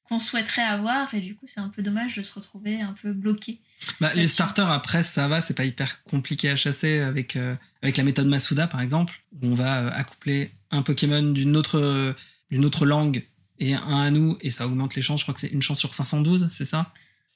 [0.08, 3.14] qu'on souhaiterait avoir, et du coup, c'est un peu dommage de se retrouver un peu
[3.14, 3.62] bloqué.
[4.00, 4.34] Bah, les Là-dessus.
[4.34, 8.28] starters, après, ça va, c'est pas hyper compliqué à chasser avec, euh, avec la méthode
[8.28, 12.14] Masuda, par exemple, où on va euh, accoupler un Pokémon d'une autre, euh,
[12.52, 13.24] d'une autre langue
[13.60, 15.22] et un à nous, et ça augmente les chances.
[15.22, 16.92] Je crois que c'est une chance sur 512, c'est ça?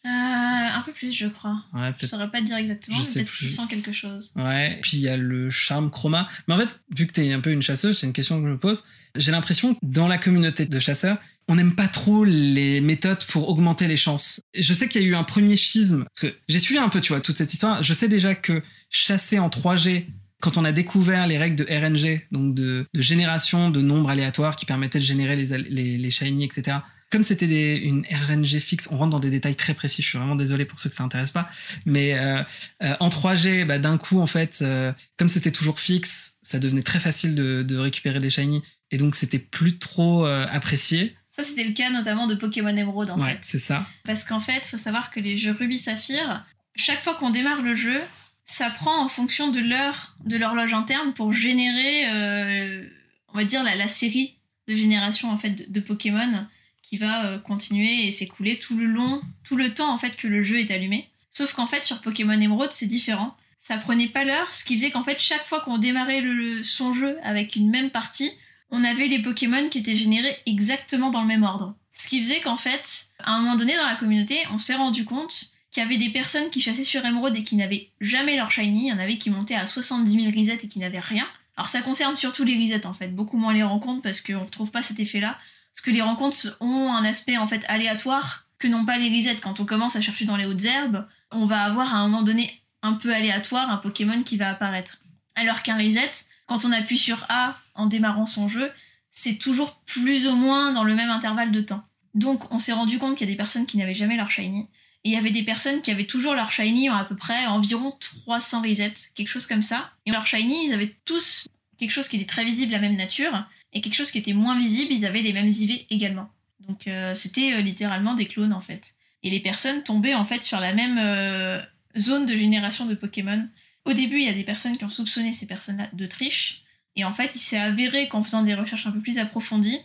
[0.07, 1.63] Un peu plus, je crois.
[1.73, 3.47] Ouais, Je saurais pas te dire exactement, Je mais sais peut-être plus.
[3.47, 4.31] 600 quelque chose.
[4.35, 4.77] Ouais.
[4.83, 6.27] Puis il y a le charme chroma.
[6.47, 8.51] Mais en fait, vu que t'es un peu une chasseuse, c'est une question que je
[8.51, 8.83] me pose.
[9.15, 11.17] J'ai l'impression que dans la communauté de chasseurs,
[11.47, 14.41] on n'aime pas trop les méthodes pour augmenter les chances.
[14.55, 16.05] Je sais qu'il y a eu un premier schisme.
[16.05, 17.83] Parce que j'ai suivi un peu, tu vois, toute cette histoire.
[17.83, 20.05] Je sais déjà que chasser en 3G,
[20.41, 24.65] quand on a découvert les règles de RNG, donc de, génération de nombres aléatoires qui
[24.65, 26.77] permettaient de générer les, shiny, etc.
[27.11, 30.01] Comme c'était une RNG fixe, on rentre dans des détails très précis.
[30.01, 31.49] Je suis vraiment désolé pour ceux que ça intéresse pas.
[31.85, 32.41] Mais euh,
[32.81, 36.81] euh, en 3G, bah, d'un coup, en fait, euh, comme c'était toujours fixe, ça devenait
[36.81, 38.63] très facile de, de récupérer des shiny.
[38.91, 41.15] Et donc, c'était plus trop euh, apprécié.
[41.35, 43.39] Ça, c'était le cas notamment de Pokémon Emerald, en ouais, fait.
[43.41, 43.85] c'est ça.
[44.05, 47.73] Parce qu'en fait, faut savoir que les jeux Ruby Saphir, chaque fois qu'on démarre le
[47.73, 48.01] jeu,
[48.45, 52.87] ça prend en fonction de l'heure de l'horloge interne pour générer, euh,
[53.33, 54.35] on va dire, la, la série
[54.67, 56.45] de génération en fait de, de Pokémon
[56.81, 60.27] qui va euh, continuer et s'écouler tout le long, tout le temps en fait que
[60.27, 61.09] le jeu est allumé.
[61.31, 63.35] Sauf qu'en fait sur Pokémon Emerald c'est différent.
[63.59, 66.93] Ça prenait pas l'heure, ce qui faisait qu'en fait chaque fois qu'on démarrait le- son
[66.93, 68.31] jeu avec une même partie,
[68.75, 71.75] on avait les Pokémon qui étaient générés exactement dans le même ordre.
[71.93, 75.05] Ce qui faisait qu'en fait, à un moment donné dans la communauté, on s'est rendu
[75.05, 78.51] compte qu'il y avait des personnes qui chassaient sur Emerald et qui n'avaient jamais leur
[78.51, 78.87] shiny.
[78.87, 81.25] Il y en avait qui montaient à 70 000 resets et qui n'avaient rien.
[81.55, 84.45] Alors ça concerne surtout les resets en fait, beaucoup moins les rencontres parce qu'on ne
[84.45, 85.37] retrouve pas cet effet-là.
[85.73, 89.37] Parce que les rencontres ont un aspect en fait aléatoire que n'ont pas les resets.
[89.37, 92.23] Quand on commence à chercher dans les hautes herbes, on va avoir à un moment
[92.23, 94.97] donné un peu aléatoire un Pokémon qui va apparaître.
[95.35, 96.11] Alors qu'un reset,
[96.45, 98.71] quand on appuie sur A en démarrant son jeu,
[99.11, 101.83] c'est toujours plus ou moins dans le même intervalle de temps.
[102.13, 104.67] Donc on s'est rendu compte qu'il y a des personnes qui n'avaient jamais leur shiny.
[105.03, 107.45] Et il y avait des personnes qui avaient toujours leur shiny en à peu près
[107.45, 109.91] environ 300 resets, quelque chose comme ça.
[110.05, 111.47] Et leur shiny, ils avaient tous
[111.77, 114.57] quelque chose qui était très visible, la même nature, et quelque chose qui était moins
[114.57, 116.29] visible, ils avaient les mêmes IV également.
[116.67, 118.95] Donc euh, c'était euh, littéralement des clones en fait.
[119.23, 121.61] Et les personnes tombaient en fait sur la même euh,
[121.97, 123.47] zone de génération de Pokémon.
[123.85, 126.63] Au début, il y a des personnes qui ont soupçonné ces personnes-là de triche.
[126.95, 129.79] Et en fait, il s'est avéré qu'en faisant des recherches un peu plus approfondies,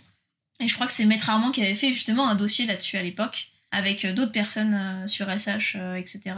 [0.60, 3.02] et je crois que c'est Maître Armand qui avait fait justement un dossier là-dessus à
[3.02, 6.36] l'époque, avec euh, d'autres personnes euh, sur SH, euh, etc.,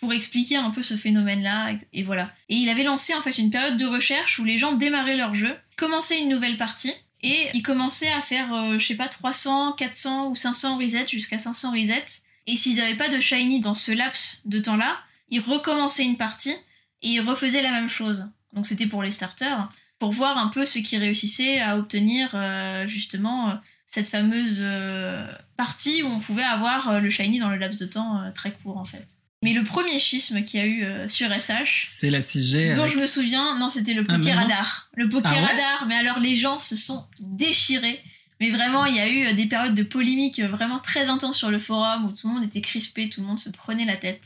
[0.00, 2.30] pour expliquer un peu ce phénomène-là, et, voilà.
[2.48, 5.34] Et il avait lancé en fait une période de recherche où les gens démarraient leur
[5.34, 6.92] jeu, commençaient une nouvelle partie,
[7.24, 11.38] et ils commençaient à faire, euh, je sais pas, 300, 400 ou 500 resets, jusqu'à
[11.38, 12.04] 500 resets.
[12.46, 14.98] Et s'ils n'avaient pas de shiny dans ce laps de temps-là,
[15.30, 16.54] ils recommençaient une partie
[17.00, 18.28] et ils refaisaient la même chose.
[18.52, 19.70] Donc c'était pour les starters,
[20.04, 23.54] pour voir un peu ceux qui réussissaient à obtenir euh, justement euh,
[23.86, 25.26] cette fameuse euh,
[25.56, 28.76] partie où on pouvait avoir euh, le shiny dans le laps de temps très court
[28.76, 29.06] en fait.
[29.42, 32.74] Mais le premier schisme qu'il y a eu sur SH, C'est la 6G.
[32.74, 34.32] dont avec- je me souviens, non, c'était le Ah, Poké.
[34.32, 34.90] Radar.
[34.94, 37.98] Le Poké Ah ouais Radar, mais alors les gens se sont déchirés.
[38.40, 41.58] Mais vraiment, il y a eu des périodes de polémique vraiment très intenses sur le
[41.58, 44.22] forum où tout le monde était crispé, tout le monde se prenait la tête.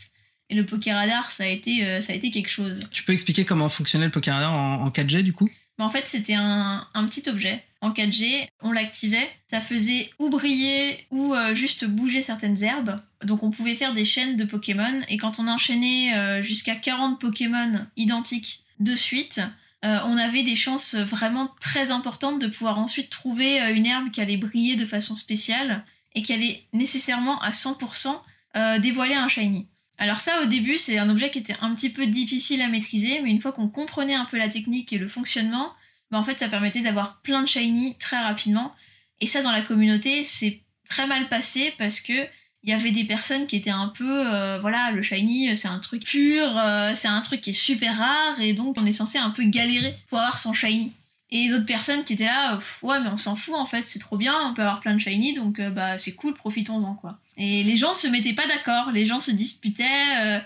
[0.51, 2.81] Et le Poké Radar, ça a été, ça a été quelque chose.
[2.91, 5.49] Tu peux expliquer comment fonctionnait le Poké Radar en, en 4G du coup?
[5.79, 8.49] En fait, c'était un, petit objet en 4G.
[8.63, 9.31] On l'activait.
[9.51, 13.01] Ça faisait ou briller ou euh, juste bouger certaines herbes.
[13.25, 15.01] Donc on pouvait faire des chaînes de Pokémon.
[15.09, 19.41] Et quand on enchaînait euh, jusqu'à 40 Pokémon identiques de suite,
[19.85, 24.21] euh, on avait des chances vraiment très importantes de pouvoir ensuite trouver une herbe qui
[24.21, 28.21] allait briller de façon spéciale et qui allait nécessairement à 100%
[28.57, 29.67] euh, dévoiler un shiny.
[29.99, 33.21] Alors ça, au début, c'est un objet qui était un petit peu difficile à maîtriser,
[33.21, 35.73] mais une fois qu'on comprenait un peu la technique et le fonctionnement,
[36.11, 38.75] bah en fait, ça permettait d'avoir plein de shiny très rapidement.
[39.21, 42.27] Et ça, dans la communauté, c'est très mal passé parce que
[42.65, 45.79] il y avait des personnes qui étaient un peu, euh, voilà, le shiny, c'est un
[45.79, 49.17] truc pur, euh, c'est un truc qui est super rare, et donc on est censé
[49.17, 50.93] un peu galérer pour avoir son shiny.
[51.31, 54.17] Et d'autres personnes qui étaient là, ouais, mais on s'en fout en fait, c'est trop
[54.17, 57.19] bien, on peut avoir plein de shiny, donc euh, bah c'est cool, profitons-en quoi.
[57.39, 59.85] Et les gens se mettaient pas d'accord, les gens se disputaient.
[60.21, 60.39] euh,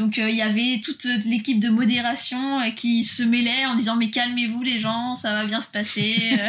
[0.00, 3.96] donc euh, il y avait toute l'équipe de modération euh, qui se mêlait en disant
[3.96, 6.16] mais calmez-vous les gens, ça va bien se passer.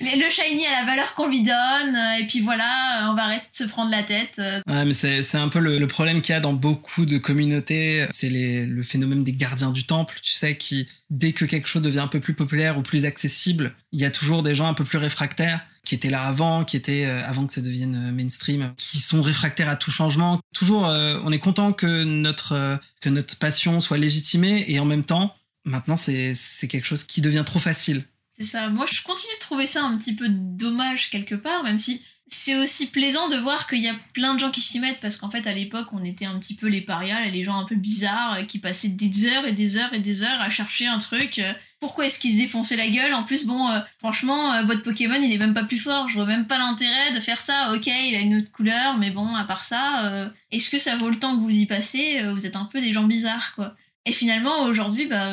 [0.00, 3.56] Le shiny a la valeur qu'on lui donne, et puis voilà, on va arrêter de
[3.56, 4.38] se prendre la tête.
[4.66, 7.16] Ouais, mais c'est c'est un peu le, le problème qu'il y a dans beaucoup de
[7.16, 8.06] communautés.
[8.10, 11.80] C'est les- le phénomène des gardiens du temple, tu sais, qui, dès que quelque chose
[11.80, 14.74] devient un peu plus populaire ou plus accessible, il y a toujours des gens un
[14.74, 18.12] peu plus réfractaires qui étaient là avant, qui étaient euh, avant que ça devienne euh,
[18.12, 20.40] mainstream, qui sont réfractaires à tout changement.
[20.54, 25.04] Toujours, euh, on est content que notre, que notre passion soit légitimée et en même
[25.04, 28.04] temps, maintenant, c'est c'est quelque chose qui devient trop facile.
[28.38, 28.68] C'est ça.
[28.68, 32.56] Moi, je continue de trouver ça un petit peu dommage quelque part, même si c'est
[32.56, 35.30] aussi plaisant de voir qu'il y a plein de gens qui s'y mettent, parce qu'en
[35.30, 38.46] fait, à l'époque, on était un petit peu les parias, les gens un peu bizarres,
[38.48, 41.40] qui passaient des heures et des heures et des heures à chercher un truc.
[41.84, 43.12] Pourquoi est-ce qu'ils se défonçaient la gueule?
[43.12, 46.08] En plus, bon, euh, franchement, euh, votre Pokémon, il est même pas plus fort.
[46.08, 47.74] Je vois même pas l'intérêt de faire ça.
[47.74, 50.96] Ok, il a une autre couleur, mais bon, à part ça, euh, est-ce que ça
[50.96, 52.22] vaut le temps que vous y passez?
[52.32, 53.76] Vous êtes un peu des gens bizarres, quoi.
[54.06, 55.28] Et finalement, aujourd'hui, bah,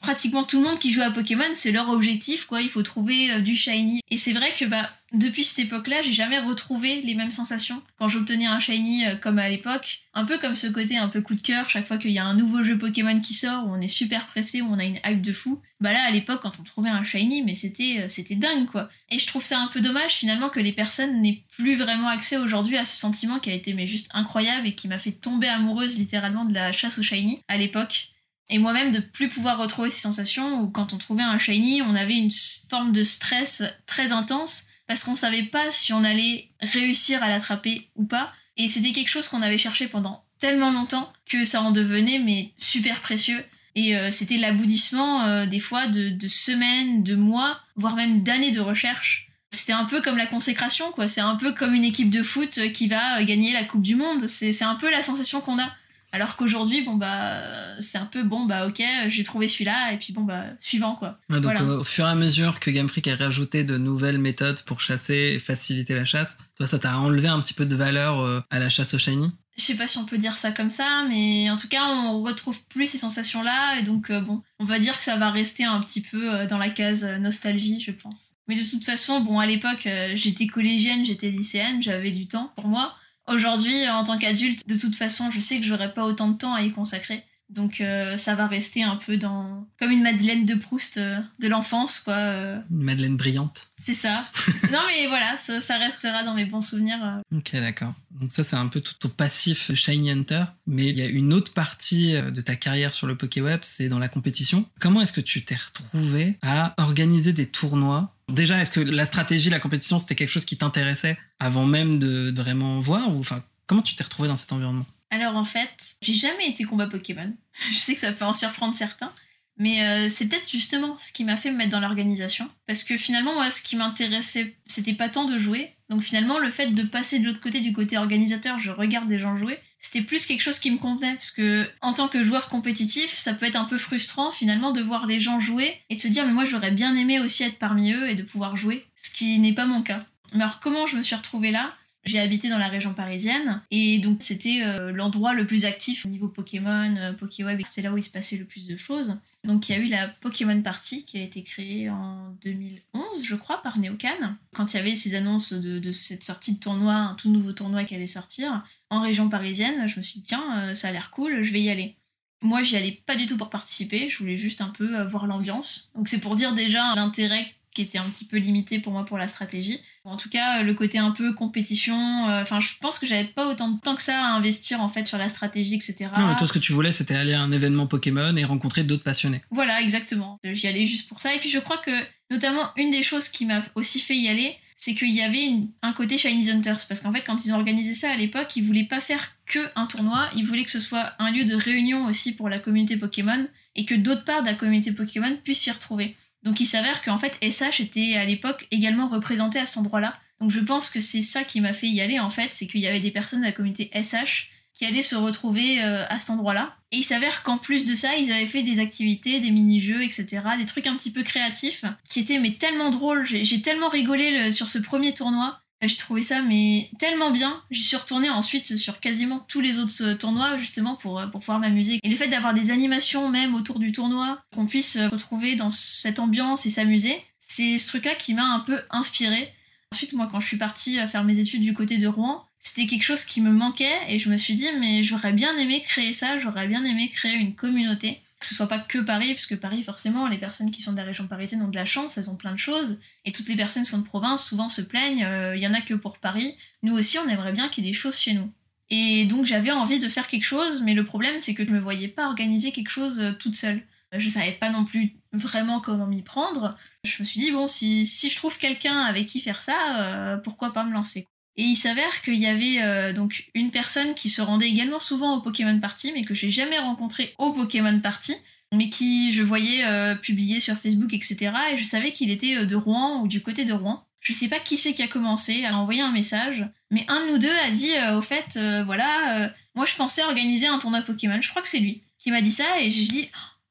[0.00, 2.62] pratiquement tout le monde qui joue à Pokémon, c'est leur objectif, quoi.
[2.62, 4.00] Il faut trouver euh, du shiny.
[4.10, 8.08] Et c'est vrai que, bah, depuis cette époque-là, j'ai jamais retrouvé les mêmes sensations quand
[8.08, 10.00] j'obtenais un shiny euh, comme à l'époque.
[10.14, 12.26] Un peu comme ce côté un peu coup de cœur, chaque fois qu'il y a
[12.26, 14.98] un nouveau jeu Pokémon qui sort, où on est super pressé, où on a une
[15.06, 15.60] hype de fou.
[15.80, 18.90] Bah là, à l'époque, quand on trouvait un shiny, mais c'était, euh, c'était dingue, quoi.
[19.10, 22.36] Et je trouve ça un peu dommage, finalement, que les personnes n'aient plus vraiment accès
[22.36, 25.48] aujourd'hui à ce sentiment qui a été, mais juste incroyable et qui m'a fait tomber
[25.48, 28.10] amoureuse, littéralement, de la chasse au shiny à l'époque.
[28.50, 31.94] Et moi-même de plus pouvoir retrouver ces sensations où quand on trouvait un shiny, on
[31.94, 32.30] avait une
[32.70, 37.90] forme de stress très intense parce qu'on savait pas si on allait réussir à l'attraper
[37.96, 38.32] ou pas.
[38.56, 42.52] Et c'était quelque chose qu'on avait cherché pendant tellement longtemps que ça en devenait mais
[42.56, 43.44] super précieux.
[43.74, 48.50] Et euh, c'était l'aboutissement euh, des fois de, de semaines, de mois, voire même d'années
[48.50, 49.30] de recherche.
[49.50, 51.08] C'était un peu comme la consécration, quoi.
[51.08, 53.94] C'est un peu comme une équipe de foot qui va euh, gagner la Coupe du
[53.94, 54.26] Monde.
[54.26, 55.70] C'est c'est un peu la sensation qu'on a.
[56.10, 57.36] Alors qu'aujourd'hui, bon bah,
[57.80, 61.18] c'est un peu bon bah ok, j'ai trouvé celui-là et puis bon bah suivant quoi.
[61.28, 61.62] Ouais, donc Voilà.
[61.64, 65.34] au fur et à mesure que Game Freak a rajouté de nouvelles méthodes pour chasser
[65.34, 68.58] et faciliter la chasse, toi ça t'a enlevé un petit peu de valeur euh, à
[68.58, 69.30] la chasse au shiny?
[69.58, 72.22] Je sais pas si on peut dire ça comme ça, mais en tout cas on
[72.22, 75.64] retrouve plus ces sensations-là et donc euh, bon, on va dire que ça va rester
[75.64, 78.30] un petit peu euh, dans la case nostalgie, je pense.
[78.46, 82.50] Mais de toute façon, bon à l'époque euh, j'étais collégienne, j'étais lycéenne, j'avais du temps
[82.56, 82.94] pour moi.
[83.28, 86.54] Aujourd'hui, en tant qu'adulte, de toute façon, je sais que j'aurai pas autant de temps
[86.54, 87.24] à y consacrer.
[87.50, 91.48] Donc euh, ça va rester un peu dans comme une Madeleine de Proust euh, de
[91.48, 92.14] l'enfance quoi.
[92.14, 93.68] euh, Une Madeleine brillante.
[93.78, 94.28] c'est ça.
[94.70, 96.98] non mais voilà, ça, ça restera dans mes bons souvenirs.
[97.34, 97.94] Ok, d'accord.
[98.10, 100.44] Donc ça, c'est un peu tout ton passif Shiny Hunter.
[100.66, 103.98] Mais il y a une autre partie de ta carrière sur le Pokéweb, c'est dans
[104.00, 104.66] la compétition.
[104.80, 108.12] Comment est-ce que tu t'es retrouvé à organiser des tournois?
[108.28, 112.30] Déjà, est-ce que la stratégie, la compétition, c'était quelque chose qui t'intéressait avant même de,
[112.30, 114.84] de vraiment voir ou enfin comment tu t'es retrouvé dans cet environnement?
[115.10, 117.34] Alors en fait, j'ai jamais été combat Pokémon.
[117.72, 119.12] Je sais que ça peut en surprendre certains.
[119.58, 122.48] Mais euh, c'est peut-être justement ce qui m'a fait me mettre dans l'organisation.
[122.66, 125.74] Parce que finalement, moi, ce qui m'intéressait, c'était pas tant de jouer.
[125.88, 129.18] Donc finalement, le fait de passer de l'autre côté, du côté organisateur, je regarde des
[129.18, 131.14] gens jouer, c'était plus quelque chose qui me convenait.
[131.14, 134.80] Parce que en tant que joueur compétitif, ça peut être un peu frustrant finalement de
[134.80, 137.58] voir les gens jouer et de se dire, mais moi, j'aurais bien aimé aussi être
[137.58, 138.86] parmi eux et de pouvoir jouer.
[138.94, 140.06] Ce qui n'est pas mon cas.
[140.34, 141.74] Mais alors, comment je me suis retrouvée là?
[142.04, 146.08] J'ai habité dans la région parisienne et donc c'était euh, l'endroit le plus actif au
[146.08, 149.16] niveau Pokémon, euh, Pokéweb, c'était là où il se passait le plus de choses.
[149.44, 153.34] Donc il y a eu la Pokémon Party qui a été créée en 2011, je
[153.34, 154.36] crois, par Neocan.
[154.54, 157.84] Quand il y avait ces annonces de, cette sortie de tournoi, un tout nouveau tournoi
[157.84, 161.10] qui allait sortir en région parisienne, je me suis dit tiens, euh, ça a l'air
[161.10, 161.96] cool, je vais y aller.
[162.40, 165.26] Moi, j'y allais pas du tout pour participer, je voulais juste un peu euh, voir
[165.26, 165.90] l'ambiance.
[165.94, 169.18] Donc c'est pour dire déjà l'intérêt qui était un petit peu limité pour moi pour
[169.18, 169.80] la stratégie.
[170.04, 171.96] En tout cas, le côté un peu compétition,
[172.28, 174.88] euh, enfin, je pense que j'avais pas autant de temps que ça à investir en
[174.88, 176.10] fait sur la stratégie, etc.
[176.16, 178.84] Non, mais toi, ce que tu voulais, c'était aller à un événement Pokémon et rencontrer
[178.84, 179.40] d'autres passionnés.
[179.50, 180.38] Voilà, exactement.
[180.44, 181.34] J'y allais juste pour ça.
[181.34, 181.90] Et puis je crois que,
[182.30, 185.70] notamment, une des choses qui m'a aussi fait y aller, c'est qu'il y avait une-
[185.82, 186.86] un côté Shiny Hunters.
[186.88, 189.58] Parce qu'en fait, quand ils ont organisé ça à l'époque, ils voulaient pas faire que
[189.74, 192.96] un tournoi, ils voulaient que ce soit un lieu de réunion aussi pour la communauté
[192.96, 196.14] Pokémon et que d'autres parts de la communauté Pokémon puissent s'y retrouver.
[196.42, 200.18] Donc il s'avère qu'en fait SH était à l'époque également représenté à cet endroit-là.
[200.40, 202.80] Donc je pense que c'est ça qui m'a fait y aller en fait, c'est qu'il
[202.80, 206.30] y avait des personnes de la communauté SH qui allaient se retrouver euh, à cet
[206.30, 206.76] endroit-là.
[206.92, 210.40] Et il s'avère qu'en plus de ça, ils avaient fait des activités, des mini-jeux, etc.,
[210.56, 213.26] des trucs un petit peu créatifs, qui étaient mais tellement drôles.
[213.26, 215.60] J'ai tellement rigolé sur ce premier tournoi.
[215.82, 217.62] J'ai trouvé ça mais tellement bien.
[217.70, 221.40] J'y suis retournée ensuite sur quasiment tous les autres euh, tournois justement pour, euh, pour
[221.40, 222.00] pouvoir m'amuser.
[222.02, 225.70] Et le fait d'avoir des animations même autour du tournoi, qu'on puisse euh, retrouver dans
[225.70, 229.52] cette ambiance et s'amuser, c'est ce truc-là qui m'a un peu inspirée.
[229.92, 233.04] Ensuite, moi, quand je suis partie faire mes études du côté de Rouen, c'était quelque
[233.04, 236.38] chose qui me manquait et je me suis dit, mais j'aurais bien aimé créer ça,
[236.38, 238.20] j'aurais bien aimé créer une communauté.
[238.40, 241.04] Que ce soit pas que Paris, puisque Paris, forcément, les personnes qui sont de la
[241.04, 243.00] région parisienne ont de la chance, elles ont plein de choses.
[243.24, 245.74] Et toutes les personnes qui sont de province souvent se plaignent, euh, il y en
[245.74, 246.56] a que pour Paris.
[246.82, 248.50] Nous aussi, on aimerait bien qu'il y ait des choses chez nous.
[248.90, 251.78] Et donc j'avais envie de faire quelque chose, mais le problème c'est que je me
[251.78, 253.82] voyais pas organiser quelque chose euh, toute seule.
[254.12, 256.78] Je savais pas non plus vraiment comment m'y prendre.
[257.04, 260.36] Je me suis dit, bon, si, si je trouve quelqu'un avec qui faire ça, euh,
[260.38, 261.26] pourquoi pas me lancer
[261.58, 265.36] Et il s'avère qu'il y avait euh, donc une personne qui se rendait également souvent
[265.36, 268.34] au Pokémon Party, mais que j'ai jamais rencontré au Pokémon Party,
[268.72, 271.52] mais qui je voyais euh, publier sur Facebook, etc.
[271.72, 274.04] Et je savais qu'il était euh, de Rouen ou du côté de Rouen.
[274.20, 277.32] Je sais pas qui c'est qui a commencé à envoyer un message, mais un de
[277.32, 281.40] nous deux a dit, euh, au fait, voilà, moi je pensais organiser un tournoi Pokémon.
[281.40, 283.28] Je crois que c'est lui qui m'a dit ça, et j'ai dit,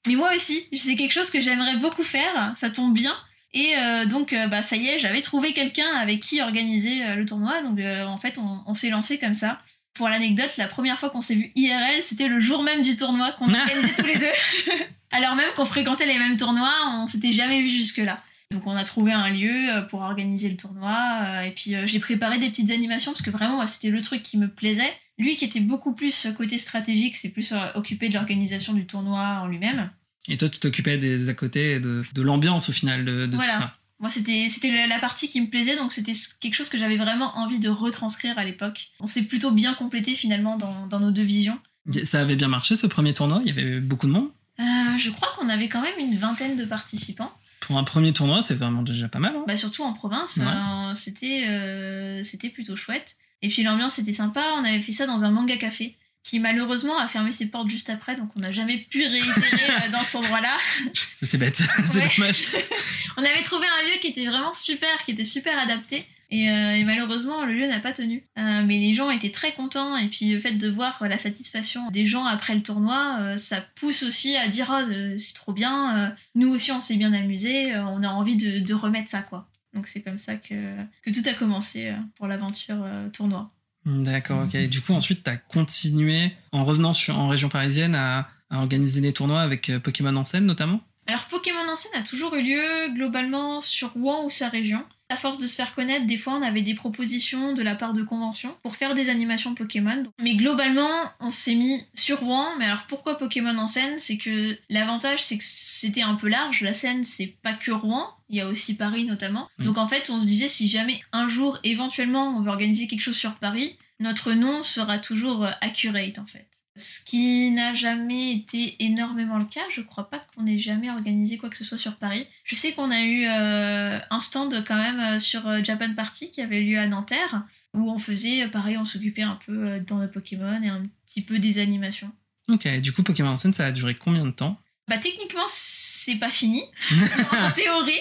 [0.08, 3.14] mais moi aussi, c'est quelque chose que j'aimerais beaucoup faire, ça tombe bien.
[3.58, 7.16] Et euh, donc, euh, bah, ça y est, j'avais trouvé quelqu'un avec qui organiser euh,
[7.16, 7.64] le tournoi.
[7.64, 9.60] Donc, en fait, on, on s'est lancé comme ça.
[9.96, 13.32] Pour l'anecdote, la première fois qu'on s'est vu IRL, c'était le jour même du tournoi
[13.32, 14.32] qu'on organisait tous les deux.
[15.12, 18.22] Alors même qu'on fréquentait les mêmes tournois, on s'était jamais vu jusque-là.
[18.52, 21.44] Donc on a trouvé un lieu pour organiser le tournoi.
[21.46, 24.48] Et puis j'ai préparé des petites animations parce que vraiment c'était le truc qui me
[24.48, 24.94] plaisait.
[25.18, 29.48] Lui qui était beaucoup plus côté stratégique, c'est plus occupé de l'organisation du tournoi en
[29.48, 29.90] lui-même.
[30.30, 33.36] Et toi, tu t'occupais des à côté et de, de l'ambiance au final de, de
[33.36, 33.54] Voilà.
[33.54, 33.74] tout ça.
[34.00, 37.36] Moi, c'était c'était la partie qui me plaisait, donc c'était quelque chose que j'avais vraiment
[37.38, 38.90] envie de retranscrire à l'époque.
[39.00, 41.58] On s'est plutôt bien complété finalement dans, dans nos deux visions.
[42.04, 44.30] Ça avait bien marché ce premier tournoi, il y avait beaucoup de monde?
[44.60, 44.64] Euh,
[44.98, 47.32] je crois qu'on avait quand même une vingtaine de participants.
[47.60, 49.34] Pour un premier tournoi, c'est vraiment déjà pas mal.
[49.36, 49.44] hein.
[49.48, 50.44] Bah, surtout en province, Ouais.
[50.46, 53.16] euh, c'était euh, c'était plutôt chouette.
[53.42, 54.44] Et puis l'ambiance était sympa.
[54.58, 55.96] On avait fait ça dans un manga café
[56.28, 59.92] qui malheureusement a fermé ses portes juste après, donc on n'a jamais pu réitérer euh,
[59.92, 60.58] dans cet endroit-là.
[60.94, 61.56] Ça, C'est bête,
[61.92, 62.12] c'est Ouais.
[62.18, 62.44] dommage.
[63.18, 66.06] On avait trouvé un lieu qui était vraiment super, qui était super adapté.
[66.30, 68.26] Et, euh, et malheureusement, le lieu n'a pas tenu.
[68.38, 69.96] Euh, mais les gens étaient très contents.
[69.96, 73.62] Et puis le fait de voir la satisfaction des gens après le tournoi, euh, ça
[73.76, 76.14] pousse aussi à dire oh, c'est trop bien.
[76.36, 77.74] nous aussi, on s'est bien amusé.
[77.78, 79.48] on a envie de, de remettre ça, quoi.
[79.74, 83.50] Donc c'est comme ça que, que tout a commencé pour l'aventure tournoi.
[83.88, 84.56] D'accord, ok.
[84.56, 88.60] Et du coup, ensuite, tu as continué en revenant sur, en région parisienne à, à
[88.60, 90.82] organiser des tournois avec euh, Pokémon en scène notamment?
[91.08, 94.84] Alors Pokémon en scène a toujours eu lieu globalement sur Rouen ou sa région.
[95.10, 97.94] À force de se faire connaître, des fois on avait des propositions de la part
[97.94, 100.04] de conventions pour faire des animations Pokémon.
[100.22, 100.90] Mais globalement,
[101.20, 102.46] on s'est mis sur Rouen.
[102.60, 104.00] Mais alors pourquoi Pokémon en scène?
[104.00, 106.62] C'est que l'avantage c'est que c'était un peu large.
[106.62, 109.48] La scène c'est pas que Rouen, il y a aussi Paris notamment.
[109.60, 113.02] Donc en fait on se disait si jamais un jour éventuellement on veut organiser quelque
[113.02, 116.48] chose sur Paris, notre nom sera toujours accurate en fait.
[116.78, 121.38] Ce qui n'a jamais été énormément le cas, je crois pas qu'on ait jamais organisé
[121.38, 122.28] quoi que ce soit sur Paris.
[122.44, 126.32] Je sais qu'on a eu euh, un stand quand même euh, sur euh, Japan Party
[126.32, 130.10] qui avait lieu à Nanterre, où on faisait, pareil, on s'occupait un peu dans le
[130.10, 132.12] Pokémon et un petit peu des animations.
[132.50, 134.60] Ok, du coup, Pokémon en scène, ça a duré combien de temps?
[134.88, 136.64] Bah techniquement, c'est pas fini,
[137.32, 138.00] en théorie,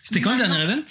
[0.00, 0.84] C'était quand le dernier event?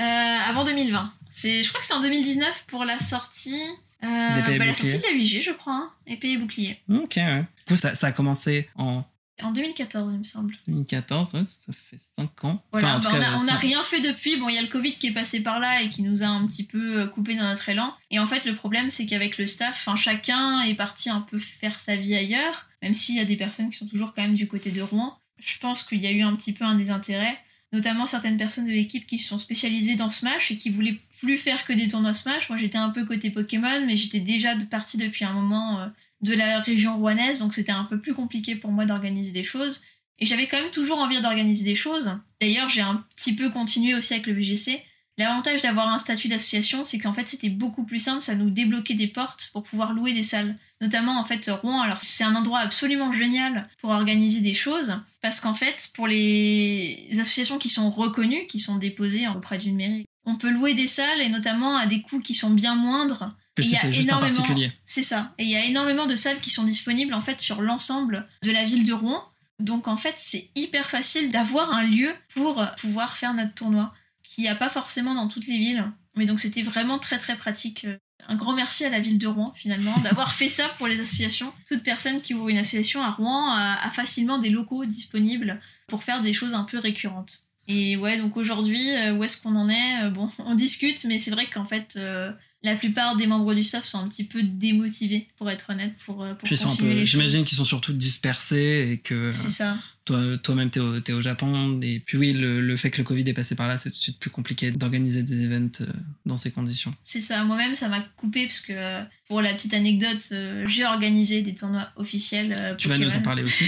[0.00, 0.04] euh,
[0.48, 1.12] avant 2020.
[1.30, 3.60] C'est, je crois que c'est en 2019 pour la sortie...
[4.04, 4.90] euh, D'épée et bah, la bouclier.
[4.90, 6.80] sortie de la 8G, je crois, hein, épée et bouclier.
[6.88, 7.44] Ok, ouais.
[7.66, 9.04] Du coup, ça, ça a commencé en
[9.42, 10.54] En 2014, il me semble.
[10.66, 12.62] 2014, ouais, ça fait 5 ans.
[12.72, 14.36] Voilà, Enfin, en tout bah, on cas, a- on n'a rien fait depuis.
[14.36, 16.26] Bon, il y a le Covid qui est passé par là et qui nous a
[16.26, 17.94] un petit peu euh, coupé dans notre élan.
[18.10, 21.38] Et en fait, le problème, c'est qu'avec le staff, enfin, chacun est parti un peu
[21.38, 24.34] faire sa vie ailleurs, même s'il y a des personnes qui sont toujours quand même
[24.34, 25.18] du côté de Rouen.
[25.38, 27.38] Je pense qu'il y a eu un petit peu un désintérêt,
[27.72, 31.36] notamment certaines personnes de l'équipe qui se sont spécialisées dans Smash et qui voulaient plus
[31.36, 32.48] faire que des tournois Smash.
[32.48, 35.86] Moi, j'étais un peu côté Pokémon, mais j'étais déjà partie depuis un moment euh,
[36.22, 39.82] de la région rouennaise, donc c'était un peu plus compliqué pour moi d'organiser des choses.
[40.18, 42.10] Et j'avais quand même toujours envie d'organiser des choses.
[42.40, 44.82] D'ailleurs, j'ai un petit peu continué aussi avec le VGC.
[45.16, 48.94] L'avantage d'avoir un statut d'association, c'est qu'en fait, c'était beaucoup plus simple, ça nous débloquait
[48.94, 50.56] des portes pour pouvoir louer des salles.
[50.80, 55.40] Notamment, en fait, Rouen, alors c'est un endroit absolument génial pour organiser des choses, parce
[55.40, 60.36] qu'en fait, pour les associations qui sont reconnues, qui sont déposées auprès d'une mairie, on
[60.36, 63.34] peut louer des salles, et notamment à des coûts qui sont bien moindres.
[63.56, 64.44] que il y a juste énormément-.
[64.84, 65.32] C'est ça.
[65.38, 68.52] Et il y a énormément de salles qui sont disponibles en fait sur l'ensemble de
[68.52, 69.24] la ville de Rouen.
[69.58, 74.44] Donc en fait, c'est hyper facile d'avoir un lieu pour pouvoir faire notre tournoi, qu'il
[74.44, 75.84] n'y a pas forcément dans toutes les villes.
[76.14, 77.86] Mais donc c'était vraiment très très pratique.
[78.26, 81.52] Un grand merci à la ville de Rouen finalement d'avoir fait ça pour les associations.
[81.66, 86.02] Toute personne qui ouvre une association à Rouen a, a facilement des locaux disponibles pour
[86.02, 87.40] faire des choses un peu récurrentes.
[87.68, 90.04] Et ouais, donc aujourd'hui, euh, où est-ce qu'on en est?
[90.04, 92.32] Euh, Bon, on discute, mais c'est vrai qu'en fait, euh,
[92.62, 96.22] la plupart des membres du staff sont un petit peu démotivés, pour être honnête, pour,
[96.22, 99.76] euh, pour Puis continuer peu, les j'imagine qu'ils sont surtout dispersés et que ça.
[100.04, 101.80] toi, toi-même t'es au, t'es au Japon.
[101.82, 103.96] Et puis oui, le, le fait que le Covid est passé par là, c'est tout
[103.96, 105.86] de suite plus compliqué d'organiser des events euh,
[106.26, 106.90] dans ces conditions.
[107.04, 107.44] C'est ça.
[107.44, 110.32] Moi-même, ça m'a coupé parce que, euh, pour la petite anecdote,
[110.66, 112.74] j'ai organisé des tournois officiels.
[112.76, 113.64] Tu vas nous en parler aussi.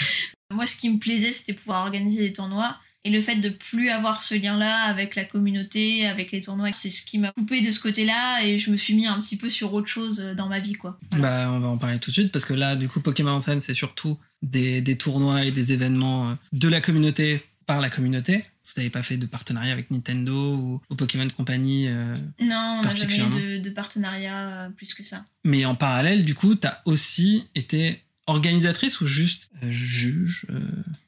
[0.50, 2.76] Moi, ce qui me plaisait, c'était pouvoir organiser des tournois.
[3.04, 6.90] Et le fait de plus avoir ce lien-là avec la communauté, avec les tournois, c'est
[6.90, 8.44] ce qui m'a coupé de ce côté-là.
[8.44, 10.72] Et je me suis mis un petit peu sur autre chose euh, dans ma vie,
[10.72, 10.98] quoi.
[11.10, 11.46] Voilà.
[11.46, 13.40] Bah, on va en parler tout de suite parce que là, du coup, Pokémon en
[13.40, 17.90] scène, c'est surtout des, des tournois et des événements euh, de la communauté par la
[17.90, 18.44] communauté.
[18.64, 22.82] Vous n'avez pas fait de partenariat avec Nintendo ou, ou Pokémon Company, euh, Non, on
[22.82, 25.26] n'a jamais eu de, de partenariat euh, plus que ça.
[25.44, 30.60] mais en parallèle, du coup, tu as aussi été organisatrice ou juste euh, juge euh,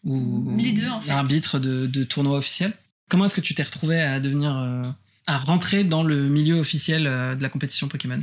[0.04, 1.10] ou Les deux, en fait.
[1.10, 2.72] arbitre de, de tournois officiels.
[3.08, 4.82] Comment est-ce que tu t'es retrouvé à devenir euh,
[5.26, 8.18] à rentrer dans le milieu officiel de la compétition Pokémon?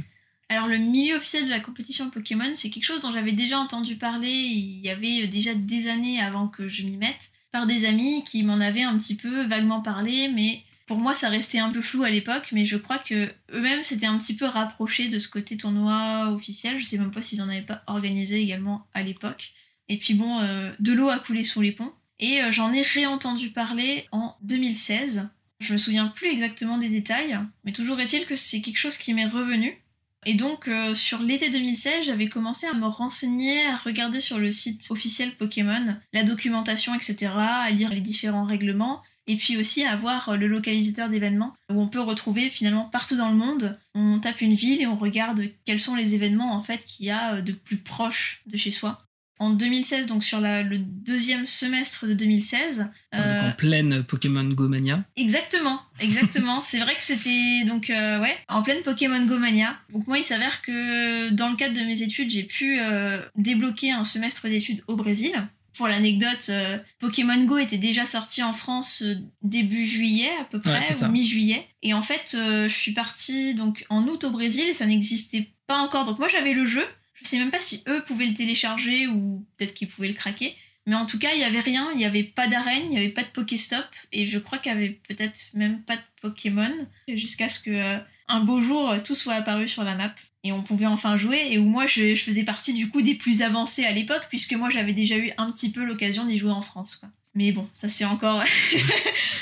[0.49, 3.95] Alors le milieu officiel de la compétition Pokémon, c'est quelque chose dont j'avais déjà entendu
[3.95, 8.23] parler il y avait déjà des années avant que je m'y mette, par des amis
[8.25, 11.81] qui m'en avaient un petit peu vaguement parlé, mais pour moi ça restait un peu
[11.81, 15.27] flou à l'époque, mais je crois que eux-mêmes s'étaient un petit peu rapprochés de ce
[15.27, 19.53] côté tournoi officiel, je sais même pas s'ils en avaient pas organisé également à l'époque.
[19.89, 22.81] Et puis bon, euh, de l'eau a coulé sous les ponts, et euh, j'en ai
[22.81, 25.29] réentendu parler en 2016.
[25.59, 29.13] Je me souviens plus exactement des détails, mais toujours est-il que c'est quelque chose qui
[29.13, 29.77] m'est revenu.
[30.25, 34.51] Et donc, euh, sur l'été 2016, j'avais commencé à me renseigner, à regarder sur le
[34.51, 39.95] site officiel Pokémon la documentation, etc., à lire les différents règlements, et puis aussi à
[39.95, 43.77] voir euh, le localisateur d'événements, où on peut retrouver finalement partout dans le monde.
[43.95, 47.11] On tape une ville et on regarde quels sont les événements en fait qu'il y
[47.11, 48.99] a euh, de plus proche de chez soi.
[49.39, 54.43] En 2016, donc sur la- le deuxième semestre de 2016, Donc, euh, en pleine Pokémon
[54.45, 56.61] Go Mania Exactement, exactement.
[56.63, 59.75] c'est vrai que c'était donc euh, ouais en pleine Pokémon Go mania.
[59.91, 63.91] Donc moi il s'avère que dans le cadre de mes études j'ai pu euh, débloquer
[63.91, 65.33] un semestre d'études au Brésil.
[65.75, 70.59] Pour l'anecdote, euh, Pokémon Go était déjà sorti en France euh, début juillet à peu
[70.61, 71.67] près, Ouais, ou mi-juillet.
[71.81, 75.49] Et en fait, euh, je suis partie donc en août au Brésil et ça n'existait
[75.65, 76.05] pas encore.
[76.05, 76.85] Donc moi j'avais le jeu.
[77.15, 80.55] Je sais même pas si eux pouvaient le télécharger ou peut-être qu'ils pouvaient le craquer.
[80.85, 82.97] Mais en tout cas, il y avait rien, il y avait pas d'arène, il y
[82.97, 86.73] avait pas de Pokéstop, et je crois qu'il y avait peut-être même pas de Pokémon,
[87.07, 87.97] jusqu'à ce que euh,
[88.27, 90.13] un beau jour tout soit apparu sur la map
[90.43, 91.47] et on pouvait enfin jouer.
[91.51, 94.53] Et où moi, je, je faisais partie du coup des plus avancés à l'époque, puisque
[94.53, 96.97] moi j'avais déjà eu un petit peu l'occasion d'y jouer en France.
[96.97, 97.09] Quoi.
[97.35, 98.43] Mais bon, ça c'est encore.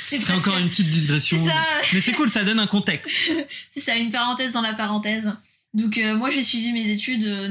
[0.05, 1.37] C'est presque- encore une petite digression.
[1.45, 1.53] Ça,
[1.93, 3.13] Mais c'est cool, ça donne un contexte.
[3.69, 5.31] c'est ça, une parenthèse dans la parenthèse.
[5.73, 7.47] Donc euh, moi j'ai suivi mes études euh,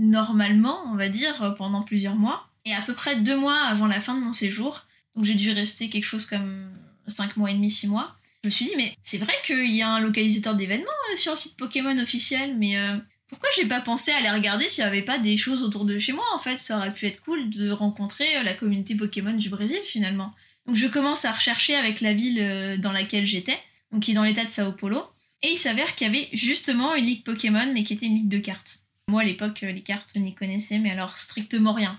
[0.00, 2.48] normalement, on va dire, euh, pendant plusieurs mois.
[2.64, 5.52] Et à peu près deux mois avant la fin de mon séjour, donc j'ai dû
[5.52, 6.68] rester quelque chose comme
[7.06, 8.16] cinq mois et demi, six mois,
[8.46, 11.32] je me suis dit, mais c'est vrai qu'il y a un localisateur d'événements euh, sur
[11.32, 12.96] le site Pokémon officiel, mais euh,
[13.28, 15.98] pourquoi j'ai pas pensé à aller regarder s'il y avait pas des choses autour de
[15.98, 16.56] chez moi en fait?
[16.58, 20.30] Ça aurait pu être cool de rencontrer euh, la communauté Pokémon du Brésil finalement.
[20.66, 23.58] Donc je commence à rechercher avec la ville dans laquelle j'étais,
[23.92, 25.02] donc qui est dans l'état de Sao Paulo.
[25.42, 28.28] Et il s'avère qu'il y avait justement une ligue Pokémon, mais qui était une ligue
[28.28, 28.78] de cartes.
[29.08, 31.96] Moi, à l'époque, les cartes, je n'y connaissais, mais alors strictement rien.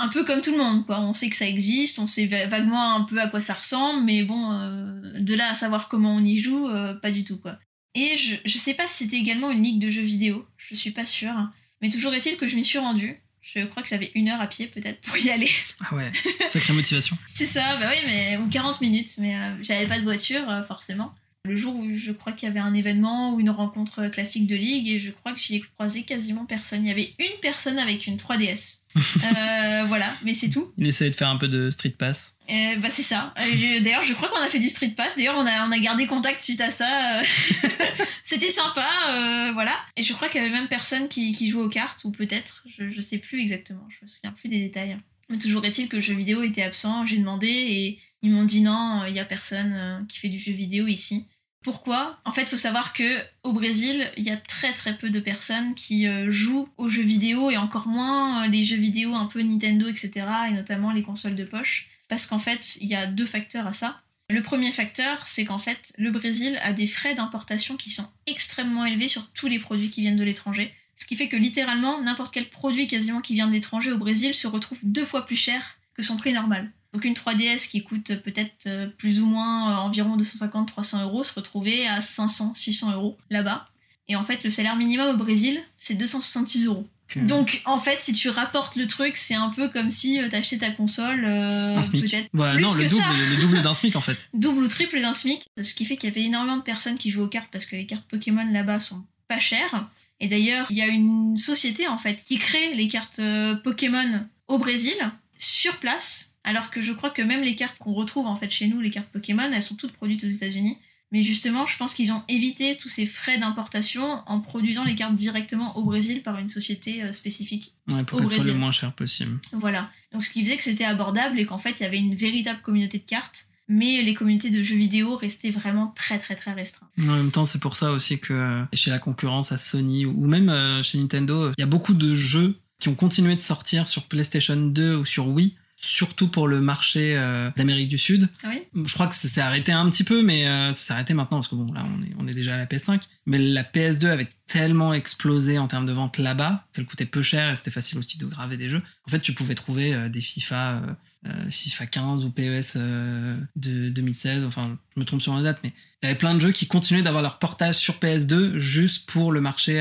[0.00, 1.00] Un peu comme tout le monde, quoi.
[1.00, 4.04] On sait que ça existe, on sait va- vaguement un peu à quoi ça ressemble,
[4.04, 7.36] mais bon, euh, de là à savoir comment on y joue, euh, pas du tout,
[7.38, 7.58] quoi.
[7.94, 10.90] Et je, je sais pas si c'était également une ligue de jeux vidéo, je suis
[10.92, 11.34] pas sûre.
[11.82, 13.16] Mais toujours est-il que je m'y suis rendue.
[13.42, 15.48] Je crois que j'avais une heure à pied peut-être pour y aller.
[15.80, 16.12] Ah ouais,
[16.50, 17.16] sacrée motivation.
[17.34, 21.10] C'est ça, bah oui, mais ou 40 minutes, mais euh, j'avais pas de voiture forcément.
[21.48, 24.56] Le jour où je crois qu'il y avait un événement ou une rencontre classique de
[24.56, 26.84] ligue et je crois que j'y ai croisé quasiment personne.
[26.84, 28.76] Il y avait une personne avec une 3DS.
[28.96, 30.72] Euh, voilà, mais c'est tout.
[30.76, 32.34] Il essayait de faire un peu de street pass.
[32.50, 33.32] Euh, bah c'est ça.
[33.38, 35.16] Euh, D'ailleurs, je crois qu'on a fait du street pass.
[35.16, 37.22] D'ailleurs, on a, on a gardé contact suite à ça.
[38.24, 39.76] C'était sympa, voilà.
[39.96, 42.64] Et je crois qu'il y avait même personne qui, qui jouait aux cartes, ou peut-être,
[42.76, 43.86] je, je sais plus exactement.
[43.88, 44.98] Je me souviens plus des détails.
[45.28, 47.06] Mais toujours est-il que le jeu vidéo était absent.
[47.06, 50.38] J'ai demandé et ils m'ont dit non, il y a personne euh, qui fait du
[50.38, 51.26] jeu vidéo ici.
[51.62, 52.18] Pourquoi?
[52.24, 55.20] En fait, il faut savoir que au Brésil, il y a très très peu de
[55.20, 59.26] personnes qui euh, jouent aux jeux vidéo et encore moins euh, les jeux vidéo un
[59.26, 60.26] peu Nintendo, etc.
[60.48, 61.88] et notamment les consoles de poche.
[62.08, 64.00] Parce qu'en fait, il y a deux facteurs à ça.
[64.30, 68.86] Le premier facteur, c'est qu'en fait, le Brésil a des frais d'importation qui sont extrêmement
[68.86, 70.72] élevés sur tous les produits qui viennent de l'étranger.
[70.96, 74.34] Ce qui fait que littéralement, n'importe quel produit quasiment qui vient de l'étranger au Brésil
[74.34, 76.70] se retrouve deux fois plus cher que son prix normal.
[76.92, 81.32] Donc une 3DS qui coûte peut-être euh, plus ou moins euh, environ 250-300 euros se
[81.34, 83.64] retrouvait à 500-600 euros là-bas.
[84.08, 86.86] Et en fait, le salaire minimum au Brésil, c'est 266 euros.
[87.16, 90.58] Donc en fait, si tu rapportes le truc, c'est un peu comme si euh, t'achetais
[90.58, 93.12] ta console, euh, peut-être Ouais, plus non, le que double, ça.
[93.12, 94.28] le double d'un SMIC en fait.
[94.34, 95.46] double ou triple d'un SMIC.
[95.62, 97.76] Ce qui fait qu'il y avait énormément de personnes qui jouent aux cartes parce que
[97.76, 99.88] les cartes Pokémon là-bas sont pas chères.
[100.20, 103.20] Et d'ailleurs, il y a une société en fait qui crée les cartes
[103.64, 104.94] Pokémon au Brésil
[105.38, 106.29] sur place.
[106.44, 108.90] Alors que je crois que même les cartes qu'on retrouve en fait chez nous, les
[108.90, 110.78] cartes Pokémon, elles sont toutes produites aux États-Unis.
[111.12, 115.16] Mais justement, je pense qu'ils ont évité tous ces frais d'importation en produisant les cartes
[115.16, 117.74] directement au Brésil par une société euh, spécifique.
[117.88, 119.40] Ouais, pour Au qu'elle soit le moins cher possible.
[119.52, 119.90] Voilà.
[120.12, 122.60] Donc ce qui faisait que c'était abordable et qu'en fait il y avait une véritable
[122.62, 126.90] communauté de cartes, mais les communautés de jeux vidéo restaient vraiment très très très restreintes.
[127.00, 130.26] En même temps, c'est pour ça aussi que euh, chez la concurrence à Sony ou
[130.26, 133.88] même euh, chez Nintendo, il y a beaucoup de jeux qui ont continué de sortir
[133.88, 138.28] sur PlayStation 2 ou sur Wii, surtout pour le marché euh, d'Amérique du Sud.
[138.44, 141.14] Oui Je crois que ça s'est arrêté un petit peu, mais euh, ça s'est arrêté
[141.14, 143.00] maintenant parce que bon, là, on est, on est déjà à la PS5.
[143.26, 147.50] Mais la PS2 avait tellement explosé en termes de vente là-bas qu'elle coûtait peu cher
[147.50, 148.82] et c'était facile aussi de graver des jeux.
[149.06, 150.80] En fait, tu pouvais trouver euh, des FIFA, euh,
[151.28, 154.44] euh, FIFA 15 ou PES euh, de 2016.
[154.44, 155.72] Enfin, je me trompe sur la date, mais
[156.02, 159.30] il y avait plein de jeux qui continuaient d'avoir leur portage sur PS2 juste pour
[159.30, 159.74] le marché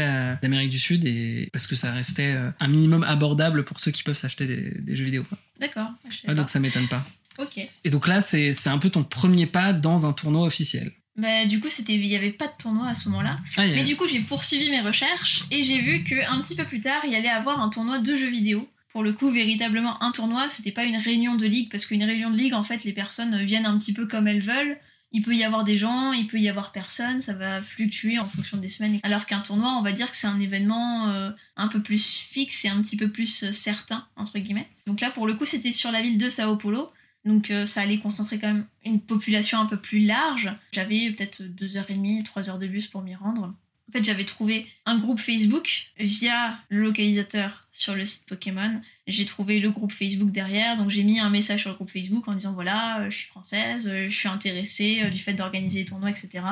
[0.43, 4.17] d'Amérique du Sud et parce que ça restait un minimum abordable pour ceux qui peuvent
[4.17, 5.25] s'acheter des, des jeux vidéo.
[5.59, 5.89] D'accord.
[6.05, 6.33] Ouais, pas.
[6.35, 7.03] donc ça m'étonne pas.
[7.39, 7.57] Ok.
[7.85, 10.91] Et donc là, c'est un peu ton premier pas dans un tournoi officiel.
[11.19, 13.37] Bah, du coup, c'était, il n'y avait pas de tournoi à ce moment-là.
[13.57, 16.79] Ah, Mais du coup, j'ai poursuivi mes recherches et j'ai vu qu'un petit peu plus
[16.79, 18.67] tard, il y allait avoir un tournoi de jeux vidéo.
[18.91, 22.31] Pour le coup, véritablement un tournoi, c'était pas une réunion de ligue, parce qu'une réunion
[22.31, 24.77] de ligue, en fait, les personnes viennent un petit peu comme elles veulent.
[25.11, 28.25] Il peut y avoir des gens, il peut y avoir personne, ça va fluctuer en
[28.25, 28.99] fonction des semaines.
[29.03, 32.65] Alors qu'un tournoi, on va dire que c'est un événement euh, un peu plus fixe
[32.65, 34.67] et un petit peu plus euh, certain, entre guillemets.
[34.85, 36.91] Donc là, pour le coup, c'était sur la ville de Sao Paulo.
[37.25, 40.51] Donc euh, ça allait concentrer quand même une population un peu plus large.
[40.71, 43.53] J'avais peut-être deux heures et demie, trois heures de bus pour m'y rendre.
[43.89, 48.81] En fait, j'avais trouvé un groupe Facebook via le localisateur sur le site Pokémon.
[49.07, 52.27] J'ai trouvé le groupe Facebook derrière, donc j'ai mis un message sur le groupe Facebook
[52.27, 55.85] en disant voilà, euh, je suis française, euh, je suis intéressée du fait d'organiser des
[55.85, 56.43] tournois, etc.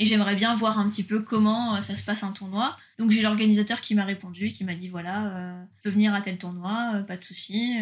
[0.00, 2.74] Et j'aimerais bien voir un petit peu comment euh, ça se passe un tournoi.
[2.98, 6.22] Donc j'ai l'organisateur qui m'a répondu, qui m'a dit voilà, euh, tu peux venir à
[6.22, 7.76] tel tournoi, euh, pas de souci,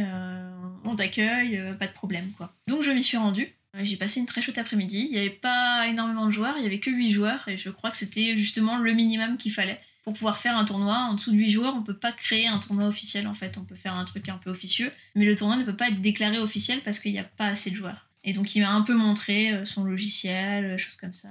[0.84, 2.52] on t'accueille, pas de problème quoi.
[2.66, 3.54] Donc je m'y suis rendue.
[3.82, 5.06] J'ai passé une très chouette après-midi.
[5.08, 7.70] Il n'y avait pas énormément de joueurs, il y avait que 8 joueurs et je
[7.70, 10.96] crois que c'était justement le minimum qu'il fallait pour pouvoir faire un tournoi.
[11.10, 13.58] En dessous de 8 joueurs, on peut pas créer un tournoi officiel en fait.
[13.58, 16.00] On peut faire un truc un peu officieux, mais le tournoi ne peut pas être
[16.00, 18.08] déclaré officiel parce qu'il n'y a pas assez de joueurs.
[18.24, 21.28] Et donc il m'a un peu montré son logiciel, choses comme ça.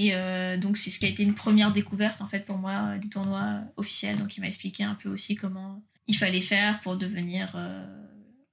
[0.00, 2.92] Et euh, donc c'est ce qui a été une première découverte en fait pour moi
[2.94, 4.16] euh, des tournois officiels.
[4.16, 7.84] Donc il m'a expliqué un peu aussi comment il fallait faire pour devenir euh,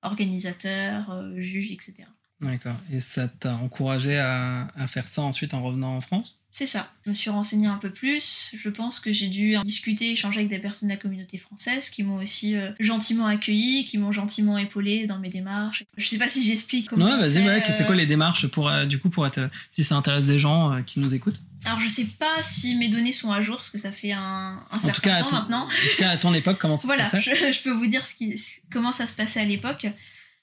[0.02, 1.94] organisateur, juge, etc.
[2.42, 2.76] D'accord.
[2.92, 6.36] Et ça t'a encouragé à, à faire ça ensuite en revenant en France?
[6.52, 6.90] C'est ça.
[7.06, 8.52] Je me suis renseignée un peu plus.
[8.58, 12.04] Je pense que j'ai dû discuter, échanger avec des personnes de la communauté française qui
[12.04, 15.84] m'ont aussi euh, gentiment accueilli, qui m'ont gentiment épaulé dans mes démarches.
[15.98, 17.06] Je sais pas si j'explique comment.
[17.06, 19.84] Ouais, vas-y, ouais, c'est euh, quoi les démarches pour, euh, du coup, pour être, si
[19.84, 21.42] ça intéresse des gens euh, qui nous écoutent?
[21.66, 24.60] Alors je sais pas si mes données sont à jour parce que ça fait un,
[24.72, 25.64] un certain cas, temps maintenant.
[25.64, 27.36] En tout cas, à ton époque, comment ça Voilà, se passait?
[27.36, 28.36] je, je peux vous dire ce qui,
[28.72, 29.88] comment ça se passait à l'époque.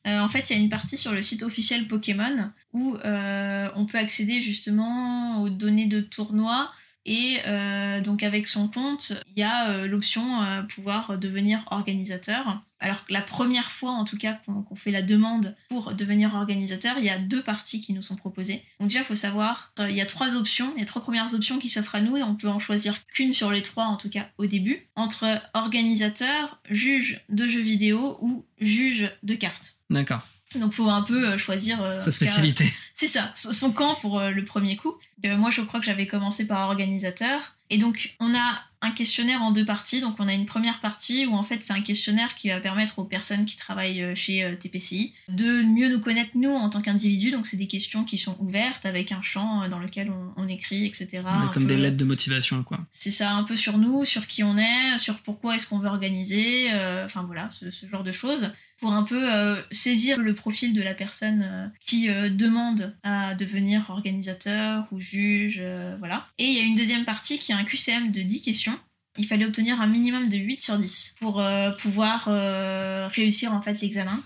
[0.07, 3.68] Euh, en fait, il y a une partie sur le site officiel Pokémon où euh,
[3.76, 6.72] on peut accéder justement aux données de tournois
[7.05, 12.62] Et euh, donc avec son compte, il y a euh, l'option euh, pouvoir devenir organisateur.
[12.78, 17.05] Alors la première fois, en tout cas, qu'on fait la demande pour devenir organisateur, il
[17.05, 18.64] y a deux parties qui nous sont proposées.
[18.80, 21.70] Donc déjà, il faut savoir, il y a trois options, a trois premières options qui
[21.70, 24.28] s'offrent à nous et on peut en choisir qu'une sur les trois, en tout cas
[24.36, 29.76] au début, entre organisateur, juge de jeux vidéo ou juge de cartes.
[29.88, 30.22] D'accord.
[30.59, 32.72] Donc faut un peu choisir sa spécialité.
[32.94, 34.94] C'est ça, son camp pour le premier coup.
[35.24, 39.50] moi je crois que j'avais commencé par organisateur et donc, on a un questionnaire en
[39.50, 40.03] deux parties.
[40.03, 42.98] Donc, on a une première partie où, en fait, c'est un questionnaire qui va permettre
[42.98, 46.82] aux personnes qui travaillent euh, chez euh, TPCI de mieux nous connaître, nous, en tant
[46.82, 47.30] qu'individus.
[47.30, 50.84] Donc, c'est des questions qui sont ouvertes avec un champ euh, dans lequel on, écrit,
[50.84, 51.22] etc.
[51.55, 52.78] comme des lettres de motivation, quoi.
[52.90, 55.88] C'est ça, un peu sur nous, sur qui on est, sur pourquoi est-ce qu'on veut
[55.88, 56.68] organiser.
[57.05, 58.50] Enfin, voilà, ce genre de choses
[58.82, 63.34] pour un peu euh, saisir le profil de la personne euh, qui euh, demande à
[63.36, 65.62] devenir organisateur ou juge,
[66.00, 66.26] voilà.
[66.38, 68.76] Et il y a une deuxième partie qui est un QCM de 10 questions.
[69.16, 71.42] Il fallait obtenir un minimum de 8 sur 10 pour
[71.78, 72.24] pouvoir
[73.12, 74.18] réussir en fait l'examen.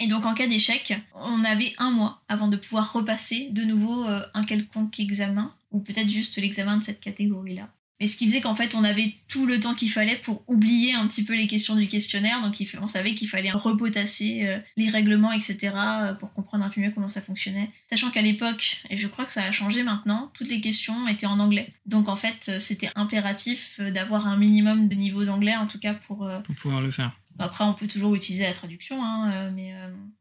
[0.00, 4.06] Et donc en cas d'échec, on avait un mois avant de pouvoir repasser de nouveau
[4.06, 7.68] un quelconque examen, ou peut-être juste l'examen de cette catégorie-là.
[8.00, 10.94] Mais ce qui faisait qu'en fait, on avait tout le temps qu'il fallait pour oublier
[10.94, 12.40] un petit peu les questions du questionnaire.
[12.40, 16.80] Donc, on savait qu'il fallait repotasser euh, les règlements, etc., euh, pour comprendre un peu
[16.80, 17.70] mieux comment ça fonctionnait.
[17.90, 21.26] Sachant qu'à l'époque, et je crois que ça a changé maintenant, toutes les questions étaient
[21.26, 21.74] en anglais.
[21.84, 25.92] Donc, en fait, euh, c'était impératif d'avoir un minimum de niveau d'anglais, en tout cas,
[25.92, 26.28] pour...
[26.44, 27.12] Pour pouvoir le faire.
[27.38, 29.72] Après, on peut toujours utiliser la traduction, hein, mais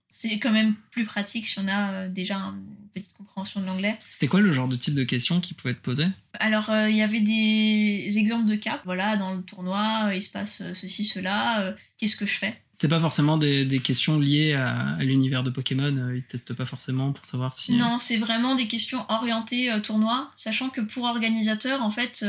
[0.09, 3.97] c'est quand même plus pratique si on a déjà une petite compréhension de l'anglais.
[4.12, 6.95] C'était quoi le genre de type de questions qui pouvaient être posées Alors, euh, il
[6.95, 8.82] y avait des exemples de cas.
[8.86, 11.76] Voilà, dans le tournoi, euh, il se passe euh, ceci, cela.
[11.97, 12.62] Qu'est-ce que je fais?
[12.76, 17.26] C'est pas forcément des, questions liées à, l'univers de Pokémon, ils testent pas forcément pour
[17.26, 17.74] savoir si...
[17.74, 22.26] Non, c'est vraiment des questions orientées tournoi, sachant que pour organisateur, en fait,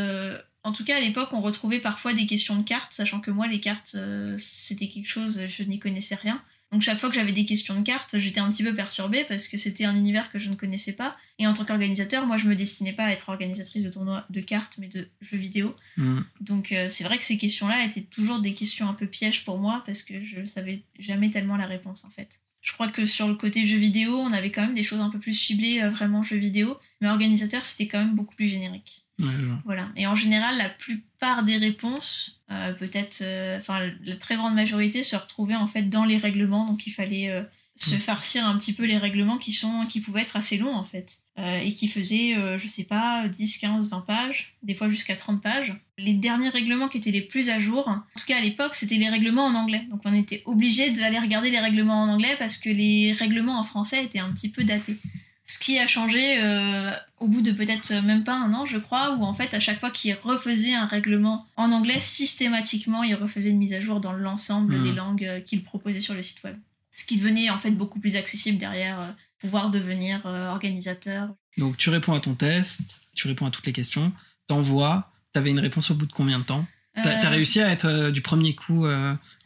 [0.65, 3.47] en tout cas à l'époque, on retrouvait parfois des questions de cartes, sachant que moi,
[3.47, 3.95] les cartes,
[4.39, 6.43] c'était quelque chose, je n'y connaissais rien.
[6.73, 9.49] Donc chaque fois que j'avais des questions de cartes, j'étais un petit peu perturbée parce
[9.49, 11.17] que c'était un univers que je ne connaissais pas.
[11.39, 14.41] Et en tant qu'organisateur, moi je me destinais pas à être organisatrice de tournois de
[14.41, 15.75] cartes, mais de jeux vidéo.
[15.97, 16.21] Mm.
[16.41, 19.59] Donc euh, c'est vrai que ces questions-là étaient toujours des questions un peu pièges pour
[19.59, 22.41] moi parce que je savais jamais tellement la réponse en fait.
[22.63, 25.11] Je crois que sur le côté jeux vidéo, on avait quand même des choses un
[25.11, 29.05] peu plus ciblées, euh, vraiment jeux vidéo, mais organisateur c'était quand même beaucoup plus générique.
[29.65, 29.89] Voilà.
[29.97, 35.03] Et en général, la plupart des réponses euh, peut-être, euh, enfin, la très grande majorité
[35.03, 37.43] se retrouvait en fait dans les règlements, donc il fallait euh,
[37.77, 37.99] se mm.
[37.99, 41.19] farcir un petit peu les règlements qui sont qui pouvaient être assez longs en fait.
[41.65, 45.73] Et qui faisaient je sais pas 10 15 20 pages des fois jusqu'à 30 pages.
[45.97, 48.97] Les derniers règlements qui étaient les plus à jour en tout cas à l'époque c'était
[48.97, 49.87] les règlements en anglais.
[49.91, 53.63] Donc on était obligé d'aller regarder les règlements en anglais parce que les règlements en
[53.63, 54.99] français étaient un petit peu datés
[55.51, 59.17] ce qui a changé euh, au bout de peut-être même pas un an, je crois,
[59.17, 63.51] où en fait, à chaque fois qu'il refaisait un règlement en anglais, systématiquement, il refaisait
[63.51, 64.83] une mise à jour dans l'ensemble hmm.
[64.85, 66.55] des langues euh, qu'il proposait sur le site web.
[66.93, 71.31] Ce qui devenait en fait beaucoup plus accessible derrière, euh, pouvoir devenir organisateur.
[71.57, 74.13] Donc tu réponds à ton test, tu réponds à toutes les questions,
[74.47, 76.67] t'envoies, t'avais une réponse au bout de combien de temps?
[76.95, 78.87] T'as as réussi à être du premier coup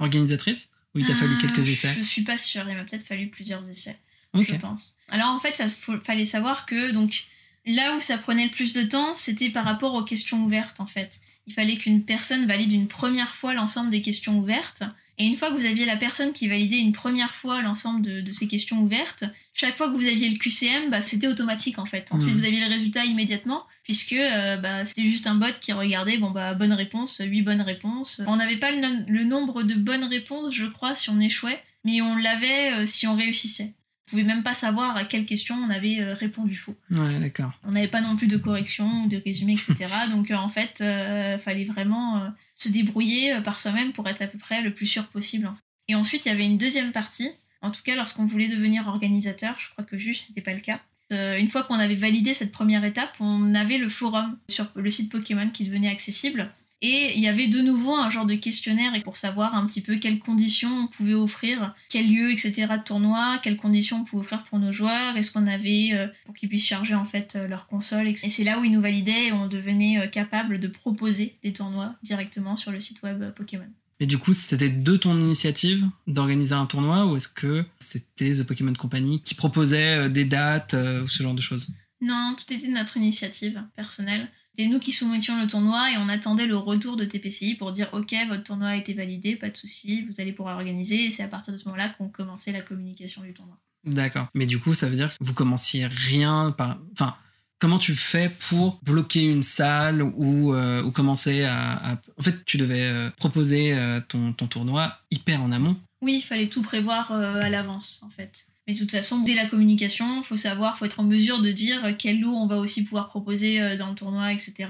[0.00, 0.70] organisatrice?
[0.94, 1.94] Ou il t'a fallu quelques essais?
[1.96, 3.96] Je suis pas sûre, il m'a peut-être fallu plusieurs essais
[4.42, 4.94] je pense.
[5.08, 7.24] Alors en fait, il fallait savoir que donc
[7.66, 10.86] là où ça prenait le plus de temps, c'était par rapport aux questions ouvertes en
[10.86, 11.20] fait.
[11.46, 14.82] Il fallait qu'une personne valide une première fois l'ensemble des questions ouvertes.
[15.16, 18.32] Et une fois que vous aviez la personne qui validait une première fois l'ensemble de,
[18.32, 19.22] ces questions ouvertes,
[19.52, 22.08] chaque fois que vous aviez le QCM, bah, c'était automatique en fait.
[22.10, 22.36] Ensuite, hmm.
[22.36, 26.30] vous aviez le résultat immédiatement, puisque euh, bah, c'était juste un bot qui regardait, bon
[26.30, 28.22] bah bonne réponse, 8 bonnes réponses.
[28.26, 32.00] On n'avait pas le, le, nombre de bonnes réponses, je crois, si on échouait, mais
[32.00, 33.72] on l'avait euh, si on réussissait
[34.14, 36.76] pouvait même pas savoir à quelle question on avait euh, répondu faux.
[36.92, 37.50] Ouais, d'accord.
[37.64, 39.86] On n'avait pas non plus de correction ou de résumé, etc.
[40.12, 44.28] Donc euh, en fait, il euh, fallait vraiment se débrouiller par soi-même pour être à
[44.28, 45.50] peu près le plus sûr possible.
[45.88, 47.28] Et ensuite, il y avait une deuxième partie.
[47.60, 50.80] En tout cas, lorsqu'on voulait devenir organisateur, je crois que juge, c'était pas le cas.
[51.10, 55.10] une fois qu'on avait validé cette première étape, on avait le forum sur le site
[55.10, 56.50] Pokémon qui devenait accessible.
[56.86, 59.96] Et il y avait de nouveau un genre de questionnaire pour savoir un petit peu
[59.96, 62.66] quelles conditions on pouvait offrir, quel lieu, etc.
[62.76, 66.34] de tournoi, quelles conditions on pouvait offrir pour nos joueurs, est-ce qu'on avait euh, pour
[66.34, 68.08] qu'ils puissent charger en fait euh, leur console.
[68.08, 71.54] Et c'est là où ils nous validaient et on devenait euh, capable de proposer des
[71.54, 73.64] tournois directement sur le site web Pokémon.
[73.98, 78.42] Et du coup, c'était de ton initiative d'organiser un tournoi ou est-ce que c'était The
[78.42, 81.70] Pokémon Company qui proposait des dates ou ce genre de choses?
[82.02, 84.28] Non, tout était de notre initiative personnelle.
[84.56, 87.88] C'était nous qui soumettions le tournoi et on attendait le retour de TPCI pour dire
[87.92, 91.24] ok votre tournoi a été validé, pas de souci, vous allez pouvoir organiser et c'est
[91.24, 93.58] à partir de ce moment-là qu'on commençait la communication du tournoi.
[93.84, 94.28] D'accord.
[94.32, 96.78] Mais du coup ça veut dire que vous commenciez rien par...
[96.92, 97.16] Enfin
[97.60, 102.58] Comment tu fais pour bloquer une salle ou, euh, ou commencer à, En fait, tu
[102.58, 105.76] devais euh, proposer euh, ton, ton, tournoi hyper en amont?
[106.02, 108.46] Oui, il fallait tout prévoir à l'avance, en fait.
[108.66, 111.96] Mais de toute façon, dès la communication, faut savoir, faut être en mesure de dire
[111.98, 114.68] quel lot on va aussi pouvoir proposer dans le tournoi, etc.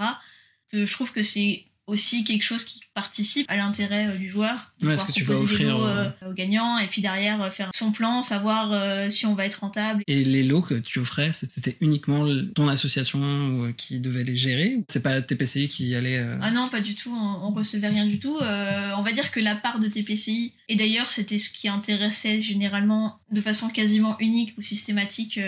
[0.73, 4.73] Je trouve que c'est aussi quelque chose qui participe à l'intérêt euh, du joueur.
[4.83, 7.71] Ouais, ce que tu vas offrir lots, euh, aux gagnants et puis derrière euh, faire
[7.75, 10.03] son plan, savoir si on va être rentable.
[10.07, 15.03] Et les lots que tu offrais, c'était uniquement ton association qui devait les gérer C'est
[15.03, 16.25] pas TPCI qui allait.
[16.41, 17.13] Ah non, pas du tout.
[17.13, 18.37] On, recevait rien du tout.
[18.41, 23.21] on va dire que la part de TPCI, et d'ailleurs c'était ce qui intéressait généralement
[23.31, 25.39] de façon quasiment unique ou systématique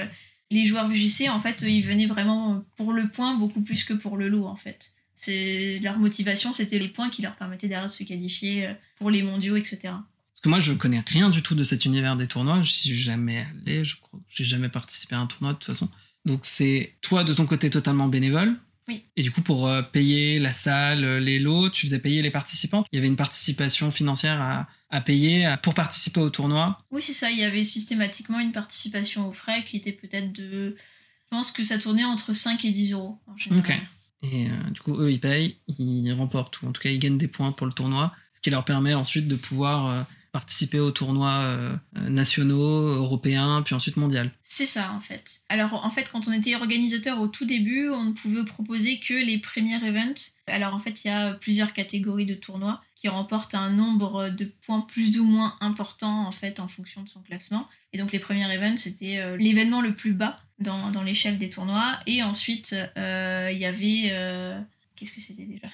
[0.51, 4.17] les joueurs VJC, en fait, ils venaient vraiment pour le point beaucoup plus que pour
[4.17, 4.93] le lot, en fait.
[5.17, 9.11] C'est leur motivation, c'était les points qui leur permettaient derrière de se qualifier euh, pour
[9.11, 9.79] les mondiaux, etc.
[9.83, 12.61] Parce que moi, je connais rien du tout de cet univers des tournois.
[12.61, 14.21] Je suis jamais allé, je crois.
[14.29, 15.89] J'ai jamais participé à un tournoi de toute façon.
[16.27, 18.57] Donc c'est toi de ton côté totalement bénévole.
[18.89, 19.05] Oui.
[19.17, 22.31] Et du coup, pour euh, payer la salle, euh, les lots, tu faisais payer les
[22.31, 22.85] participants.
[22.93, 26.77] Il y avait une participation financière à, à payer pour participer au tournoi.
[26.91, 27.31] Oui, c'est ça.
[27.31, 30.77] Il y avait systématiquement une participation aux frais qui était peut-être de.
[31.25, 33.81] Je pense que ça tournait entre 5 et 10 euros en général.
[34.23, 37.19] Et euh, du coup, eux, ils payent, ils remportent, ou en tout cas, ils gagnent
[37.19, 40.03] des points pour le tournoi, ce qui leur permet ensuite de pouvoir euh,
[40.37, 41.77] participer aux tournois euh,
[42.09, 44.31] nationaux, européens, puis ensuite mondial.
[44.43, 45.41] C'est ça, en fait.
[45.49, 49.15] Alors, en fait, quand on était organisateur au tout début, on ne pouvait proposer que
[49.15, 50.33] les premiers events.
[50.47, 54.45] Alors, en fait, il y a plusieurs catégories de tournois qui remportent un nombre de
[54.45, 57.67] points plus ou moins important, en fait, en fonction de son classement.
[57.95, 61.99] Et donc, les premiers events, c'était l'événement le plus bas dans, dans l'échelle des tournois.
[62.07, 64.09] Et ensuite, euh, il y avait.
[64.11, 64.61] Euh,
[64.97, 65.69] qu'est-ce que c'était déjà?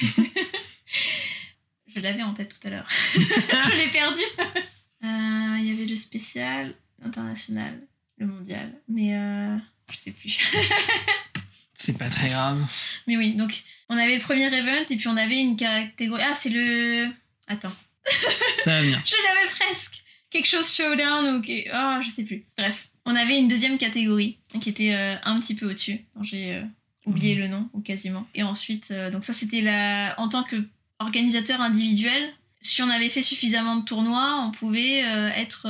[1.96, 2.86] Je l'avais en tête tout à l'heure.
[3.14, 4.22] je l'ai perdu.
[5.02, 7.80] Euh, il y avait le spécial, international,
[8.18, 8.70] le mondial.
[8.86, 9.12] Mais
[9.90, 10.38] je sais plus.
[11.74, 12.62] c'est pas très grave.
[13.06, 16.22] Mais oui, donc on avait le premier event et puis on avait une catégorie.
[16.22, 17.08] Ah, c'est le.
[17.46, 17.74] Attends.
[18.62, 19.02] Ça va venir.
[19.06, 20.04] je l'avais presque.
[20.28, 21.42] Quelque chose showdown ou.
[21.72, 22.44] Oh, je sais plus.
[22.58, 22.90] Bref.
[23.06, 26.04] On avait une deuxième catégorie qui était euh, un petit peu au-dessus.
[26.22, 26.62] J'ai euh,
[27.06, 27.40] oublié mhm.
[27.40, 28.26] le nom, ou quasiment.
[28.34, 30.18] Et ensuite, euh, donc ça c'était la...
[30.20, 30.42] en tant
[30.98, 35.00] qu'organisateur individuel, si on avait fait suffisamment de tournois, on pouvait
[35.36, 35.66] être...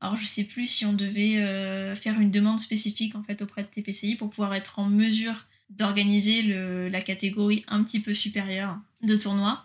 [0.00, 3.68] alors je sais plus si on devait faire une demande spécifique en fait auprès de
[3.68, 6.42] TPCI pour pouvoir être en mesure d'organiser
[6.90, 9.64] la catégorie un petit peu supérieure de tournois.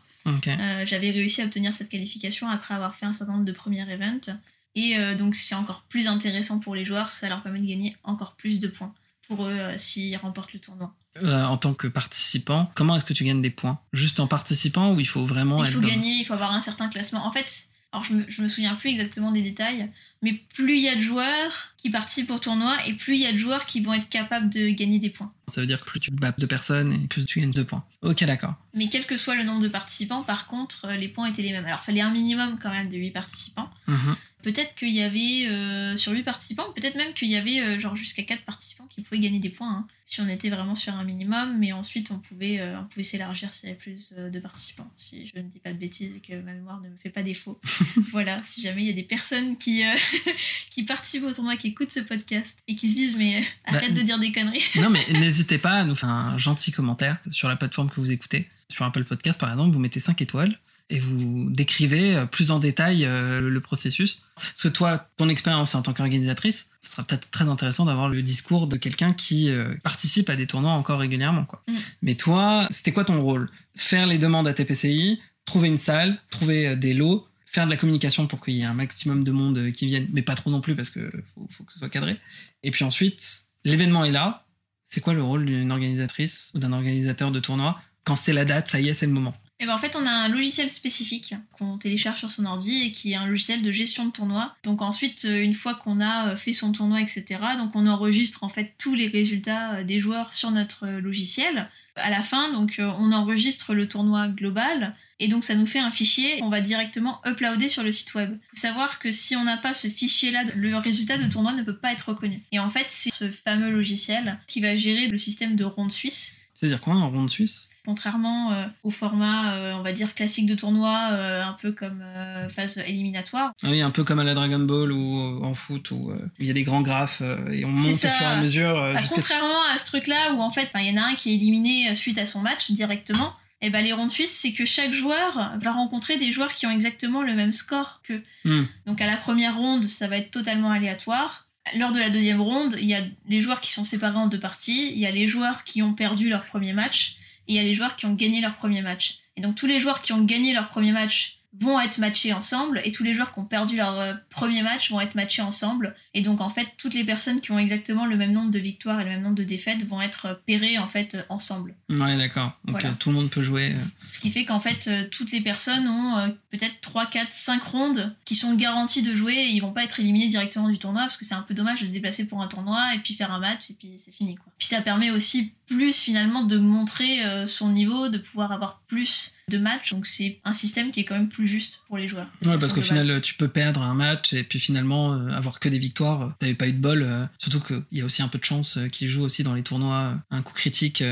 [0.85, 4.31] J'avais réussi à obtenir cette qualification après avoir fait un certain nombre de premiers events.
[4.75, 7.95] Et euh, donc c'est encore plus intéressant pour les joueurs, ça leur permet de gagner
[8.03, 8.93] encore plus de points
[9.27, 10.93] pour eux s'ils remportent le tournoi.
[11.23, 13.79] Euh, en tant que participant, comment est-ce que tu gagnes des points?
[13.93, 15.63] Juste en participant ou il faut vraiment...
[15.63, 17.25] Il faut gagner, il faut avoir un certain classement.
[17.25, 19.89] En fait, alors je me, me souviens plus exactement des détails,
[20.25, 23.27] mais plus il y a de joueurs qui participent au tournoi et plus il y
[23.27, 25.31] a de joueurs qui vont être capables de gagner des points.
[25.47, 27.85] Ça veut dire que plus tu bats de personnes et plus tu gagnes de points.
[28.01, 28.55] Ok, d'accord.
[28.73, 31.65] Mais quel que soit le nombre de participants, par contre, les points étaient les mêmes.
[31.65, 33.69] Alors il fallait un minimum quand même de 8 participants.
[33.87, 34.15] Mhm.
[34.45, 37.95] Peut-être qu'il y avait, euh, sur 8 participants, peut-être même qu'il y avait euh, genre
[37.95, 41.03] jusqu'à 4 participants qui pouvaient gagner des points, hein, si on était vraiment sur un
[41.03, 44.87] minimum, mais ensuite on pouvait, euh, on pouvait s'élargir s'il y avait plus de participants,
[44.97, 47.23] si je ne dis pas de bêtises et que ma mémoire ne me fait pas
[47.23, 47.59] défaut.
[48.11, 49.83] voilà, si jamais il y a des personnes qui,
[50.69, 53.93] qui participent au tournoi, qui écoutent ce podcast et qui se disent mais bah, arrête
[53.93, 54.63] de dire des conneries.
[54.75, 58.11] non mais n'hésitez pas à nous faire un gentil commentaire sur la plateforme que vous
[58.11, 58.47] écoutez.
[58.69, 60.57] Sur Apple Podcast par exemple, vous mettez 5 étoiles
[60.89, 64.21] et vous décrivez euh, plus en détail euh, le processus.
[64.35, 68.21] Parce que toi, ton expérience en tant qu'organisatrice, ce sera peut-être très intéressant d'avoir le
[68.21, 71.45] discours de quelqu'un qui euh, participe à des tournois encore régulièrement.
[71.45, 71.61] Quoi.
[71.67, 71.75] Mm.
[72.03, 73.49] Mais toi, c'était quoi ton rôle?
[73.75, 78.27] Faire les demandes à TPCI, trouver une salle, trouver des lots, faire de la communication
[78.27, 80.75] pour qu'il y ait un maximum de monde qui vienne, mais pas trop non plus
[80.75, 82.19] parce que faut, que ce soit cadré.
[82.63, 84.45] Et puis ensuite, l'événement est là.
[84.83, 88.69] C'est quoi le rôle d'une organisatrice ou d'un organisateur de tournoi Quand c'est la date,
[88.69, 89.33] ça y est, c'est le moment?
[89.57, 92.83] Et eh ben en fait, on a un logiciel spécifique qu'on télécharge sur son ordi
[92.83, 94.53] et qui est un logiciel de gestion de tournoi.
[94.63, 98.43] Donc ensuite, euh, une fois qu'on a euh, fait son tournoi, etc., donc on enregistre
[98.43, 101.69] en fait tous les résultats euh, des joueurs sur notre logiciel.
[101.95, 105.91] À la fin, donc on enregistre le tournoi global et donc ça nous fait un
[105.91, 108.37] fichier qu'on va directement uploader sur le site web.
[108.49, 111.77] Faut savoir que si on n'a pas ce fichier-là, le résultat de tournoi ne peut
[111.77, 112.43] pas être reconnu.
[112.51, 116.35] Et en fait, c'est ce fameux logiciel qui va gérer le système de ronde suisse.
[116.53, 117.69] C'est-à-dire quoi un ronde suisse?
[117.85, 122.03] Contrairement euh, au format, euh, on va dire, classique de tournoi, euh, un peu comme
[122.49, 123.53] phase éliminatoire.
[123.63, 126.49] Ah oui, un peu comme à la Dragon Ball ou en foot, où il y
[126.49, 127.21] a des grands graphes
[127.51, 128.73] et on monte au fur et à mesure.
[128.73, 131.35] Bah, contrairement à ce truc-là, où en fait, il y en a un qui est
[131.35, 133.33] éliminé suite à son match directement.
[133.61, 136.71] Et ben les rondes suisses, c'est que chaque joueur va rencontrer des joueurs qui ont
[136.71, 138.21] exactement le même score que.
[138.43, 138.65] Hmm.
[138.85, 141.47] Donc à la première ronde, ça va être totalement aléatoire.
[141.77, 144.39] Lors de la deuxième ronde, il y a les joueurs qui sont séparés en deux
[144.39, 147.15] parties, il y a les joueurs qui ont perdu leur premier match,
[147.47, 149.19] et il y a les joueurs qui ont gagné leur premier match.
[149.37, 152.81] Et donc tous les joueurs qui ont gagné leur premier match vont être matchés ensemble
[152.83, 155.95] et tous les joueurs qui ont perdu leur euh, premier match vont être matchés ensemble
[156.13, 158.99] et donc en fait toutes les personnes qui ont exactement le même nombre de victoires
[158.99, 161.75] et le même nombre de défaites vont être euh, pairées en fait euh, ensemble.
[161.89, 162.51] Ouais d'accord.
[162.65, 162.91] Donc Voilà.
[162.99, 163.71] tout le monde peut jouer.
[163.73, 163.77] euh.
[164.07, 167.63] Ce qui fait qu'en fait euh, toutes les personnes ont euh, peut-être 3, 4, 5
[167.63, 171.01] rondes qui sont garanties de jouer et ils vont pas être éliminés directement du tournoi
[171.03, 173.31] parce que c'est un peu dommage de se déplacer pour un tournoi et puis faire
[173.31, 174.51] un match et puis c'est fini quoi.
[174.57, 179.33] Puis ça permet aussi plus finalement de montrer euh, son niveau, de pouvoir avoir plus
[179.49, 182.27] de matchs donc c'est un système qui est quand même plus juste pour les joueurs.
[182.45, 185.69] Ouais, parce qu'au final, tu peux perdre un match et puis finalement euh, avoir que
[185.69, 186.21] des victoires.
[186.21, 187.03] euh, T'avais pas eu de bol.
[187.03, 189.53] euh, surtout qu'il y a aussi un peu de chance euh, qui joue aussi dans
[189.53, 190.15] les tournois.
[190.31, 191.03] un coup critique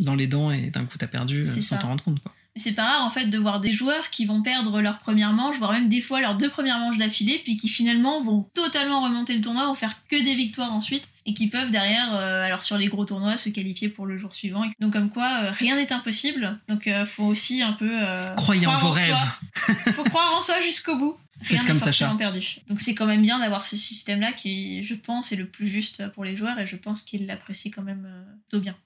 [0.00, 2.20] dans les dents et d'un coup t'as perdu sans t'en rendre compte.
[2.22, 2.32] Quoi.
[2.54, 5.32] Mais c'est pas rare en fait de voir des joueurs qui vont perdre leur première
[5.32, 9.02] manche, voire même des fois leurs deux premières manches d'affilée, puis qui finalement vont totalement
[9.02, 12.62] remonter le tournoi, vont faire que des victoires ensuite, et qui peuvent derrière, euh, alors
[12.62, 14.64] sur les gros tournois, se qualifier pour le jour suivant.
[14.80, 16.58] Donc comme quoi, euh, rien n'est impossible.
[16.68, 18.00] Donc euh, faut aussi un peu...
[18.36, 19.16] Croyez en vos rêves.
[19.54, 19.74] soi.
[19.92, 21.16] faut croire en soi jusqu'au bout.
[21.42, 22.18] Faites Rien comme n'est forcément Sacha.
[22.18, 22.58] perdu.
[22.68, 26.06] Donc c'est quand même bien d'avoir ce système-là qui, je pense, est le plus juste
[26.08, 28.06] pour les joueurs, et je pense qu'ils l'apprécient quand même
[28.48, 28.76] plutôt bien.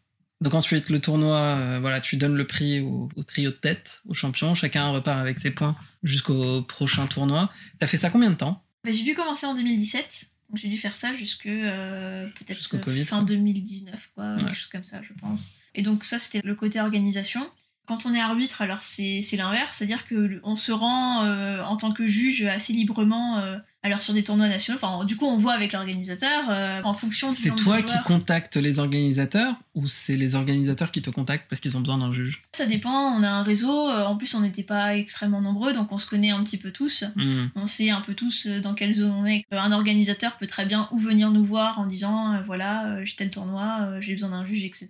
[0.42, 4.02] Donc ensuite, le tournoi, euh, voilà, tu donnes le prix au, au trio de tête,
[4.06, 4.54] au champion.
[4.54, 7.50] Chacun repart avec ses points jusqu'au prochain tournoi.
[7.78, 10.26] T'as fait ça combien de temps Bah, j'ai dû commencer en 2017.
[10.50, 12.62] Donc j'ai dû faire ça jusque euh, peut-être
[13.04, 13.24] fin quoi.
[13.24, 14.40] 2019, quoi, Ouais.
[14.40, 15.50] quelque chose comme ça, je pense.
[15.74, 17.44] Et donc ça, c'était le côté organisation.
[17.86, 21.92] Quand on est arbitre, alors c'est l'inverse, c'est-à-dire que on se rend euh, en tant
[21.92, 23.38] que juge assez librement,
[23.86, 24.78] alors sur des tournois nationaux.
[24.82, 28.78] Enfin, du coup, on voit avec l'organisateur euh, en fonction C'est toi qui contactes les
[28.78, 32.42] organisateurs ou c'est les organisateurs qui te contactent parce qu'ils ont besoin d'un juge?
[32.52, 32.90] Ça dépend.
[33.18, 33.88] On a un réseau.
[33.88, 36.70] euh, En plus, on n'était pas extrêmement nombreux, donc on se connaît un petit peu
[36.70, 37.04] tous.
[37.14, 37.46] Hmm.
[37.54, 39.44] On sait un peu tous euh, dans quelle zone on est.
[39.50, 43.30] Un organisateur peut très bien ou venir nous voir en disant euh, voilà, j'ai tel
[43.30, 44.88] tournoi, euh, j'ai besoin d'un juge, etc.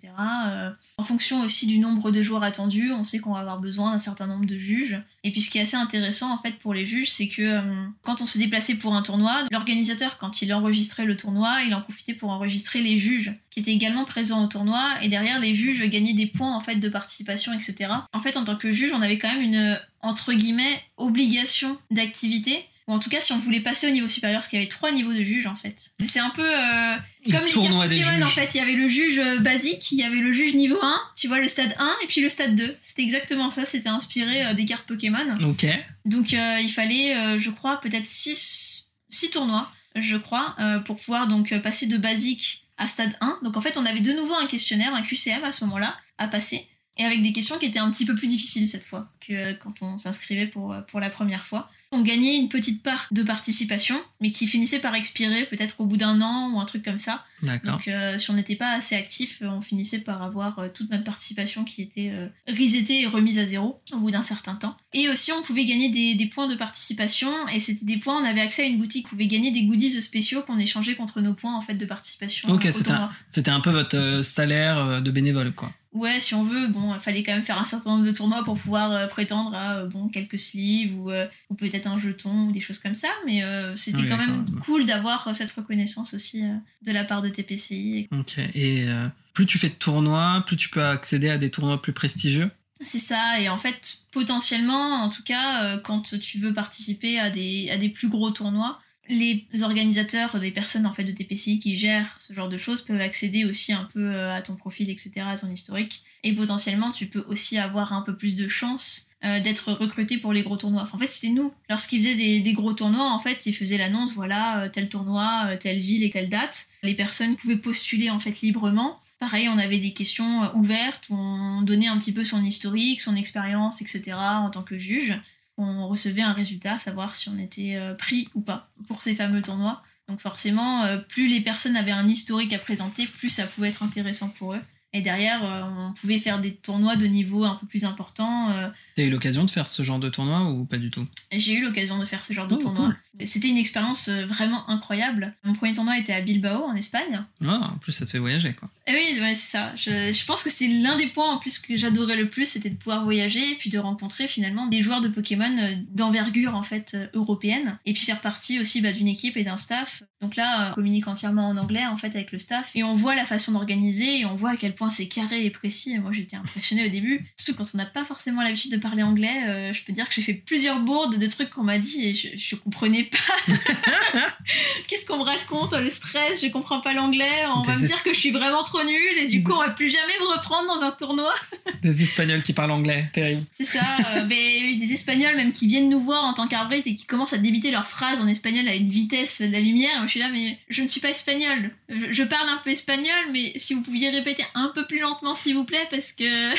[0.99, 3.99] En fonction aussi du nombre de joueurs attendus, on sait qu'on va avoir besoin d'un
[3.99, 5.01] certain nombre de juges.
[5.27, 7.61] Et puis ce qui est assez intéressant en fait pour les juges, c'est que euh,
[8.05, 11.81] quand on se déplaçait pour un tournoi, l'organisateur quand il enregistrait le tournoi, il en
[11.81, 15.83] profitait pour enregistrer les juges qui étaient également présents au tournoi et derrière les juges
[15.91, 17.91] gagnaient des points en fait de participation, etc.
[18.13, 22.65] En fait, en tant que juge, on avait quand même une entre guillemets obligation d'activité.
[22.89, 24.69] Ou en tout cas, si on voulait passer au niveau supérieur, parce qu'il y avait
[24.69, 25.91] trois niveaux de juges en fait.
[26.05, 26.97] C'est un peu euh,
[27.27, 28.55] Le comme les cartes Pokémon en fait.
[28.55, 31.27] Il y avait le juge euh, basique, il y avait le juge niveau 1, tu
[31.27, 32.77] vois le stade 1 et puis le stade 2.
[32.81, 35.19] C'était exactement ça, c'était inspiré euh, des cartes Pokémon.
[35.49, 35.67] Ok.
[36.05, 40.55] Donc euh, il fallait, je crois, peut-être 6 six tournois, je crois,
[40.85, 43.41] pour pouvoir donc passer de basique à stade 1.
[43.43, 46.29] Donc en fait, on avait de nouveau un questionnaire, un QCM à ce moment-là, à
[46.29, 46.69] passer.
[46.99, 49.73] Et avec des questions qui étaient un petit peu plus difficiles cette fois que quand
[49.81, 51.71] on s'inscrivait pour, pour la première fois.
[51.97, 55.97] On gagnait une petite part de participation, mais qui finissait par expirer peut-être au bout
[55.97, 57.25] d'un an ou un truc comme ça.
[57.43, 60.91] Donc euh, si on n'était pas assez actif, euh, on finissait par avoir euh, toute
[60.91, 64.77] notre participation qui était euh, resetée et remise à zéro au bout d'un certain temps.
[64.93, 68.25] Et aussi on pouvait gagner des, des points de participation et c'était des points, on
[68.25, 71.35] avait accès à une boutique, on pouvait gagner des goodies spéciaux qu'on échangeait contre nos
[71.35, 72.93] points en fait de participation Ok, c'était.
[73.29, 75.73] C'était un peu votre salaire de bénévole, quoi.
[75.97, 78.45] Ouais, si on veut, bon, il fallait quand même faire un certain nombre de tournois
[78.45, 82.49] pour pouvoir euh, prétendre à euh, bon quelques sleeves ou, euh, ou peut-être un jeton
[82.49, 83.43] ou des choses comme ça, mais
[83.77, 86.43] c'était Oui, quand même cool d'avoir cette reconnaissance aussi
[86.83, 88.39] de la part de TPCI Ok.
[88.55, 88.87] Et
[89.33, 92.51] plus tu fais de tournois, plus tu peux accéder à des tournois plus prestigieux?
[92.83, 97.71] C'est ça, et en fait, potentiellement, en tout cas, quand tu veux participer à des,
[97.71, 102.17] à des plus gros tournois, les organisateurs, les personnes en fait de TPCI qui gèrent
[102.19, 105.39] ce genre de choses peuvent accéder aussi un peu euh, à ton profil, etc., à
[105.39, 106.03] ton historique.
[106.23, 110.33] Et potentiellement, tu peux aussi avoir un peu plus de chance euh, d'être recruté pour
[110.33, 110.89] les gros tournois.
[110.93, 111.53] En fait, c'était nous.
[111.69, 115.57] Lorsqu'ils faisaient des, des gros tournois, en fait, ils faisaient l'annonce, voilà, euh, tel tournoi,
[115.61, 116.67] telle ville et telle date.
[116.83, 118.99] Les personnes pouvaient postuler en fait librement.
[119.19, 123.17] Pareil, on avait des questions ouvertes où on donnait un petit peu son historique, son
[123.17, 124.13] expérience, etc.
[124.15, 125.15] en tant que juge.
[125.59, 129.43] On recevait un résultat, savoir si on était euh, pris ou pas pour ces fameux
[129.43, 129.83] tournois.
[130.09, 133.83] Donc forcément, euh, plus les personnes avaient un historique à présenter, plus ça pouvait être
[133.83, 134.61] intéressant pour eux.
[134.97, 138.51] Et derrière, euh, on pouvait faire des tournois de niveau un peu plus important.
[138.51, 141.05] euh, T'as eu l'occasion de faire ce genre de tournoi ou pas du tout?
[141.31, 142.95] J'ai eu l'occasion de faire ce genre de Oh, tournoi.
[143.27, 145.35] C'était une expérience euh, vraiment incroyable.
[145.45, 147.23] Mon premier tournoi était à Bilbao, en Espagne.
[147.47, 148.71] Ah, en plus, ça te fait voyager, quoi.
[148.87, 149.73] Et oui, ouais, c'est ça.
[149.77, 152.71] Je, je pense que c'est l'un des points en plus que j'adorais le plus, c'était
[152.71, 155.51] de pouvoir voyager et puis de rencontrer finalement des joueurs de Pokémon
[155.91, 160.03] d'envergure en fait européenne et puis faire partie aussi bah, d'une équipe et d'un staff.
[160.23, 163.15] Donc là, on communique entièrement en anglais en fait avec le staff et on voit
[163.15, 165.93] la façon d'organiser et on voit à quel point point c'est carré et précis.
[165.95, 167.27] Et moi, j'étais impressionnée au début.
[167.37, 169.43] Surtout quand on n'a pas forcément l'habitude de parler anglais.
[169.47, 172.15] euh, je peux dire que j'ai fait plusieurs bourdes de trucs qu'on m'a dit et
[172.15, 173.53] je, je comprenais pas.
[174.89, 177.25] Qu'est-ce qu'on me raconte Le stress, je comprends pas l'anglais.
[177.57, 179.71] On va me dire que je suis vraiment trop nulle et du coup, on va
[179.71, 181.35] plus jamais me reprendre dans un tournoi.
[181.83, 183.43] Des Espagnols qui parlent anglais, terrible.
[183.57, 183.81] C'est ça.
[184.15, 187.33] euh, mais des Espagnols même qui viennent nous voir en tant qu'arbitre et qui commencent
[187.33, 189.97] à débiter leurs phrases en espagnol à une vitesse de la lumière.
[189.99, 191.71] Moi, je suis là, mais je ne suis pas espagnol.
[191.89, 195.55] Je, je parle un peu espagnol, mais si vous pouviez répéter un plus lentement, s'il
[195.55, 196.55] vous plaît, parce que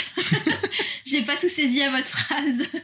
[1.05, 2.69] j'ai pas tout saisi à votre phrase.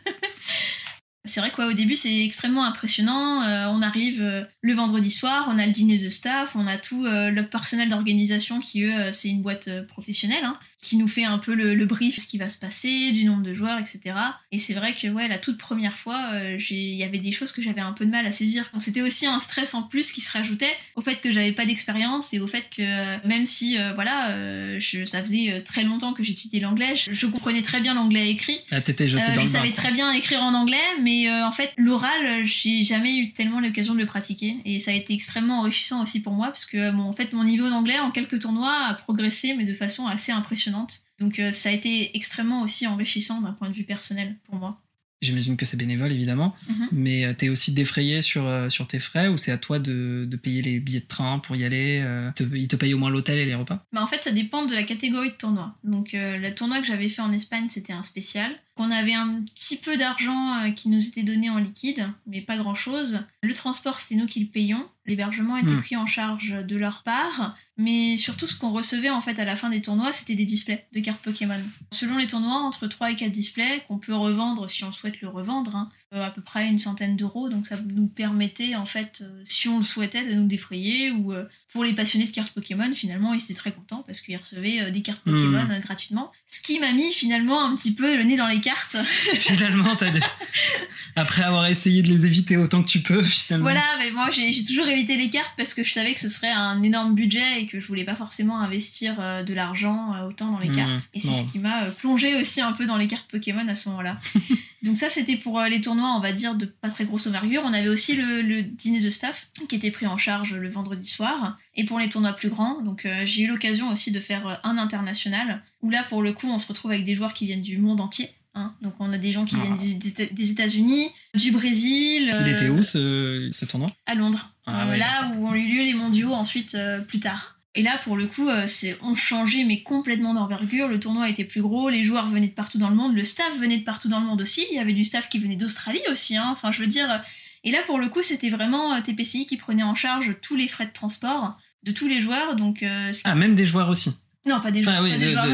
[1.25, 3.43] C'est vrai qu'au début c'est extrêmement impressionnant.
[3.43, 6.77] Euh, on arrive euh, le vendredi soir, on a le dîner de staff, on a
[6.77, 11.23] tout euh, le personnel d'organisation qui eux c'est une boîte professionnelle hein, qui nous fait
[11.23, 14.15] un peu le, le brief ce qui va se passer, du nombre de joueurs, etc.
[14.51, 17.51] Et c'est vrai que ouais la toute première fois euh, il y avait des choses
[17.51, 18.69] que j'avais un peu de mal à saisir.
[18.79, 22.33] C'était aussi un stress en plus qui se rajoutait au fait que j'avais pas d'expérience
[22.33, 26.13] et au fait que euh, même si euh, voilà euh, je, ça faisait très longtemps
[26.13, 28.59] que j'étudiais l'anglais, je, je comprenais très bien l'anglais écrit.
[28.71, 29.75] Ah, t'étais jeté dans je le savais bain.
[29.75, 33.99] très bien écrire en anglais, mais en fait, l'oral, j'ai jamais eu tellement l'occasion de
[33.99, 34.57] le pratiquer.
[34.65, 37.43] Et ça a été extrêmement enrichissant aussi pour moi, parce que bon, en fait, mon
[37.43, 40.72] niveau d'anglais en quelques tournois a progressé, mais de façon assez impressionnante.
[41.19, 44.79] Donc euh, ça a été extrêmement aussi enrichissant d'un point de vue personnel pour moi.
[45.21, 46.53] J'imagine que c'est bénévole, évidemment.
[46.67, 46.89] Mhm.
[46.91, 50.27] Mais euh, t'es aussi défrayé sur, euh, sur tes frais ou c'est à toi de,
[50.29, 52.97] de payer les billets de train pour y aller euh, te- Ils te payent au
[52.97, 53.85] moins l'hôtel et les repas?
[53.93, 55.77] Bah, en fait, ça dépend de la catégorie de tournoi.
[55.85, 58.51] Donc, euh, le tournoi que j'avais fait en Espagne, c'était un spécial.
[58.75, 62.57] On avait un petit peu d'argent euh, qui nous était donné en liquide, mais pas
[62.57, 63.19] grand-chose.
[63.43, 64.89] Le transport, c'était nous qui le payions.
[65.05, 65.81] L'hébergement était Hmm.
[65.81, 67.55] pris en charge de leur part.
[67.77, 70.87] Mais surtout, ce qu'on recevait en fait à la fin des tournois, c'était des displays
[70.93, 71.59] de cartes Pokémon.
[71.91, 75.27] Selon les tournois, entre 3 et 4 displays qu'on peut revendre si on souhaite le
[75.27, 77.49] revendre, hein, euh, à peu près une centaine d'euros.
[77.49, 81.33] Donc ça nous permettait en fait, euh, si on le souhaitait, de nous défrayer ou
[81.33, 84.81] euh, pour les passionnés de cartes Pokémon, finalement, ils étaient très contents parce qu'ils recevaient
[84.81, 85.71] euh, des cartes Pokémon Mhm.
[85.71, 86.31] euh, gratuitement.
[86.47, 88.95] Ce qui m'a mis finalement un petit peu le nez dans les cartes.
[89.39, 90.19] Finalement, t'as des-
[91.15, 93.65] après avoir essayé de les éviter autant que tu peux, finalement.
[93.65, 96.51] voilà, mais moi j'ai toujours évité les cartes parce que je savais que ce serait
[96.51, 100.51] un énorme budget et que je voulais pas forcément investir euh, de l'argent euh, autant
[100.51, 100.75] dans les Mhm.
[100.75, 101.09] cartes.
[101.13, 103.89] Et c'est ce qui m'a plongé aussi un peu dans les cartes Pokémon à ce
[103.89, 104.19] moment-là.
[104.83, 107.61] Donc ça c'était pour les tournois, on va dire, de pas très grosse envergure.
[107.63, 111.07] On avait aussi le, le dîner de staff qui était pris en charge le vendredi
[111.07, 111.57] soir.
[111.75, 114.53] Et pour les tournois plus grands, donc euh, j'ai eu l'occasion aussi de faire euh,
[114.63, 117.63] un international, où là pour le coup on se retrouve avec des joueurs qui viennent
[117.63, 118.29] du monde entier.
[118.53, 118.73] hein.
[118.83, 119.75] Donc on a des gens qui Ah.
[119.75, 122.31] viennent des, des- États-Unis, du Brésil.
[122.45, 123.89] Il était euh, où ce, ce tournoi?
[124.05, 124.51] à Londres.
[124.67, 124.97] Ah Euh, ouais.
[124.97, 127.57] Là où ont eu lieu les mondiaux ensuite euh, plus tard.
[127.75, 130.87] Et là, pour le coup, euh, c'est on changeait mais complètement d'envergure.
[130.87, 133.57] Le tournoi était plus gros, les joueurs venaient de partout dans le monde, le staff
[133.57, 134.63] venait de partout dans le monde aussi.
[134.69, 136.37] Il y avait du staff qui venait d'Australie aussi.
[136.37, 136.49] hein.
[136.51, 137.23] Enfin, je veux dire.
[137.63, 140.67] Et là, pour le coup, c'était vraiment euh, TPCI qui prenait en charge tous les
[140.67, 142.55] frais de transport de tous les joueurs.
[142.55, 144.15] Donc, euh, Ah, même des joueurs aussi.
[144.45, 145.51] non, pas des joueurs, Ah oui, pas des de- joueurs, de-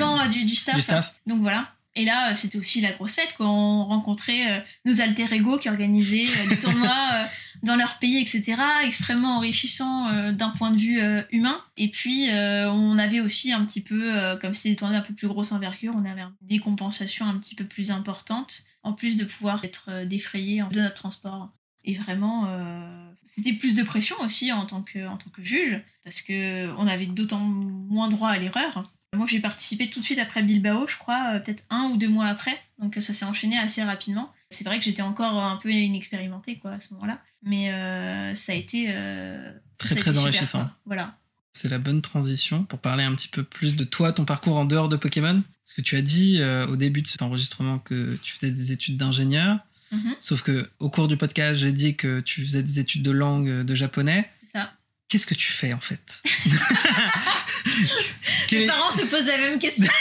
[0.00, 0.76] non, des- du, du staff.
[0.76, 1.14] Du staff.
[1.26, 1.68] Donc voilà.
[1.94, 5.58] Et là, euh, c'était aussi la grosse fête quand on rencontrait euh, nos alter ego
[5.58, 7.24] qui organisaient euh, des tournois euh,
[7.62, 8.54] dans leur pays, etc.
[8.84, 11.60] Extrêmement enrichissant d'un point de vue humain.
[11.76, 14.10] Et puis, on avait aussi un petit peu,
[14.40, 17.54] comme c'était des tournois un peu plus grosse envergure, on avait des compensations un petit
[17.54, 21.50] peu plus importantes, en plus de pouvoir être euh, défrayé de notre transport.
[21.84, 25.80] Et vraiment, euh, c'était plus de pression aussi en tant que, en tant que juge,
[26.04, 28.84] parce que on avait d'autant moins droit à l'erreur.
[29.14, 32.08] Moi, j'ai participé tout de suite après Bilbao, je crois, euh, peut-être un ou deux
[32.08, 32.58] mois après.
[32.78, 34.32] Donc, ça s'est enchaîné assez rapidement.
[34.50, 37.20] C'est vrai que j'étais encore un peu inexpérimentée, quoi, à ce moment-là.
[37.42, 38.86] Mais euh, ça a été.
[38.88, 40.60] euh, Très, ça a été très super, enrichissant.
[40.60, 40.70] quoi.
[40.86, 41.18] Voilà.
[41.52, 44.64] C'est la bonne transition pour parler un petit peu plus de toi, ton parcours en
[44.64, 45.42] dehors de Pokémon.
[45.64, 48.72] Parce que tu as dit euh, au début de cet enregistrement que tu faisais des
[48.72, 49.58] études d'ingénieur.
[49.90, 53.10] Mhm, Sauf que au cours du podcast, j'ai dit que tu faisais des études de
[53.10, 54.30] langue euh, de japonais.
[54.42, 54.72] c'est ça.
[55.08, 56.22] Qu'est-ce que tu fais en fait?
[58.52, 59.86] Mes parents se posent la même question.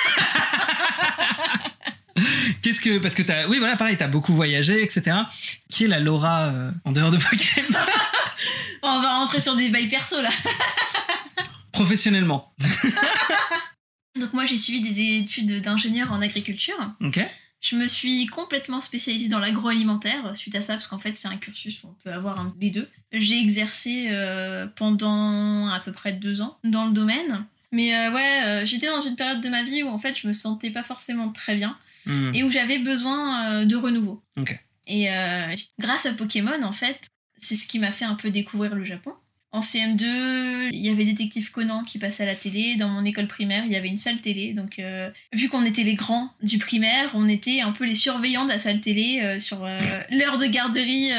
[2.62, 5.18] Qu'est-ce que parce que t'as oui voilà pareil t'as beaucoup voyagé etc.
[5.70, 7.80] Qui est la Laura euh, en dehors de Pokémon?
[8.84, 10.30] On va rentrer sur des bails perso, là.
[11.72, 12.54] professionnellement
[14.20, 16.76] Donc, moi, j'ai suivi des études d'ingénieur en agriculture.
[17.02, 17.20] Ok.
[17.62, 21.38] Je me suis complètement spécialisée dans l'agroalimentaire suite à ça, parce qu'en fait, c'est un
[21.38, 22.90] cursus où on peut avoir un- les deux.
[23.14, 27.46] J'ai exercé euh, pendant à peu près deux ans dans le domaine.
[27.72, 30.28] Mais euh, ouais, euh, j'étais dans une période de ma vie où en fait, je
[30.28, 31.78] me sentais pas forcément très bien
[32.08, 32.32] Hmm.
[32.34, 34.24] et où j'avais besoin de renouveau.
[34.88, 35.08] Et
[35.78, 37.00] grâce à Pokémon, en fait,
[37.42, 39.14] c'est ce qui m'a fait un peu découvrir le Japon.
[39.54, 42.78] En CM2, il y avait Détective Conan qui passait à la télé.
[42.78, 44.54] Dans mon école primaire, il y avait une salle télé.
[44.54, 48.46] Donc, euh, vu qu'on était les grands du primaire, on était un peu les surveillants
[48.46, 49.78] de la salle télé euh, sur euh,
[50.10, 51.12] l'heure de garderie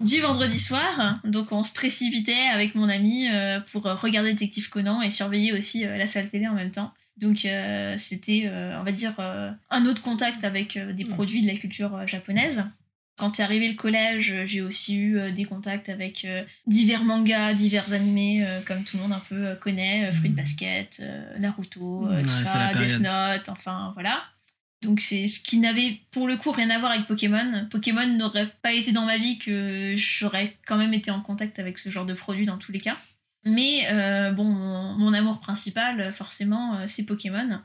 [0.00, 1.20] du vendredi soir.
[1.24, 3.28] Donc, on se précipitait avec mon ami
[3.70, 6.94] pour regarder Détective Conan et surveiller aussi la salle télé en même temps.
[7.16, 7.46] Donc
[7.98, 9.14] c'était, on va dire,
[9.70, 12.64] un autre contact avec des produits de la culture japonaise.
[13.16, 16.26] Quand est arrivé le collège, j'ai aussi eu des contacts avec
[16.66, 20.34] divers mangas, divers animés, comme tout le monde un peu connaît, Fruit Hmm.
[20.34, 21.02] Basket,
[21.38, 23.00] Naruto, Ouais, tout c'est ça, Death.
[23.00, 24.24] Note, enfin voilà.
[24.82, 27.66] Donc c'est ce qui n'avait pour le coup rien à voir avec Pokémon.
[27.70, 31.78] Pokémon n'aurait pas été dans ma vie que j'aurais quand même été en contact avec
[31.78, 32.96] ce genre de produit dans tous les cas.
[33.46, 37.60] Mais euh, bon, mon, mon amour principal, forcément, euh, c'est Pokémon.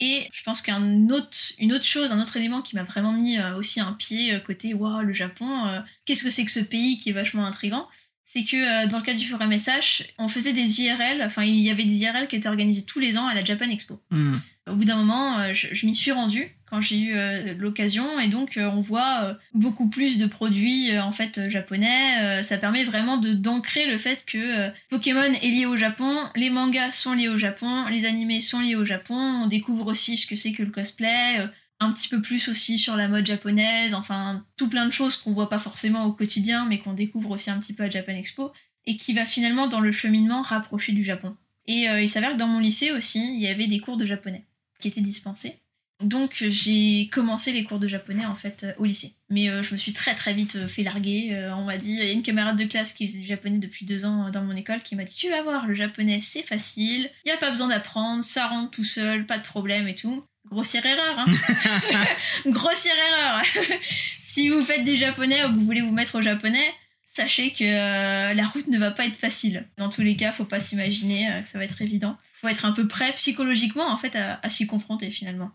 [0.00, 3.38] Et je pense qu'un autre, une autre chose, un autre élément qui m'a vraiment mis
[3.38, 6.60] euh, aussi un pied euh, côté waouh le Japon, euh, qu'est-ce que c'est que ce
[6.60, 7.88] pays qui est vachement intrigant,
[8.24, 11.60] c'est que euh, dans le cadre du forum SH, on faisait des IRL, enfin il
[11.60, 14.02] y avait des IRL qui étaient organisés tous les ans à la Japan Expo.
[14.10, 14.34] Hmm.
[14.68, 18.28] Au bout d'un moment, je, je m'y suis rendue quand j'ai eu euh, l'occasion et
[18.28, 22.42] donc euh, on voit euh, beaucoup plus de produits en fait japonais.
[22.42, 26.92] Ça permet vraiment de d'ancrer le fait que Pokémon est lié au Japon, les mangas
[26.92, 29.14] sont liés au Japon, les animés sont liés au Japon.
[29.14, 31.48] On découvre aussi ce que c'est que le cosplay,
[31.80, 35.32] un petit peu plus aussi sur la mode japonaise, enfin tout plein de choses qu'on
[35.32, 38.52] voit pas forcément au quotidien mais qu'on découvre aussi un petit peu à Japan Expo
[38.86, 41.36] et qui va finalement dans le cheminement rapprocher du Japon.
[41.66, 44.44] Et il s'avère que dans mon lycée aussi, il y avait des cours de japonais
[44.80, 45.56] qui étaient dispensés.
[46.02, 49.14] Donc euh, j'ai commencé les cours de japonais en fait euh, au lycée.
[49.30, 51.30] Mais euh, je me suis très très vite fait larguer.
[51.32, 53.58] Euh, on m'a dit, il y a une camarade de classe qui faisait du japonais
[53.58, 56.42] depuis deux ans dans mon école qui m'a dit tu vas voir, le japonais c'est
[56.42, 59.94] facile, il n'y a pas besoin d'apprendre, ça rentre tout seul, pas de problème et
[59.94, 60.22] tout.
[60.50, 61.26] Grossière erreur, hein
[62.46, 63.42] Grossière erreur
[64.22, 66.72] Si vous faites du japonais ou que vous voulez vous mettre au japonais,
[67.06, 69.66] sachez que euh, la route ne va pas être facile.
[69.78, 72.16] Dans tous les cas, faut pas s'imaginer que ça va être évident.
[72.46, 75.50] Faut être un peu prêt psychologiquement en fait à, à s'y confronter finalement.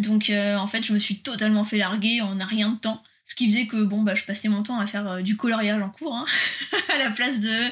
[0.00, 3.02] Donc euh, en fait, je me suis totalement fait larguer en un rien de temps.
[3.24, 5.80] Ce qui faisait que bon bah je passais mon temps à faire euh, du coloriage
[5.80, 6.24] en cours hein,
[6.94, 7.68] à la place de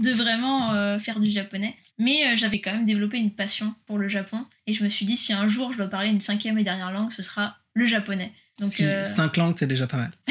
[0.00, 1.76] de vraiment euh, faire du japonais.
[1.98, 5.16] Mais j'avais quand même développé une passion pour le Japon et je me suis dit
[5.16, 8.32] si un jour je dois parler une cinquième et dernière langue, ce sera le japonais.
[8.60, 10.12] Donc euh, Cinq langues, c'est déjà pas mal.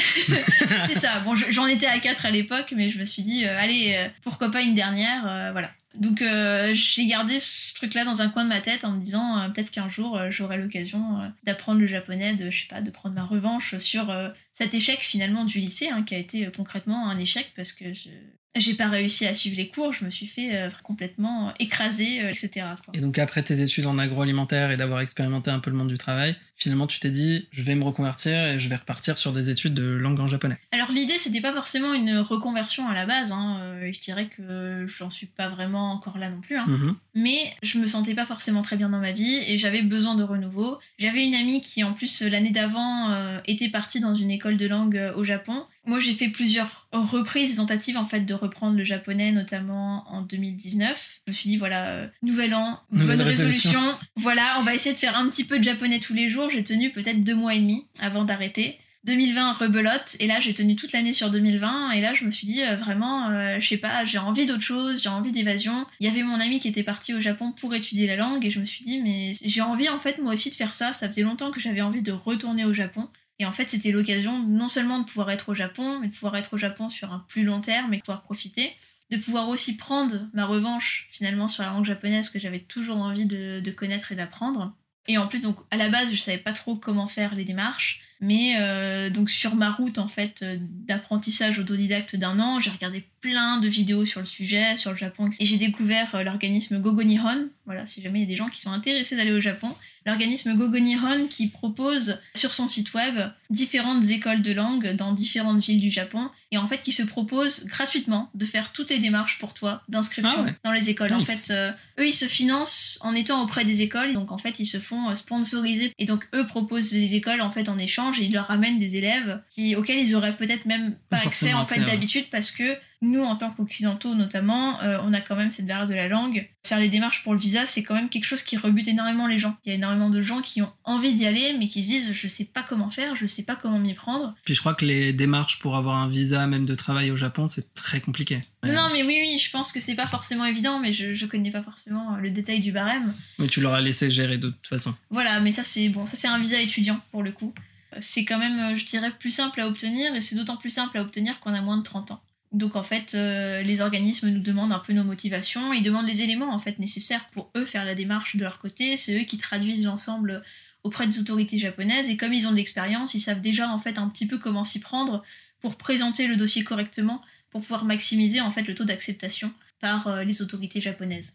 [0.87, 1.19] c'est ça.
[1.21, 3.95] Bon, je- j'en étais à 4 à l'époque, mais je me suis dit, euh, allez,
[3.97, 5.21] euh, pourquoi pas une dernière,
[5.51, 5.71] voilà.
[5.95, 9.37] Donc euh, j'ai gardé ce truc-là dans un coin de ma tête en me disant
[9.39, 12.89] euh, peut-être qu'un jour euh, j'aurai l'occasion d'apprendre le japonais, de je sais pas, de
[12.89, 14.13] prendre ma revanche sur
[14.53, 18.09] cet échec finalement du lycée, hein, qui a été concrètement un échec parce que je
[18.55, 22.67] j'ai pas réussi à suivre les cours, je me suis fait complètement écraser, etc.
[22.93, 25.97] Et donc après tes études en agroalimentaire et d'avoir expérimenté un peu le monde du
[25.97, 29.49] travail, finalement tu t'es dit je vais me reconvertir et je vais repartir sur des
[29.49, 30.57] études de langue en japonais.
[30.71, 33.57] Alors l'idée c'était pas forcément une reconversion à la base, hein.
[33.61, 36.57] euh, je dirais que j'en suis pas vraiment encore là non plus.
[36.57, 36.65] hein.
[36.67, 36.95] Mhm.
[37.15, 40.23] Mais je me sentais pas forcément très bien dans ma vie et j'avais besoin de
[40.23, 40.79] renouveau.
[40.97, 44.67] J'avais une amie qui en plus l'année d'avant euh, était partie dans une école de
[44.67, 45.63] langue euh, au Japon.
[45.85, 51.19] Moi j'ai fait plusieurs reprises, tentatives en fait de reprendre le japonais, notamment en 2019.
[51.27, 53.71] Je me suis dit voilà, euh, nouvel an, Nouvelle bonne résolution.
[53.79, 53.97] résolution.
[54.15, 56.49] Voilà, on va essayer de faire un petit peu de japonais tous les jours.
[56.53, 58.79] J'ai tenu peut-être deux mois et demi avant d'arrêter.
[59.05, 62.47] 2020 rebelote et là j'ai tenu toute l'année sur 2020 et là je me suis
[62.47, 65.85] dit euh, vraiment euh, je sais pas j'ai envie d'autre chose j'ai envie d'évasion.
[65.99, 68.49] Il y avait mon ami qui était parti au Japon pour étudier la langue et
[68.49, 70.93] je me suis dit mais j'ai envie en fait moi aussi de faire ça.
[70.93, 73.09] Ça faisait longtemps que j'avais envie de retourner au Japon.
[73.39, 76.37] Et en fait c'était l'occasion non seulement de pouvoir être au Japon mais de pouvoir
[76.37, 78.71] être au Japon sur un plus long terme et de pouvoir profiter
[79.11, 83.25] de pouvoir aussi prendre ma revanche finalement sur la langue japonaise que j'avais toujours envie
[83.25, 84.73] de, de connaître et d'apprendre
[85.07, 88.03] et en plus donc à la base je savais pas trop comment faire les démarches
[88.23, 93.03] mais euh, donc sur ma route en fait euh, d'apprentissage autodidacte d'un an, j'ai regardé
[93.19, 97.03] plein de vidéos sur le sujet, sur le Japon, et j'ai découvert euh, l'organisme Gogo
[97.03, 97.49] Nihon.
[97.65, 99.75] Voilà, si jamais il y a des gens qui sont intéressés d'aller au Japon,
[100.05, 103.19] l'organisme Gogo Nihon qui propose sur son site web
[103.49, 107.65] différentes écoles de langue dans différentes villes du Japon, et en fait qui se propose
[107.65, 110.55] gratuitement de faire toutes les démarches pour toi d'inscription Ah ouais.
[110.63, 111.11] dans les écoles.
[111.11, 114.59] En fait, euh, eux ils se financent en étant auprès des écoles, donc en fait
[114.59, 118.19] ils se font euh, sponsoriser, et donc eux proposent les écoles en fait en échange.
[118.19, 121.53] Et ils leur ramènent des élèves qui, auxquels ils auraient peut-être même pas Pas accès
[121.55, 125.51] en fait d'habitude parce que nous en tant qu'occidentaux notamment euh, on a quand même
[125.51, 128.25] cette barrière de la langue faire les démarches pour le visa c'est quand même quelque
[128.25, 131.13] chose qui rebute énormément les gens il y a énormément de gens qui ont envie
[131.13, 133.79] d'y aller mais qui se disent je sais pas comment faire je sais pas comment
[133.79, 137.11] m'y prendre Puis je crois que les démarches pour avoir un visa même de travail
[137.11, 138.41] au Japon, c'est très compliqué.
[138.63, 141.51] non mais oui oui je pense que c'est pas forcément évident mais je, je connais
[141.51, 144.67] pas forcément euh, le détail du barème Mais tu leur as laissé gérer de toute
[144.67, 144.95] façon.
[145.09, 147.53] Voilà, mais ça c'est bon, ça c'est un visa étudiant pour le coup.
[147.99, 150.97] C'est quand même, euh, je dirais, plus simple à obtenir et c'est d'autant plus simple
[150.97, 152.21] à obtenir qu'on a moins de 30 ans.
[152.53, 156.21] Donc en fait, euh, les organismes nous demandent un peu nos motivations, ils demandent les
[156.21, 158.95] éléments en fait nécessaires pour eux faire la démarche de leur côté.
[158.95, 160.43] C'est eux qui traduisent l'ensemble
[160.83, 163.97] auprès des autorités japonaises et comme ils ont de l'expérience, ils savent déjà en fait
[163.97, 165.23] un petit peu comment s'y prendre
[165.61, 170.23] pour présenter le dossier correctement, pour pouvoir maximiser en fait le taux d'acceptation par euh,
[170.23, 171.33] les autorités japonaises.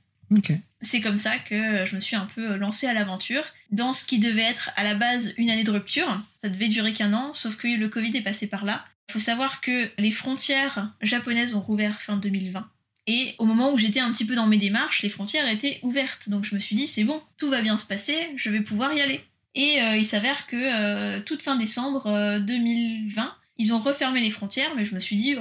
[0.82, 4.18] C'est comme ça que je me suis un peu lancée à l'aventure dans ce qui
[4.18, 6.20] devait être à la base une année de rupture.
[6.36, 8.84] Ça devait durer qu'un an, sauf que le Covid est passé par là.
[9.08, 12.68] Il faut savoir que les frontières japonaises ont rouvert fin 2020.
[13.06, 16.28] Et au moment où j'étais un petit peu dans mes démarches, les frontières étaient ouvertes.
[16.28, 18.92] Donc je me suis dit, c'est bon, tout va bien se passer, je vais pouvoir
[18.92, 19.24] y aller.
[19.54, 24.30] Et euh, il s'avère que euh, toute fin décembre euh, 2020, ils ont refermé les
[24.30, 25.36] frontières, mais je me suis dit,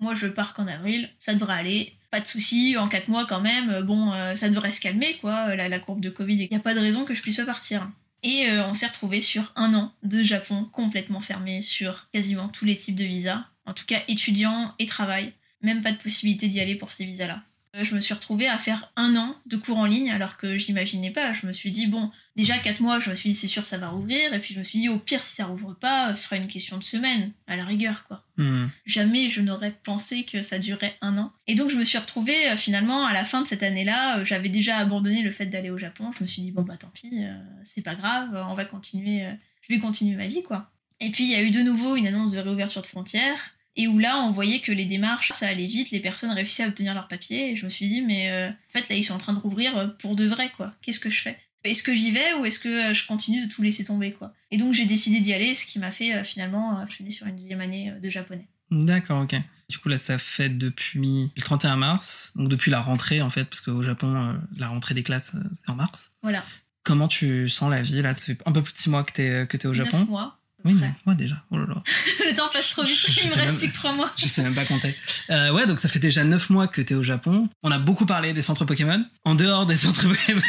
[0.00, 3.40] moi je pars qu'en avril, ça devrait aller, pas de soucis, en 4 mois quand
[3.40, 6.48] même, euh, bon, euh, ça devrait se calmer, quoi, la, la courbe de Covid, il
[6.50, 7.88] n'y a pas de raison que je puisse pas partir.
[8.22, 12.64] Et euh, on s'est retrouvé sur un an de Japon complètement fermé sur quasiment tous
[12.64, 16.60] les types de visas, en tout cas étudiants et travail, même pas de possibilité d'y
[16.60, 17.42] aller pour ces visas-là.
[17.76, 20.56] Euh, Je me suis retrouvée à faire un an de cours en ligne alors que
[20.56, 21.32] j'imaginais pas.
[21.32, 23.78] Je me suis dit, bon, déjà 4 mois, je me suis dit, c'est sûr, ça
[23.78, 24.32] va rouvrir.
[24.34, 26.48] Et puis je me suis dit, au pire, si ça rouvre pas, ce sera une
[26.48, 28.24] question de semaine, à la rigueur, quoi.
[28.38, 28.68] Hmm.
[28.86, 31.32] Jamais je n'aurais pensé que ça durerait un an.
[31.46, 34.24] Et donc je me suis retrouvée euh, finalement à la fin de cette année-là, euh,
[34.24, 36.10] j'avais déjà abandonné le fait d'aller au Japon.
[36.16, 39.26] Je me suis dit bon bah tant pis, euh, c'est pas grave, on va continuer,
[39.26, 40.70] euh, je vais continuer ma vie quoi.
[41.00, 43.88] Et puis il y a eu de nouveau une annonce de réouverture de frontières et
[43.88, 46.94] où là on voyait que les démarches ça allait vite, les personnes réussissaient à obtenir
[46.94, 49.18] leurs papiers et je me suis dit mais euh, en fait là ils sont en
[49.18, 50.72] train de rouvrir euh, pour de vrai quoi.
[50.82, 51.38] Qu'est-ce que je fais?
[51.64, 54.34] Est-ce que j'y vais ou est-ce que euh, je continue de tout laisser tomber quoi?
[54.50, 57.36] Et donc j'ai décidé d'y aller, ce qui m'a fait euh, finalement finir sur une
[57.36, 58.48] dixième année de japonais.
[58.72, 59.36] D'accord, ok.
[59.68, 63.44] Du coup, là, ça fait depuis le 31 mars, donc depuis la rentrée, en fait,
[63.44, 66.12] parce qu'au Japon, euh, la rentrée des classes, c'est en mars.
[66.22, 66.44] Voilà.
[66.82, 68.12] Comment tu sens la vie, là?
[68.12, 70.00] Ça fait un peu plus de six mois que t'es que t'es au Japon.
[70.00, 70.41] Neuf mois.
[70.64, 70.88] Oui, près.
[70.88, 71.42] neuf mois déjà.
[71.50, 71.82] Oh là là.
[72.28, 74.12] Le temps passe trop vite, Je il me reste même- plus que trois mois.
[74.16, 74.96] Je sais même pas compter.
[75.30, 77.48] Euh, ouais, donc ça fait déjà 9 mois que t'es au Japon.
[77.62, 79.04] On a beaucoup parlé des centres Pokémon.
[79.24, 80.42] En dehors des centres Pokémon,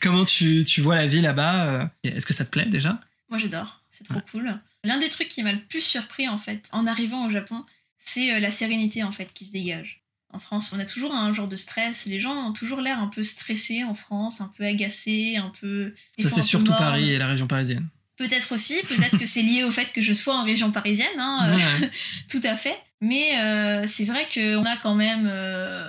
[0.00, 2.98] comment tu, tu vois la vie là-bas euh, Est-ce que ça te plaît déjà?
[3.30, 4.58] Moi j'adore, c'est trop cool.
[4.84, 7.64] L'un des trucs qui m'a le plus surpris en fait en arrivant au Japon,
[7.98, 10.00] c'est euh, la sérénité en fait qui se dégage.
[10.30, 12.04] En France, on a toujours un genre de stress.
[12.04, 15.94] Les gens ont toujours l'air un peu stressés en France, un peu agacés, un peu.
[16.18, 16.70] Ça, c'est surtout.
[16.72, 17.88] Paris et la région parisienne.
[18.18, 21.48] Peut-être aussi, peut-être que c'est lié au fait que je sois en région parisienne, hein,
[21.52, 21.90] euh, Ouais.
[22.30, 22.76] tout à fait.
[23.00, 25.88] Mais euh, c'est vrai qu'on a quand même euh,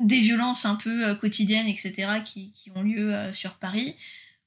[0.00, 3.96] des violences un peu euh, quotidiennes, etc., qui, qui ont lieu sur Paris.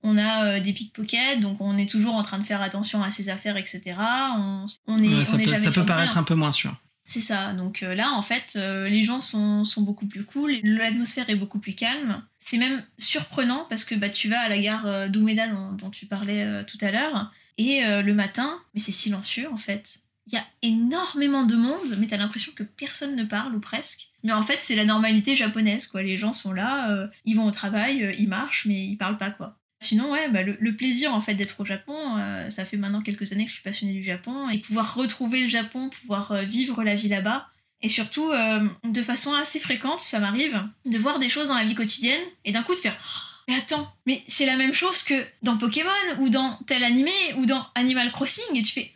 [0.03, 3.29] On a des pickpockets, donc on est toujours en train de faire attention à ses
[3.29, 3.81] affaires, etc.
[4.37, 6.21] On, on est, Ouais, ça on est peut, jamais ça sûr peut de paraître rien.
[6.21, 6.75] un peu moins sûr.
[7.05, 7.53] C'est ça.
[7.53, 10.59] Donc là, en fait, les gens sont, sont beaucoup plus cool.
[10.63, 12.21] L'atmosphère est beaucoup plus calme.
[12.45, 16.05] C'est même surprenant parce que bah, tu vas à la gare euh, d'Umeda dont, tu
[16.05, 17.31] parlais euh, tout à l'heure.
[17.57, 20.01] Et euh, le matin, mais c'est silencieux en fait.
[20.27, 24.09] Il y a énormément de monde, mais t'as l'impression que personne ne parle ou presque.
[24.23, 26.03] Mais en fait, c'est la normalité japonaise, quoi.
[26.03, 29.59] Les gens sont là, ils vont au travail, ils marchent, mais ils parlent pas, quoi.
[29.79, 31.95] Sinon, ouais, bah, le, plaisir en fait d'être au Japon,
[32.49, 35.47] ça fait maintenant quelques années que je suis passionnée du Japon et pouvoir retrouver le
[35.47, 37.47] Japon, pouvoir vivre la vie là-bas.
[37.81, 41.65] Et surtout, euh, de façon assez fréquente, ça m'arrive de voir des choses dans la
[41.65, 42.95] vie quotidienne et d'un coup de faire
[43.47, 45.89] Mais attends, mais c'est la même chose que dans Pokémon
[46.19, 48.91] ou dans tel animé ou dans Animal Crossing et tu fais.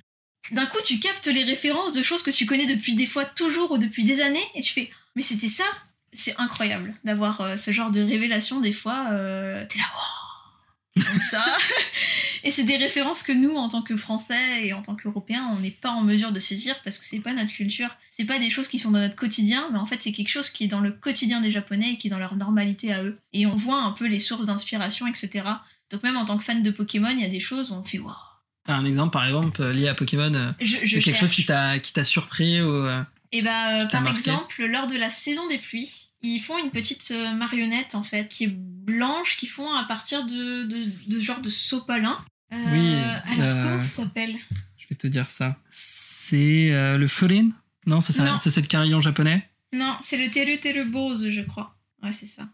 [0.52, 3.72] D'un coup, tu captes les références de choses que tu connais depuis des fois toujours
[3.72, 5.66] ou depuis des années et tu fais Mais c'était ça
[6.14, 9.08] C'est incroyable d'avoir euh, ce genre de révélation des fois.
[9.12, 9.86] euh, T'es là,
[11.32, 11.46] Ça.
[12.44, 15.60] Et c'est des références que nous, en tant que Français et en tant qu'Européens, on
[15.60, 17.90] n'est pas en mesure de saisir parce que c'est pas notre culture.
[18.12, 20.50] C'est pas des choses qui sont dans notre quotidien, mais en fait, c'est quelque chose
[20.50, 23.18] qui est dans le quotidien des Japonais et qui est dans leur normalité à eux.
[23.34, 25.46] Et on voit un peu les sources d'inspiration, etc.
[25.92, 27.84] Donc, même en tant que fan de Pokémon, il y a des choses où on
[27.84, 28.14] fait waouh.
[28.66, 31.32] T'as un exemple, par exemple, lié à Pokémon euh, Je, quelque chose cherche.
[31.32, 33.02] qui t'a qui t'a surpris ou euh,
[33.32, 34.18] Et bah, euh, par marqué?
[34.20, 38.28] exemple, lors de la saison des pluies, ils font une petite euh, marionnette en fait
[38.28, 42.18] qui est blanche, qu'ils font à partir de, de, de genre de sopalin.
[42.54, 42.96] Euh, Oui,
[43.40, 44.36] Alors, euh, comment ça s'appelle?
[44.78, 45.58] Je vais te dire ça.
[45.70, 47.50] C'est euh, le Furin
[47.86, 48.38] Non, c'est ça.
[48.42, 49.48] C'est le carillon japonais?
[49.74, 51.76] Non, c'est le Teru Teru Bose, je crois.
[52.02, 52.48] Ouais, c'est ça.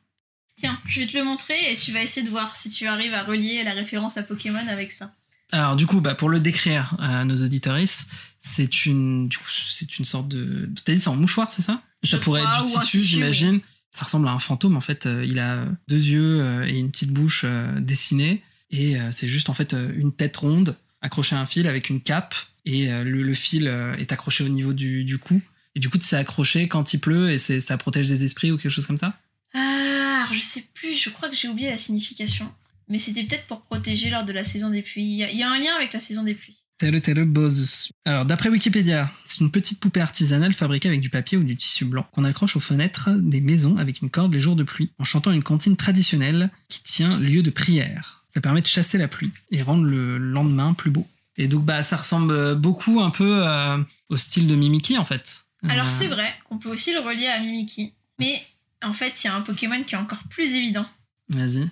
[0.57, 3.13] Tiens, je vais te le montrer et tu vas essayer de voir si tu arrives
[3.13, 5.13] à relier la référence à Pokémon avec ça.
[5.51, 8.09] Alors du coup, bah, pour le décrire à nos auditoristes,
[8.39, 9.29] c'est une,
[9.69, 10.69] c'est une sorte de.
[10.83, 11.81] T'as dit c'est en mouchoir, c'est ça?
[12.05, 13.59] Ça pourrait crois, être du tissu, tissu, j'imagine.
[13.91, 15.05] Ça ressemble à un fantôme en fait.
[15.05, 18.41] Euh, Il a deux yeux euh, et une petite bouche euh, dessinée,
[18.71, 22.35] et c'est juste en fait une tête ronde accrochée à un fil avec une cape,
[22.65, 23.67] et le, le fil
[23.99, 25.39] est accroché au niveau du, du cou.
[25.75, 28.71] Et du coup, c'est accroché quand il pleut et ça protège des esprits ou quelque
[28.71, 29.17] chose comme ça?
[29.53, 32.51] Ah, alors je sais plus, je crois que j'ai oublié la signification.
[32.89, 35.03] Mais c'était peut-être pour protéger lors de la saison des pluies.
[35.03, 36.57] Il y, a- il y a un lien avec la saison des pluies.
[36.77, 37.89] Teru Bose.
[38.03, 41.85] Alors, d'après Wikipédia, c'est une petite poupée artisanale fabriquée avec du papier ou du tissu
[41.85, 45.03] blanc qu'on accroche aux fenêtres des maisons avec une corde les jours de pluie en
[45.03, 48.23] chantant une comptine traditionnelle qui tient lieu de prière.
[48.33, 51.07] Ça permet de chasser la pluie et rendre le lendemain plus beau.
[51.37, 53.77] Et donc, bah, ça ressemble beaucoup un peu euh,
[54.09, 55.45] au style de Mimiki en fait.
[55.67, 57.93] Alors Euh, c'est vrai qu'on peut aussi le relier à Mimiki.
[58.19, 58.35] Mais
[58.83, 60.85] En fait, il y a un Pokémon qui est encore plus évident.
[61.29, 61.69] Vas-y.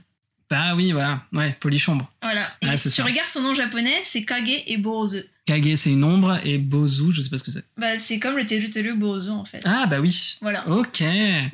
[0.54, 1.24] Bah oui, voilà.
[1.34, 2.12] Ouais, Polychambre.
[2.22, 2.48] Voilà.
[2.62, 3.04] Et Ouais, si tu ça.
[3.04, 5.24] regardes son nom japonais, c'est Kage et Borozu.
[5.48, 7.66] Kage, c'est une ombre, et Bozu, je sais pas ce que c'est.
[7.78, 9.62] Bah, c'est comme le Teru Teru Borozu en fait.
[9.66, 10.38] Ah, bah oui.
[10.42, 10.66] Voilà.
[10.70, 11.04] Ok.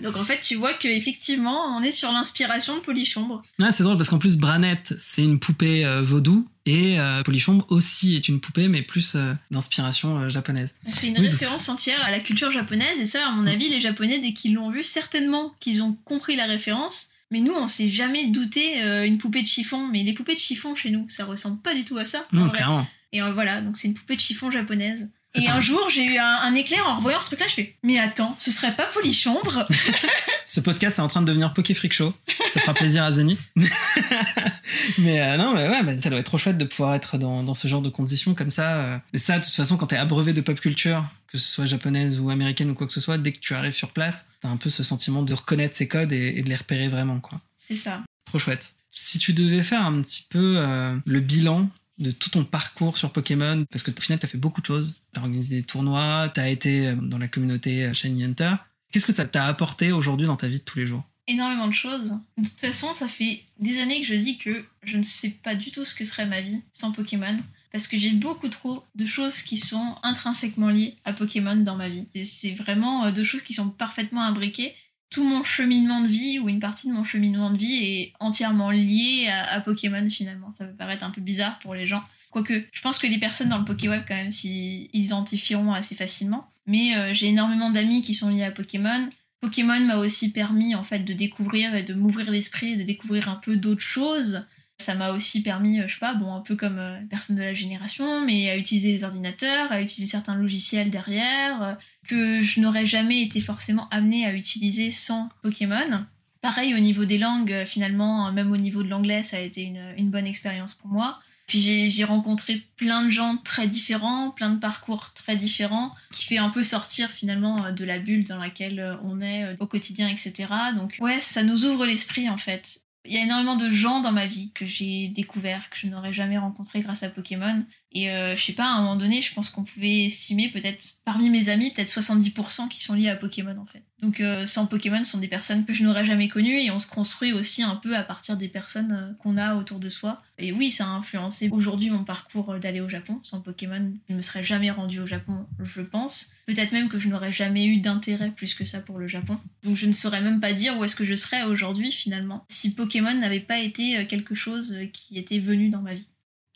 [0.01, 3.41] Donc en fait, tu vois que effectivement, on est sur l'inspiration de Polychambre.
[3.57, 7.65] Ouais, c'est drôle parce qu'en plus, Branette, c'est une poupée euh, vaudou, et euh, Polychambre
[7.69, 10.75] aussi est une poupée, mais plus euh, d'inspiration euh, japonaise.
[10.85, 13.47] Donc c'est une Oui, donc- référence entière à la culture japonaise et ça, à mon
[13.47, 17.07] avis, les Japonais dès qu'ils l'ont vu, certainement qu'ils ont compris la référence.
[17.31, 19.87] Mais nous, on s'est jamais douté euh, une poupée de chiffon.
[19.87, 22.25] Mais les poupées de chiffon chez nous, ça ressemble pas du tout à ça.
[22.31, 22.87] Non, clairement.
[23.11, 25.09] Et euh, voilà, donc c'est une poupée de chiffon japonaise.
[25.35, 27.47] Et un jour, j'ai eu un, un éclair en revoyant ce truc-là.
[27.47, 29.65] Je fais, mais attends, ce serait pas Polychambre
[30.45, 32.13] Ce podcast est en train de devenir Poké Freak Show.
[32.51, 33.37] Ça fera plaisir à Zeni.
[34.97, 37.43] mais euh, non, mais ouais, bah, ça doit être trop chouette de pouvoir être dans,
[37.43, 38.75] dans ce genre de conditions comme ça.
[38.77, 38.97] euh.
[39.13, 42.19] Mais ça, de toute façon, quand t'es abreuvé de pop culture, que ce soit japonaise
[42.19, 44.57] ou américaine ou quoi que ce soit, dès que tu arrives sur place, t'as un
[44.57, 47.39] peu ce sentiment de reconnaître ces codes et, et de les repérer vraiment, quoi.
[47.57, 48.01] C'est ça.
[48.25, 48.73] Trop chouette.
[48.91, 51.69] Si tu devais faire un petit peu euh, le bilan
[51.99, 54.95] de tout ton parcours sur Pokémon, parce que au final, t'as fait beaucoup de choses.
[55.13, 58.55] T'as organisé des tournois, t'as été euh, dans la communauté euh, Shiny Hunter.
[58.91, 61.03] Qu'est-ce que ça t'a apporté aujourd'hui dans ta vie de tous les jours?
[61.27, 62.15] Énormément de choses.
[62.37, 65.53] De toute façon, ça fait des années que je dis que je ne sais pas
[65.53, 67.37] du tout ce que serait ma vie sans Pokémon.
[67.71, 71.87] Parce que j'ai beaucoup trop de choses qui sont intrinsèquement liées à Pokémon dans ma
[71.87, 72.05] vie.
[72.23, 74.73] C'est vraiment euh, deux choses qui sont parfaitement imbriquées.
[75.09, 78.69] Tout mon cheminement de vie, ou une partie de mon cheminement de vie, est entièrement
[78.69, 80.53] lié à, Pokémon finalement.
[80.57, 82.03] Ça peut paraître un peu bizarre pour les gens.
[82.31, 86.47] Quoique, je pense que les personnes dans le Pokéweb, quand même, s'y identifieront assez facilement.
[86.67, 89.09] Mais euh, j'ai énormément d'amis qui sont liés à Pokémon.
[89.41, 93.35] Pokémon m'a aussi permis en fait de découvrir et de m'ouvrir l'esprit, de découvrir un
[93.35, 94.45] peu d'autres choses.
[94.77, 97.41] Ça m'a aussi permis, euh, je sais pas, bon, un peu comme euh, personne de
[97.41, 101.77] la génération, mais à utiliser les ordinateurs, à utiliser certains logiciels derrière,
[102.09, 106.05] que je n'aurais jamais été forcément amenée à utiliser sans Pokémon.
[106.41, 109.41] Pareil au niveau des langues, euh, finalement, euh, même au niveau de l'anglais, ça a
[109.41, 111.19] été une, une bonne expérience pour moi.
[111.47, 116.37] Puis j'ai- rencontré plein de gens très différents, plein de parcours très différents, qui fait
[116.37, 119.65] un peu sortir finalement euh, de la bulle dans laquelle euh, on est euh, au
[119.67, 120.33] quotidien, etc.
[120.77, 122.81] Donc ouais, ça nous ouvre l'esprit en fait.
[123.05, 126.13] Il y a énormément de gens dans ma vie que j'ai découvert, que je n'aurais
[126.13, 127.63] jamais rencontré grâce à Pokémon.
[127.91, 130.85] Et euh, je sais pas, à un moment donné, je pense qu'on pouvait estimer peut-être
[131.05, 133.81] parmi mes amis, peut-être 70% qui sont liés à Pokémon en fait.
[134.01, 136.77] Donc euh, sans Pokémon, ce sont des personnes que je n'aurais jamais connues et on
[136.77, 140.21] se construit aussi un peu à partir des personnes euh, qu'on a autour de soi.
[140.37, 143.19] Et oui, ça a influencé aujourd'hui mon parcours d'aller au Japon.
[143.23, 146.31] Sans Pokémon, je ne me serais jamais rendue au Japon, je pense.
[146.45, 149.37] Peut-être même que je n'aurais jamais eu d'intérêt plus que ça pour le Japon.
[149.63, 152.75] Donc je ne saurais même pas dire où est-ce que je serais aujourd'hui finalement si
[152.75, 156.07] Pokémon n'avait pas été quelque chose qui était venu dans ma vie.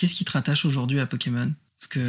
[0.04, 1.50] Qu'est-ce qui te rattache aujourd'hui à Pokémon?
[1.78, 2.02] Parce que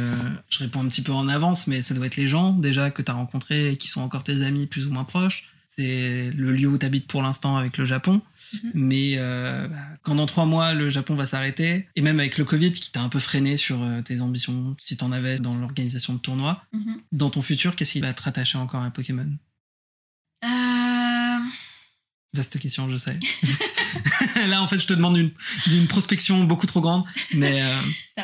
[0.49, 3.01] je réponds un petit peu en avance, mais ça doit être les gens déjà que
[3.01, 5.45] tu as rencontrés et qui sont encore tes amis plus ou moins proches.
[5.65, 8.21] C'est le lieu où tu habites pour l'instant avec le Japon.
[8.53, 8.71] Mhm.
[8.73, 12.43] Mais euh, bah, quand dans trois mois le Japon va s'arrêter, et même avec le
[12.43, 16.15] Covid qui t'a un peu freiné sur euh, tes ambitions, si t'en avais dans l'organisation
[16.15, 16.97] de tournois, Mhm.
[17.13, 19.29] dans ton futur, qu'est-ce qui va te rattacher encore à Pokémon?
[22.35, 23.17] Vaste question, je sais.
[24.35, 25.31] Là, en fait, je te demande une,
[25.67, 27.79] d'une prospection beaucoup trop grande, mais euh,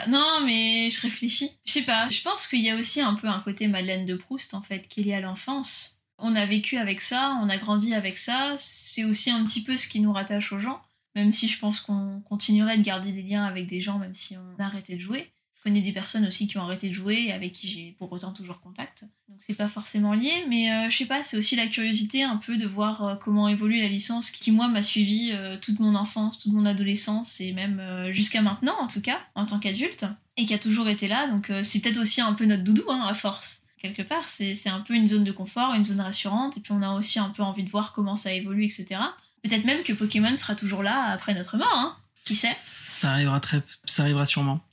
[0.09, 1.51] Non, mais je réfléchis.
[1.65, 2.09] Je sais pas.
[2.09, 4.87] Je pense qu'il y a aussi un peu un côté Madeleine de Proust, en fait,
[4.89, 6.01] qui est lié à l'enfance.
[6.17, 8.55] On a vécu avec ça, on a grandi avec ça.
[8.57, 10.81] C'est aussi un petit peu ce qui nous rattache aux gens.
[11.15, 14.35] Même si je pense qu'on continuerait de garder des liens avec des gens, même si
[14.37, 15.31] on a arrêté de jouer.
[15.63, 18.11] Je connais des personnes aussi qui ont arrêté de jouer et avec qui j'ai pour
[18.11, 19.03] autant toujours contact.
[19.29, 22.37] Donc c'est pas forcément lié, mais euh, je sais pas, c'est aussi la curiosité un
[22.37, 25.93] peu de voir euh, comment évolue la licence qui, moi, m'a suivi euh, toute mon
[25.93, 27.79] enfance, toute mon adolescence et même
[28.11, 30.05] jusqu'à maintenant, en tout cas, en tant qu'adulte,
[30.35, 31.27] et qui a toujours été là.
[31.27, 33.61] Donc c'est peut-être aussi un peu notre doudou, hein, à force.
[33.77, 36.73] Quelque part, c'est c'est un peu une zone de confort, une zone rassurante, et puis
[36.73, 38.99] on a aussi un peu envie de voir comment ça évolue, etc.
[39.43, 41.95] Peut-être même que Pokémon sera toujours là après notre mort, hein
[42.31, 44.65] Qui sait ça arrivera très, ça arrivera sûrement.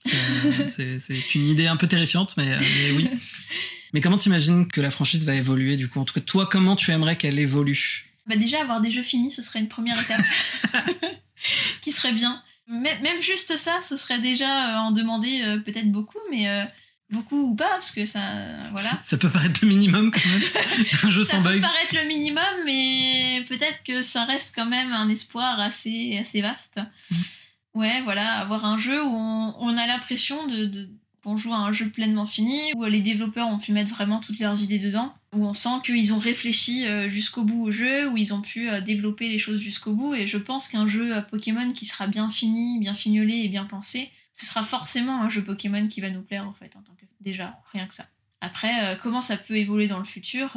[0.68, 0.98] C'est-
[1.34, 3.10] une idée un peu terrifiante, mais, euh, mais oui.
[3.92, 5.98] Mais comment t'imagines que la franchise va évoluer du coup?
[5.98, 8.04] En tout cas, toi, comment tu aimerais qu'elle évolue?
[8.28, 10.24] Bah déjà, avoir des jeux finis, ce serait une première étape.
[11.82, 12.40] qui serait bien.
[12.68, 16.46] Même juste ça, ce serait déjà euh, en demander euh, peut-être beaucoup, mais
[17.10, 18.20] beaucoup ou pas, parce que ça...
[18.70, 18.90] Voilà.
[19.02, 20.42] Ça peut paraître le minimum quand même.
[21.04, 21.60] un jeu Ça sans peut bug.
[21.62, 26.78] paraître le minimum, mais peut-être que ça reste quand même un espoir assez, assez vaste.
[27.10, 27.16] Mm.
[27.78, 30.88] Ouais, voilà, avoir un jeu où on, on a l'impression de,
[31.22, 34.40] qu'on joue à un jeu pleinement fini, où les développeurs ont pu mettre vraiment toutes
[34.40, 38.16] leurs idées dedans, où on sent qu'ils ont réfléchi euh, jusqu'au bout au jeu, où
[38.16, 40.12] ils ont pu euh, développer les choses jusqu'au bout.
[40.12, 43.64] Et je pense qu'un jeu euh, Pokémon qui sera bien fini, bien fignolé et bien
[43.64, 46.94] pensé, ce sera forcément un jeu Pokémon qui va nous plaire en fait, en tant
[46.94, 48.08] que déjà, rien que ça.
[48.40, 50.52] Après, comment ça peut évoluer dans le futur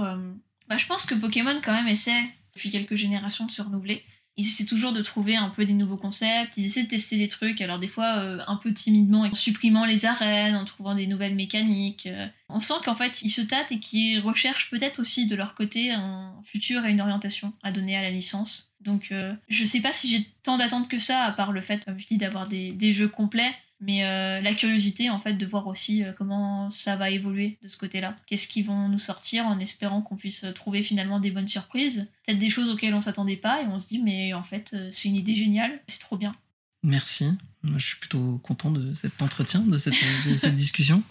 [0.67, 2.23] bah, Je pense que Pokémon quand même essaie
[2.55, 4.03] depuis quelques générations de se renouveler.
[4.37, 7.27] Ils essaient toujours de trouver un peu des nouveaux concepts, ils essaient de tester des
[7.27, 11.05] trucs, alors des fois euh, un peu timidement, en supprimant les arènes, en trouvant des
[11.05, 12.05] nouvelles mécaniques.
[12.07, 12.27] euh.
[12.49, 15.91] On sent qu'en fait ils se tâtent et qu'ils recherchent peut-être aussi de leur côté
[15.91, 18.71] un futur et une orientation à donner à la licence.
[18.79, 21.83] Donc euh, je sais pas si j'ai tant d'attentes que ça, à part le fait,
[21.85, 23.53] comme je dis, d'avoir des, des jeux complets.
[23.81, 27.67] Mais euh, la curiosité, en fait, de voir aussi euh, comment ça va évoluer de
[27.67, 28.15] ce côté-là.
[28.27, 32.07] Qu'est-ce qu'ils vont nous sortir en espérant qu'on puisse trouver finalement des bonnes surprises.
[32.25, 34.89] Peut-être des choses auxquelles on s'attendait pas et on se dit, mais en fait, euh,
[34.91, 36.35] c'est une idée géniale, c'est trop bien.
[36.83, 37.25] Merci.
[37.63, 39.93] Moi, je suis plutôt content de cet entretien, de cette,
[40.29, 41.03] de cette discussion.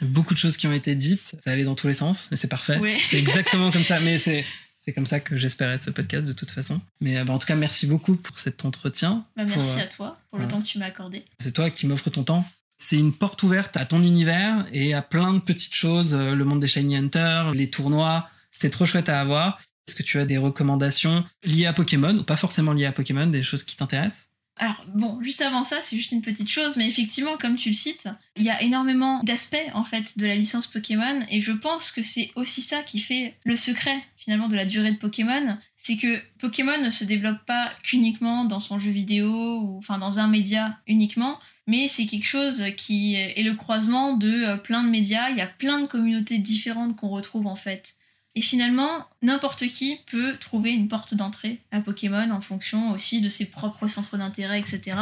[0.00, 1.36] Beaucoup de choses qui ont été dites.
[1.42, 2.78] Ça allait dans tous les sens et c'est parfait.
[2.78, 2.98] Ouais.
[3.04, 4.00] C'est exactement comme ça.
[4.00, 4.44] Mais c'est.
[4.84, 6.78] C'est comme ça que j'espérais ce podcast de toute façon.
[7.00, 9.24] Mais euh, bah, en tout cas, merci beaucoup pour cet entretien.
[9.34, 11.24] Bah, merci euh, à toi pour le temps que tu m'as accordé.
[11.38, 12.44] C'est toi qui m'offres ton temps.
[12.76, 16.44] C'est une porte ouverte à ton univers et à plein de petites choses, euh, le
[16.44, 18.28] monde des Shiny Hunters, les tournois.
[18.50, 19.58] C'était trop chouette à avoir.
[19.88, 23.26] Est-ce que tu as des recommandations liées à Pokémon ou pas forcément liées à Pokémon,
[23.26, 24.33] des choses qui t'intéressent?
[24.56, 27.74] Alors bon, juste avant ça, c'est juste une petite chose, mais effectivement, comme tu le
[27.74, 31.90] cites, il y a énormément d'aspects en fait de la licence Pokémon, et je pense
[31.90, 35.96] que c'est aussi ça qui fait le secret finalement de la durée de Pokémon, c'est
[35.96, 40.28] que Pokémon ne se développe pas qu'uniquement dans son jeu vidéo ou enfin dans un
[40.28, 45.30] média uniquement, mais c'est quelque chose qui est le croisement de euh, plein de médias.
[45.30, 47.94] Il y a plein de communautés différentes qu'on retrouve en fait.
[48.36, 53.28] Et finalement, n'importe qui peut trouver une porte d'entrée à Pokémon en fonction aussi de
[53.28, 54.96] ses propres centres d'intérêt, etc.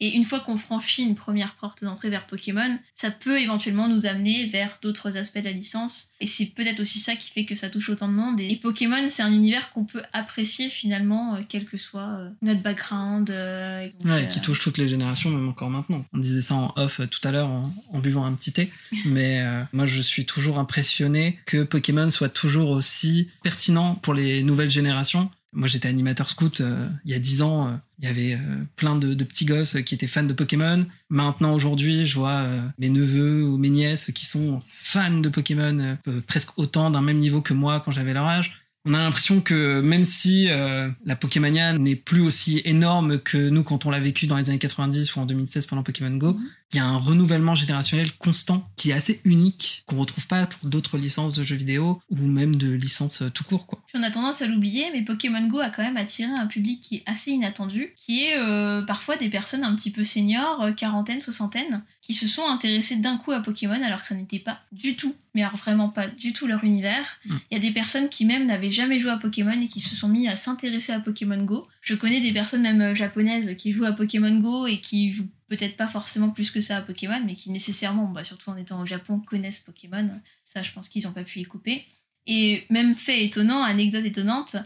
[0.00, 4.06] Et une fois qu'on franchit une première porte d'entrée vers Pokémon, ça peut éventuellement nous
[4.06, 6.08] amener vers d'autres aspects de la licence.
[6.20, 8.40] Et c'est peut-être aussi ça qui fait que ça touche autant de monde.
[8.40, 12.62] Et Pokémon, c'est un univers qu'on peut apprécier finalement, euh, quel que soit euh, notre
[12.62, 13.30] background.
[13.30, 16.04] euh, donc, Ouais, qui touche toutes les générations, même encore maintenant.
[16.12, 18.72] On disait ça en off tout à l'heure en, en buvant un petit thé,
[19.04, 24.70] mais moi je suis toujours impressionné que Pokémon soit toujours aussi pertinent pour les nouvelles
[24.70, 25.30] générations.
[25.54, 28.64] Moi j'étais animateur scout euh, il y a 10 ans, euh, il y avait euh,
[28.76, 30.84] plein de, de petits gosses qui étaient fans de Pokémon.
[31.08, 35.96] Maintenant aujourd'hui je vois euh, mes neveux ou mes nièces qui sont fans de Pokémon
[36.08, 39.40] euh, presque autant d'un même niveau que moi quand j'avais leur âge on a l'impression
[39.40, 44.00] que même si euh, la Pokémania n'est plus aussi énorme que nous quand on l'a
[44.00, 46.50] vécu dans les années 90 ou en 2016 pendant Pokémon Go, Mhm.
[46.72, 50.68] il y a un renouvellement générationnel constant qui est assez unique, qu'on retrouve pas pour
[50.68, 53.66] d'autres licences de jeux vidéo ou même de licences euh, tout court.
[53.66, 53.82] Quoi.
[53.86, 56.80] Puis on a tendance à l'oublier, mais Pokémon Go a quand même attiré un public
[56.80, 61.22] qui est assez inattendu, qui est euh, parfois des personnes un petit peu seniors, quarantaine,
[61.22, 64.94] soixantaine, qui se sont intéressées d'un coup à Pokémon alors que ça n'était pas du
[64.94, 67.06] tout, mais alors vraiment pas du tout leur univers.
[67.24, 67.38] Il Mm.
[67.52, 70.08] y a des personnes qui même n'avaient jamais joué à Pokémon et qui se sont
[70.08, 71.66] mis à s'intéresser à Pokémon Go.
[71.80, 75.30] Je connais des personnes même euh, japonaises qui jouent à Pokémon Go et qui jouent
[75.48, 78.80] peut-être pas forcément plus que ça à Pokémon, mais qui nécessairement, bah, surtout en étant
[78.82, 80.10] au Japon, connaissent Pokémon.
[80.44, 81.86] Ça, je pense qu'ils n'ont pas pu y couper.
[82.26, 84.56] Et même fait étonnant, anecdote étonnante,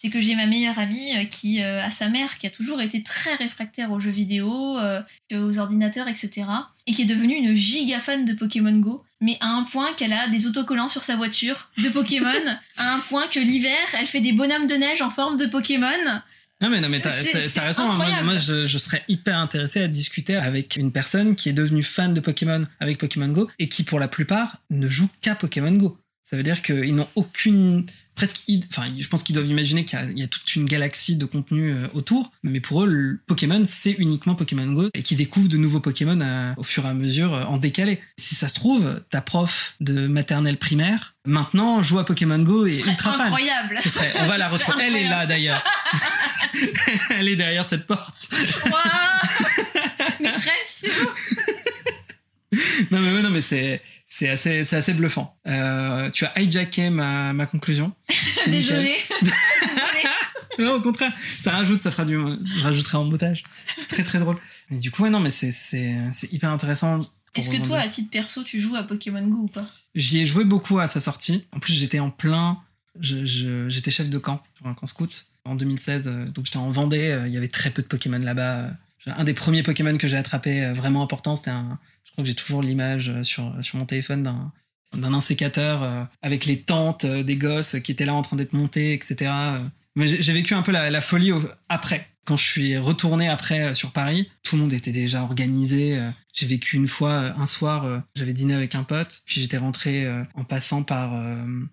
[0.00, 2.80] c'est que j'ai ma meilleure amie euh, qui euh, a sa mère qui a toujours
[2.80, 5.02] été très réfractaire aux jeux vidéo, euh,
[5.34, 6.46] aux ordinateurs, etc.
[6.86, 10.12] Et qui est devenue une giga fan de Pokémon Go, mais à un point qu'elle
[10.12, 12.30] a des autocollants sur sa voiture de Pokémon,
[12.76, 15.88] à un point que l'hiver, elle fait des bonhommes de neige en forme de Pokémon.
[16.60, 17.82] Non mais non mais t'as, raison.
[17.90, 17.96] hein.
[17.96, 21.84] Moi, moi, je, je serais hyper intéressé à discuter avec une personne qui est devenue
[21.84, 25.72] fan de Pokémon avec Pokémon Go et qui pour la plupart ne joue qu'à Pokémon
[25.72, 25.98] Go.
[26.28, 27.86] Ça veut dire qu'ils n'ont aucune
[28.18, 30.64] presque enfin je pense qu'ils doivent imaginer qu'il y a, il y a toute une
[30.64, 35.04] galaxie de contenu euh, autour mais pour eux le Pokémon c'est uniquement Pokémon Go et
[35.04, 38.34] qui découvrent de nouveaux Pokémon euh, au fur et à mesure euh, en décalé si
[38.34, 42.88] ça se trouve ta prof de maternelle primaire maintenant joue à Pokémon Go et Ce
[42.88, 43.78] ultra fan incroyable.
[43.78, 44.84] ce serait, on va la retrouver.
[44.84, 45.62] Elle est là d'ailleurs.
[47.10, 48.28] Elle est derrière cette porte.
[48.64, 48.72] Waouh
[50.20, 50.90] Maîtresse, c'est.
[52.90, 53.82] Non mais non mais c'est
[54.18, 55.36] c'est assez c'est assez bluffant.
[55.46, 57.92] Euh, tu as hijacké ma ma conclusion.
[58.46, 58.96] Désolée.
[60.58, 63.44] Non au contraire, ça rajoute, ça fera du, je rajouterai en montage.
[63.76, 64.38] C'est très très drôle.
[64.70, 66.98] Mais du coup ouais non mais c'est c'est c'est hyper intéressant.
[67.36, 69.66] Est-ce que toi, à titre perso, tu joues à Pokémon Go ou pas?
[69.94, 71.46] J'y ai joué beaucoup à sa sortie.
[71.52, 72.58] En plus j'étais en plein,
[72.98, 76.08] je- je- j'étais chef de camp sur un camp scout en 2016.
[76.08, 77.10] euh, Donc j'étais en Vendée.
[77.10, 78.70] euh, Il y avait très peu de Pokémon là-bas.
[79.06, 81.78] Un des premiers Pokémon que j'ai attrapé vraiment important, c'était un.
[82.18, 84.52] Que j'ai toujours l'image euh, sur, mon téléphone d'un
[84.96, 88.54] d'un insécateur euh, avec les tentes euh, des gosses qui étaient là en train d'être
[88.54, 89.30] montés, etc.
[89.94, 91.30] Mais j'ai vécu un peu la, folie
[91.68, 92.08] après.
[92.24, 96.00] Quand je suis retourné après sur Paris, tout le monde était déjà organisé.
[96.32, 100.44] J'ai vécu une fois, un soir, j'avais dîné avec un pote, puis j'étais rentré en
[100.44, 101.20] passant par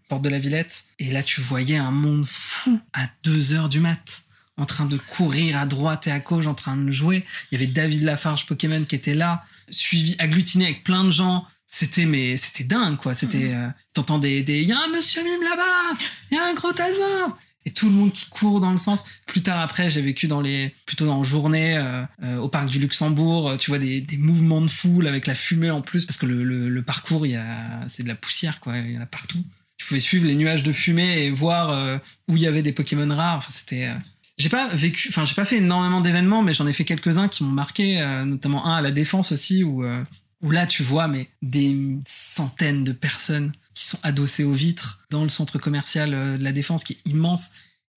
[0.09, 0.85] Porte de la Villette.
[0.97, 4.24] Et là, tu voyais un monde fou à 2 heures du mat
[4.57, 7.25] en train de courir à droite et à gauche, en train de jouer.
[7.51, 11.45] Il y avait David Lafarge Pokémon qui était là, suivi, agglutiné avec plein de gens.
[11.67, 13.13] C'était mais c'était dingue quoi.
[13.13, 13.53] C'était Mhm.
[13.53, 15.97] euh, t'entends des des il y a un monsieur mime là-bas,
[16.31, 17.37] il y a un gros tas de morts.
[17.67, 19.03] et tout le monde qui court dans le sens.
[19.25, 22.77] Plus tard après, j'ai vécu dans les plutôt en journée euh, euh, au parc du
[22.79, 23.49] Luxembourg.
[23.49, 26.27] euh, Tu vois des, des mouvements de foule avec la fumée en plus parce que
[26.27, 29.01] le, le, le parcours, il y a c'est de la poussière quoi, il y en
[29.01, 29.43] a partout.
[29.77, 32.71] Tu pouvais suivre les nuages de fumée et voir euh, où il y avait des
[32.71, 33.37] Pokémon rares.
[33.39, 33.95] Enfin, c'était euh,
[34.37, 37.43] j'ai pas vécu, enfin j'ai pas fait énormément d'événements, mais j'en ai fait quelques-uns qui
[37.43, 40.03] m'ont marqué, euh, notamment un à la Défense aussi où euh,
[40.41, 45.23] où là tu vois mais des centaines de personnes qui sont adossées aux vitres dans
[45.23, 47.51] le centre commercial euh, de la Défense qui est immense.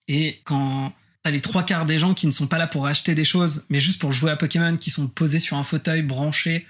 [0.06, 0.92] Et quand
[1.24, 3.66] t'as les trois quarts des gens qui ne sont pas là pour acheter des choses
[3.68, 6.66] mais juste pour jouer à Pokémon qui sont posés sur un fauteuil branché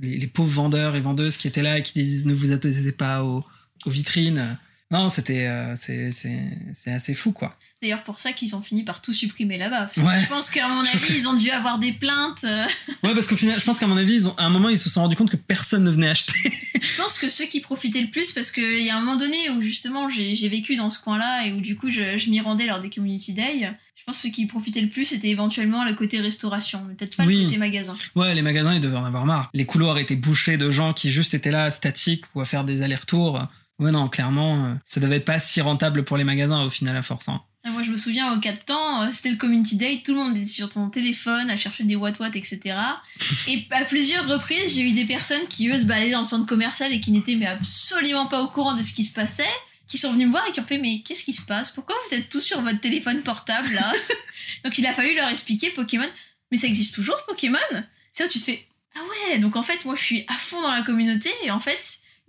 [0.00, 3.22] les, pauvres vendeurs et vendeuses qui étaient là et qui disent ne vous adossez pas
[3.22, 3.44] aux
[3.86, 4.56] vitrines
[4.90, 6.40] non c'était euh, c'est c'est
[6.72, 9.90] c'est assez fou quoi C'est d'ailleurs pour ça qu'ils ont fini par tout supprimer là-bas.
[9.96, 10.20] Ouais.
[10.22, 12.44] Je pense qu'à mon avis, que- ils ont dû avoir des plaintes.
[12.44, 12.66] euh.
[13.02, 14.78] ouais parce qu'au final je pense qu'à mon avis ils ont à un moment ils
[14.78, 16.32] se sont rendu compte que personne ne venait acheter
[16.80, 19.48] Je pense que ceux qui profitaient le plus, parce qu'il y a un moment donné
[19.50, 22.40] où justement j'ai j'ai vécu dans ce coin-là et où du coup je, je m'y
[22.40, 25.84] rendais lors des Community Day, je pense que ceux qui profitaient le plus c'était éventuellement
[25.84, 27.38] le côté restauration, peut-être pas Oui.
[27.38, 27.96] le côté magasin.
[28.14, 29.48] Ouais, les magasins, ils devaient en avoir marre.
[29.54, 32.82] Les couloirs étaient bouchés de gens qui juste étaient là, statiques, ou à faire des
[32.82, 33.40] allers-retours.
[33.78, 36.96] Ouais, non, clairement, euh, ça devait être pas si rentable pour les magasins au final,
[36.96, 37.28] à force.
[37.28, 37.42] hein.
[37.66, 40.12] Et Moi je me souviens au cas de temps, euh, c'était le Community Day, tout
[40.12, 42.60] le monde était sur son téléphone à chercher des what-what, etc.
[43.48, 46.44] et à plusieurs reprises, j'ai eu des personnes qui eux se baladaient dans le centre
[46.46, 49.48] commercial et qui n'étaient mais absolument pas au courant de ce qui se passait,
[49.88, 51.70] qui sont venus me voir et qui ont fait mais qu'est-ce qui se passe?
[51.70, 53.92] Pourquoi vous êtes tous sur votre téléphone portable là?
[54.64, 56.08] Donc il a fallu leur expliquer Pokémon,
[56.52, 57.58] mais ça existe toujours Pokémon?
[58.12, 59.00] C'est là où tu te fais ah
[59.32, 61.80] ouais, donc en fait moi je suis à fond dans la communauté et en fait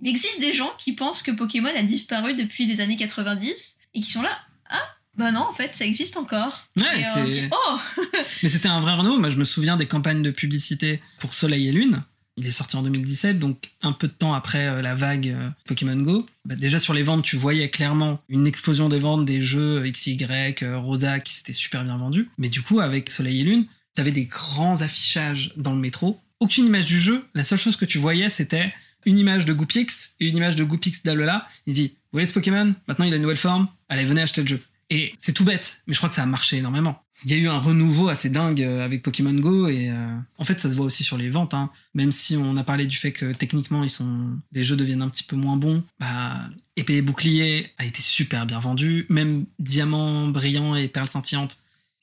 [0.01, 4.01] il existe des gens qui pensent que Pokémon a disparu depuis les années 90 et
[4.01, 4.37] qui sont là
[4.69, 4.83] ah
[5.17, 6.67] bah non en fait ça existe encore.
[6.75, 7.79] Ouais, Et, euh, on dit, oh
[8.43, 9.19] Mais c'était un vrai renouveau.
[9.19, 12.03] Moi, je me souviens des campagnes de publicité pour Soleil et Lune.
[12.37, 15.49] Il est sorti en 2017, donc un peu de temps après euh, la vague euh,
[15.65, 16.25] Pokémon Go.
[16.43, 20.17] Bah, déjà sur les ventes, tu voyais clairement une explosion des ventes des jeux XY,
[20.61, 22.29] euh, Rosa, qui s'étaient super bien vendus.
[22.37, 26.19] Mais du coup, avec Soleil et Lune, t'avais des grands affichages dans le métro.
[26.41, 27.25] Aucune image du jeu.
[27.35, 28.73] La seule chose que tu voyais, c'était
[29.05, 31.47] une image de Goopix une image de Goopix d'Alola.
[31.67, 32.75] Il dit, vous voyez ce Pokémon?
[32.87, 33.67] Maintenant, il a une nouvelle forme.
[33.89, 34.61] Allez, venez acheter le jeu.
[34.89, 37.01] Et c'est tout bête, mais je crois que ça a marché énormément.
[37.23, 40.43] Il y a eu un renouveau assez dingue euh, avec Pokémon Go et euh, en
[40.43, 41.53] fait ça se voit aussi sur les ventes.
[41.53, 41.71] Hein.
[41.93, 45.09] Même si on a parlé du fait que techniquement ils sont, les jeux deviennent un
[45.09, 45.83] petit peu moins bons.
[45.99, 49.05] Bah, épée et bouclier a été super bien vendu.
[49.09, 51.57] Même diamant brillant et perle scintillante,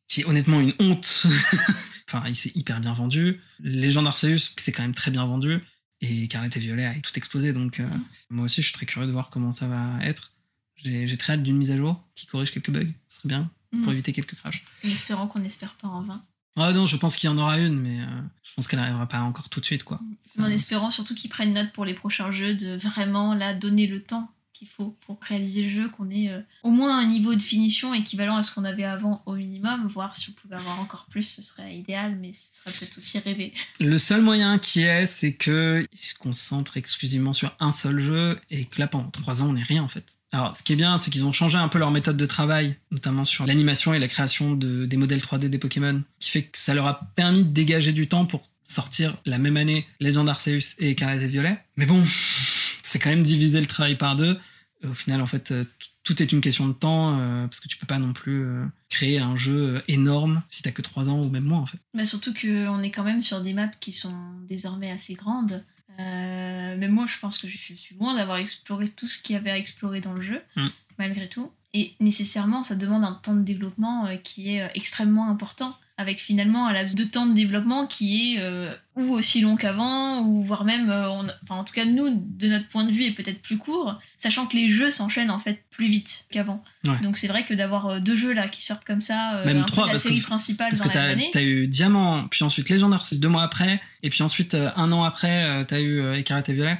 [0.09, 1.27] qui est honnêtement une honte.
[2.09, 3.39] enfin, il s'est hyper bien vendu.
[3.61, 5.61] Légende Arceus, c'est quand même très bien vendu.
[6.03, 7.53] Et Carlet et Violet a tout explosé.
[7.53, 7.89] Donc euh,
[8.29, 10.33] moi aussi je suis très curieux de voir comment ça va être.
[10.77, 12.91] J'ai très hâte d'une mise à jour qui corrige quelques bugs.
[13.09, 13.93] Ce serait bien pour Mhm.
[13.93, 14.65] éviter quelques crashs.
[14.85, 16.21] En espérant qu'on n'espère pas en vain.
[16.57, 19.07] Ah non, je pense qu'il y en aura une, mais euh, je pense qu'elle arrivera
[19.09, 19.99] pas encore tout de suite, quoi.
[20.39, 24.03] En espérant surtout qu'ils prennent note pour les prochains jeux de vraiment là donner le
[24.03, 24.31] temps
[24.63, 27.93] qu'il faut pour réaliser le jeu, qu'on ait euh, au moins un niveau de finition
[27.95, 31.25] équivalent à ce qu'on avait avant au minimum, voire si on pouvait avoir encore plus,
[31.25, 33.53] ce serait idéal, mais ce serait peut-être aussi rêvé.
[33.81, 38.39] Le seul moyen qui est, c'est que ils se concentrent exclusivement sur un seul jeu
[38.51, 40.17] et que là, pendant trois ans, on n'est rien en fait.
[40.31, 42.77] Alors, ce qui est bien, c'est qu'ils ont changé un peu leur méthode de travail,
[42.93, 46.57] notamment sur l'animation et la création de, des modèles 3D des Pokémon, qui fait que
[46.57, 50.77] ça leur a permis de dégager du temps pour sortir la même année Legend Arceus
[50.79, 51.59] et Scarlet et Violet.
[51.77, 52.03] Mais bon,
[52.83, 54.39] c'est quand même diviser le travail par deux.
[54.85, 55.65] Au final, en fait, euh,
[56.05, 58.65] tout est une question de temps, euh, parce que tu peux pas non plus euh,
[58.89, 61.79] créer un jeu énorme si t'as que trois ans ou même moins, en fait.
[61.95, 64.15] Mais surtout qu'on est quand même sur des maps qui sont
[64.49, 65.65] désormais assez grandes.
[66.01, 69.37] Euh, mais moi, je pense que je suis loin d'avoir exploré tout ce qu'il y
[69.39, 70.69] avait à explorer dans le jeu, Mm.
[70.99, 71.53] malgré tout.
[71.75, 76.73] Et nécessairement, ça demande un temps de développement qui est extrêmement important, avec finalement un
[76.75, 80.91] laps de temps de développement qui est euh, ou aussi long qu'avant, ou voire même,
[80.91, 83.57] euh, on- enfin en tout cas nous, de notre point de vue, est peut-être plus
[83.57, 86.63] court, sachant que les jeux s'enchaînent en fait plus vite qu'avant.
[86.87, 87.01] Ouais.
[87.03, 89.87] Donc c'est vrai que d'avoir euh, deux jeux là qui sortent comme ça, Même trois,
[89.87, 93.07] la parce que- série principale Parce dans que la t'as eu Diamant, puis ensuite Légendaire,
[93.07, 96.79] c'est deux mois après, et puis ensuite un an après, t'as eu Écarlate et Violet.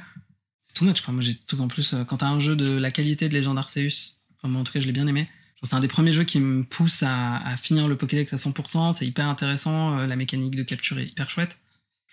[0.65, 1.13] C'est too much, quoi.
[1.13, 4.17] Moi, j'ai tout en plus, quand t'as un jeu de la qualité de Légendaire Arceus,
[4.39, 5.29] enfin, moi, en tout cas, je l'ai bien aimé.
[5.63, 8.93] C'est un des premiers jeux qui me pousse à, finir le Pokédex à 100%.
[8.93, 9.97] C'est hyper intéressant.
[9.97, 11.57] euh, la mécanique de capture est hyper chouette.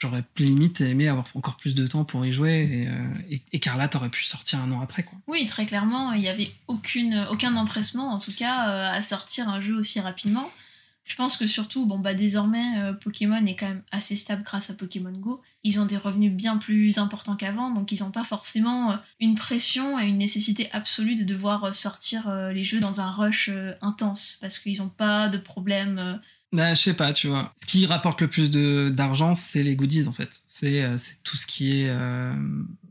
[0.00, 2.68] J'aurais limite aimé avoir encore plus de temps pour y jouer.
[2.72, 2.92] Et, euh,
[3.28, 5.18] et Écarlate aurait pu sortir un an après, quoi.
[5.26, 9.60] Oui, très clairement, il n'y avait aucun empressement, en tout cas, euh, à sortir un
[9.60, 10.50] jeu aussi rapidement.
[11.10, 14.70] Je pense que surtout, bon, bah, désormais, euh, Pokémon est quand même assez stable grâce
[14.70, 15.42] à Pokémon Go.
[15.64, 19.34] Ils ont des revenus bien plus importants qu'avant, donc ils n'ont pas forcément euh, une
[19.34, 23.50] pression et une nécessité absolue de devoir euh, sortir les jeux dans un rush
[23.82, 26.20] intense, parce qu'ils n'ont pas de problème.
[26.52, 27.52] Bah, je sais pas, tu vois.
[27.60, 28.52] Ce qui rapporte le plus
[28.92, 30.30] d'argent, c'est les goodies en fait.
[30.46, 31.92] C'est tout ce qui est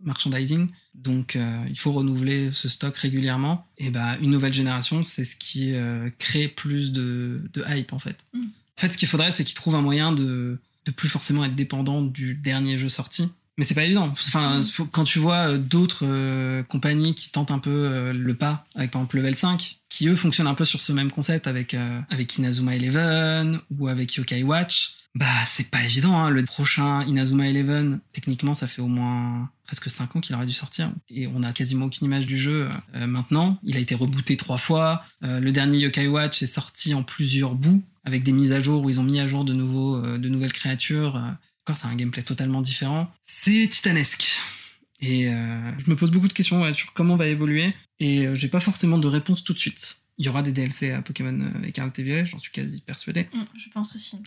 [0.04, 0.70] merchandising.
[0.96, 3.68] Donc euh, il faut renouveler ce stock régulièrement.
[3.78, 8.00] Et bah une nouvelle génération, c'est ce qui euh, crée plus de, de hype en
[8.00, 8.18] fait.
[8.34, 8.44] Mm.
[8.44, 11.56] En fait, ce qu'il faudrait, c'est qu'ils trouvent un moyen de de plus forcément être
[11.56, 13.30] dépendant du dernier jeu sorti.
[13.58, 14.08] Mais c'est pas évident.
[14.10, 14.88] Enfin, Mm.
[14.92, 19.02] quand tu vois euh, d'autres euh, compagnies qui tentent un peu le pas, avec par
[19.02, 21.76] exemple Level 5, qui eux fonctionnent un peu sur ce même concept avec,
[22.10, 26.18] avec Inazuma Eleven ou avec Yokai Watch, bah c'est pas évident.
[26.18, 26.30] Hein.
[26.30, 30.53] Le prochain Inazuma Eleven, techniquement, ça fait au moins presque 5 ans qu'il aurait dû
[30.53, 30.91] sortir.
[31.10, 33.60] Et on a quasiment aucune image du jeu euh, maintenant.
[33.64, 35.03] Il a été rebooté trois fois.
[35.23, 38.84] Euh, le dernier Yokai Watch est sorti en plusieurs bouts, avec des mises à jour
[38.84, 41.15] où ils ont mis à jour de, euh, de nouvelles créatures.
[41.65, 43.11] Encore, c'est un gameplay totalement différent.
[43.23, 44.40] C'est titanesque.
[45.02, 47.73] Et je me pose beaucoup de questions sur comment va évoluer.
[47.99, 50.02] Et j'ai pas forcément de réponse tout de suite.
[50.18, 53.30] Il y aura des DLC à Pokémon Écarlate et Violet, j'en suis quasi persuadé.
[53.34, 54.18] Mm, je pense aussi.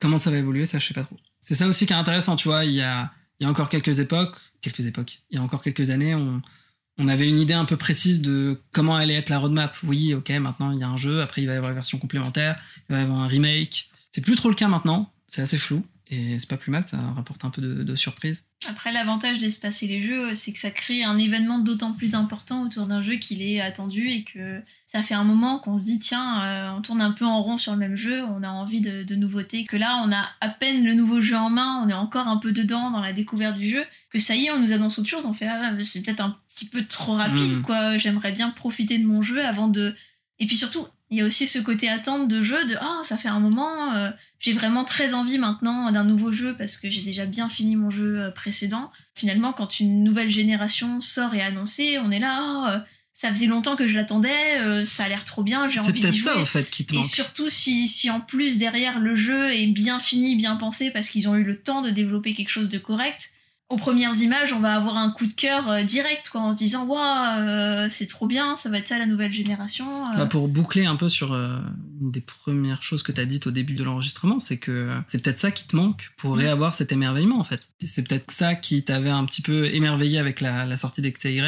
[0.00, 1.16] Comment ça va évoluer, ça je sais pas trop.
[1.42, 2.64] C'est ça aussi qui est intéressant, tu vois.
[2.64, 3.10] Il y a,
[3.40, 6.42] il y a encore quelques époques, quelques époques, il y a encore quelques années, on,
[6.98, 9.74] on avait une idée un peu précise de comment allait être la roadmap.
[9.84, 11.98] Oui, ok, maintenant il y a un jeu, après il va y avoir une version
[11.98, 13.88] complémentaire, il va y avoir un remake.
[14.10, 15.84] C'est plus trop le cas maintenant, c'est assez flou.
[16.10, 18.44] Et c'est pas plus mal, ça rapporte un peu de, de surprise.
[18.66, 22.86] Après, l'avantage d'espacer les jeux, c'est que ça crée un événement d'autant plus important autour
[22.86, 26.42] d'un jeu qu'il est attendu et que ça fait un moment qu'on se dit tiens,
[26.44, 29.02] euh, on tourne un peu en rond sur le même jeu, on a envie de,
[29.02, 29.64] de nouveautés.
[29.64, 32.38] Que là, on a à peine le nouveau jeu en main, on est encore un
[32.38, 33.84] peu dedans dans la découverte du jeu.
[34.10, 36.38] Que ça y est, on nous annonce autre chose, on fait ah, c'est peut-être un
[36.54, 37.62] petit peu trop rapide, Mm.
[37.62, 37.98] quoi.
[37.98, 39.94] J'aimerais bien profiter de mon jeu avant de.
[40.38, 43.16] Et puis surtout, il y a aussi ce côté attente de jeu de oh, ça
[43.16, 43.94] fait un moment.
[43.94, 44.10] euh,
[44.40, 47.90] j'ai vraiment très envie maintenant d'un nouveau jeu parce que j'ai déjà bien fini mon
[47.90, 48.90] jeu euh, précédent.
[49.14, 52.78] Finalement, quand une nouvelle génération sort et est annoncée, on est là, oh, euh,
[53.14, 55.92] ça faisait longtemps que je l'attendais, euh, ça a l'air trop bien, j'ai C'est envie
[55.94, 56.32] d'y peut-être jouer.
[56.34, 59.66] ça, en fait, qui te Et surtout si, si en plus derrière le jeu est
[59.66, 62.78] bien fini, bien pensé, parce qu'ils ont eu le temps de développer quelque chose de
[62.78, 63.30] correct,
[63.70, 66.56] aux premières images, on va avoir un coup de cœur euh, direct, quoi, en se
[66.56, 69.86] disant waouh, euh, c'est trop bien, ça va être ça la nouvelle génération.
[70.06, 70.16] euh.
[70.16, 71.58] Bah, pour boucler un peu sur euh,
[72.00, 75.22] une des premières choses que tu as dites au début de l'enregistrement, c'est que c'est
[75.22, 76.38] peut-être ça qui te manque pour Mm.
[76.38, 77.60] réavoir cet émerveillement en fait.
[77.84, 81.40] C'est peut-être ça qui t'avait un petit peu émerveillé avec la, la sortie d'XY.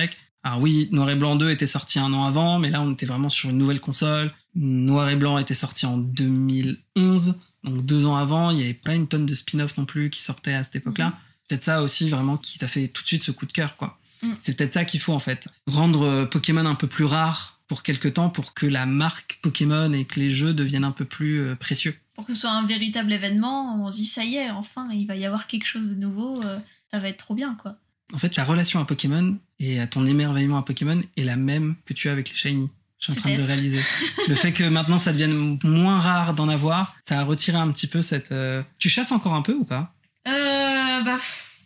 [0.43, 3.07] Alors oui, Noir et Blanc 2 était sorti un an avant, mais là on était
[3.07, 4.33] vraiment sur une nouvelle console.
[4.55, 7.35] Noir et Blanc était sorti en 2011,
[7.65, 10.23] donc deux ans avant, il n'y avait pas une tonne de spin-off non plus qui
[10.23, 11.15] sortait à cette époque-là.
[11.51, 13.99] Peut-être ça aussi vraiment qui t'a fait tout de suite ce coup de cœur quoi.
[14.23, 14.35] Mm.
[14.39, 15.49] C'est peut-être ça qu'il faut en fait.
[15.67, 19.93] Rendre euh, Pokémon un peu plus rare pour quelque temps pour que la marque Pokémon
[19.93, 21.97] et que les jeux deviennent un peu plus euh, précieux.
[22.15, 25.09] Pour que ce soit un véritable événement, on se dit ça y est, enfin, il
[25.09, 26.61] va y avoir quelque chose de nouveau, euh,
[26.93, 27.75] ça va être trop bien, quoi.
[28.13, 31.75] En fait, ta relation à Pokémon et à ton émerveillement à Pokémon est la même
[31.85, 32.71] que tu as avec les Shiny.
[33.01, 33.81] Je suis en train de réaliser.
[34.29, 37.89] Le fait que maintenant ça devienne moins rare d'en avoir, ça a retiré un petit
[37.89, 38.33] peu cette.
[38.79, 39.95] Tu chasses encore un peu ou pas?
[40.31, 41.19] Euh, bah,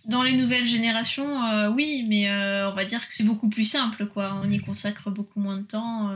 [0.06, 3.64] dans les nouvelles générations, euh, oui, mais euh, on va dire que c'est beaucoup plus
[3.64, 4.40] simple, quoi.
[4.44, 6.10] On y consacre beaucoup moins de temps.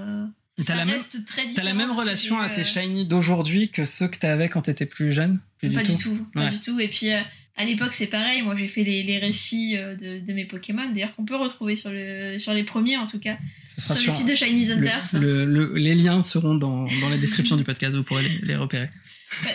[0.58, 4.08] Ça la même, reste très t'as la même relation à tes Shiny d'aujourd'hui que ceux
[4.08, 6.50] que t'avais quand t'étais plus jeune Plus Pas du tout, pas Ouais.
[6.50, 6.80] du tout.
[6.80, 8.42] Et puis à l'époque, c'est pareil.
[8.42, 11.90] Moi, j'ai fait les, les récits de, de mes Pokémon, d'ailleurs qu'on peut retrouver sur
[11.92, 13.38] le sur les premiers en tout cas,
[13.76, 15.04] Ce sera sur le site de Shiny Hunters.
[15.20, 18.56] le- le- les liens seront dans, dans la description du podcast, vous pourrez les, les
[18.56, 18.90] repérer.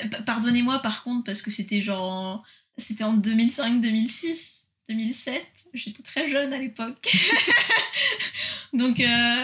[0.10, 2.44] Pa- Pardonnez-moi par contre parce que c'était genre en-
[2.78, 5.44] c'était en 2005, 2006, 2007.
[5.74, 7.16] J'étais très jeune à l'époque.
[8.74, 9.44] Donc euh,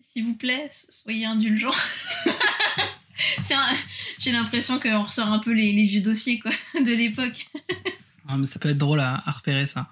[0.00, 1.70] s'il vous plaît, soyez indulgents.
[4.18, 7.48] J'ai l'impression qu'on ressort un peu les, vieux dossiers quoi, de l'époque.
[8.28, 9.88] Ah, mais ça peut être drôle à repérer ça.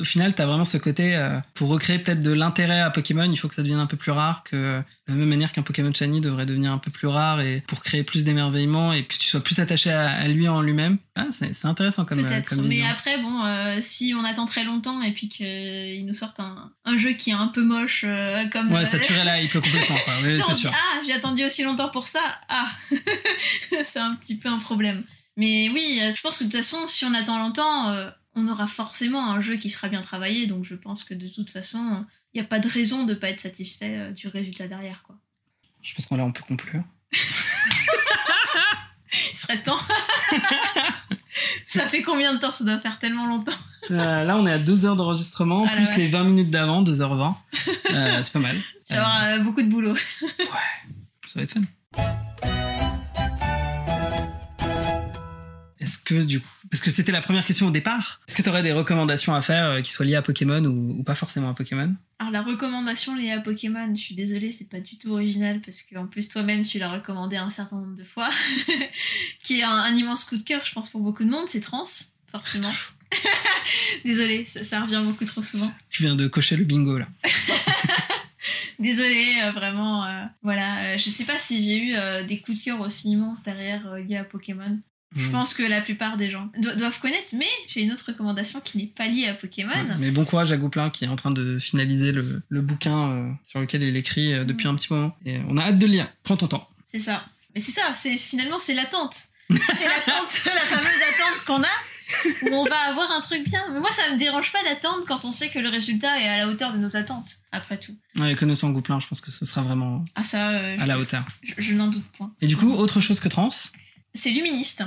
[0.00, 3.36] Au final, t'as vraiment ce côté, euh, pour recréer peut-être de l'intérêt à Pokémon, il
[3.36, 5.92] faut que ça devienne un peu plus rare, que de la même manière qu'un Pokémon
[5.92, 9.26] Shiny devrait devenir un peu plus rare, et pour créer plus d'émerveillement, et que tu
[9.26, 10.98] sois plus attaché à, à lui en lui-même.
[11.16, 12.54] Ah, c'est intéressant comme, euh, Peut-être.
[12.54, 12.86] Mais vision.
[12.90, 16.96] après, bon, euh, si on attend très longtemps et puis qu'ils nous sortent un, un
[16.96, 18.70] jeu qui est un peu moche, euh, comme.
[18.72, 20.14] Ouais, euh, saturer la hype complètement, quoi.
[20.22, 20.70] Oui, ça, c'est sûr.
[20.72, 22.20] ah, j'ai attendu aussi longtemps pour ça.
[22.48, 22.68] Ah,
[23.84, 25.02] c'est un petit peu un problème.
[25.36, 28.46] Mais oui, euh, je pense que de toute façon, si on attend longtemps, euh, on
[28.48, 30.46] aura forcément un jeu qui sera bien travaillé.
[30.46, 33.30] Donc je pense que de toute façon, il n'y a pas de raison de pas
[33.30, 35.02] être satisfait euh, du résultat derrière.
[35.02, 35.16] Quoi.
[35.82, 36.82] Je pense qu'on là, on peut conclure.
[39.12, 39.78] Il serait temps.
[41.66, 42.50] ça fait combien de temps?
[42.52, 43.52] Ça doit faire tellement longtemps.
[43.90, 45.96] Euh, là, on est à 2 heures d'enregistrement, Ah plus ouais.
[45.96, 47.34] les 20 minutes d'avant, 2h20.
[47.90, 48.56] Euh, c'est pas mal.
[48.88, 49.96] Je vais avoir euh, beaucoup de boulot.
[49.96, 51.62] Ça va être fun.
[55.80, 58.48] Est-ce que du coup, parce que c'était la première question au départ, est-ce que tu
[58.48, 61.48] aurais des recommandations à faire euh, qui soient liées à Pokémon ou, ou pas forcément
[61.50, 61.94] à Pokémon?
[62.18, 65.82] Alors la recommandation liée à Pokémon, je suis désolée, c'est pas du tout original parce
[65.82, 68.28] qu'en plus toi-même tu l'as recommandé un certain nombre de fois,
[69.42, 71.60] qui est un, un immense coup de cœur, je pense pour beaucoup de monde, c'est
[71.60, 71.84] Trans,
[72.30, 72.72] forcément.
[74.04, 75.72] Désolée, ça, ça revient beaucoup trop souvent.
[75.90, 77.08] Tu viens de cocher le bingo là.
[78.78, 80.04] Désolée, euh, vraiment.
[80.04, 83.42] euh, voilà, euh, je sais pas si j'ai eu des coups de cœur aussi immenses
[83.42, 84.78] derrière liés à Pokémon.
[85.16, 85.32] Je Mm.
[85.32, 88.76] pense que la plupart des gens do- doivent connaître, mais j'ai une autre recommandation qui
[88.78, 89.70] n'est pas liée à Pokémon.
[89.72, 93.10] Ouais, Mais bon courage à Gouplin qui est en train de finaliser le, le bouquin
[93.10, 95.16] euh, sur lequel il écrit euh, depuis un petit moment.
[95.24, 96.08] Et on a hâte de le lire.
[96.24, 96.68] Prends ton temps.
[96.92, 97.24] C'est ça.
[97.54, 99.14] Mais c'est ça, c'est finalement c'est l'attente.
[99.50, 99.56] C'est
[99.88, 101.68] l'attente, la fameuse attente qu'on a
[102.50, 103.62] où on va avoir un truc bien.
[103.72, 106.36] Mais moi ça me dérange pas d'attendre quand on sait que le résultat est à
[106.38, 107.94] la hauteur de nos attentes, après tout.
[108.18, 111.24] Ouais, connaissant Gouplin, je pense que ce sera vraiment Ah ça, euh, à la hauteur.
[111.42, 112.30] je, je n'en doute point.
[112.42, 113.48] Et du coup, autre chose que trans
[114.14, 114.82] C'est Luministe.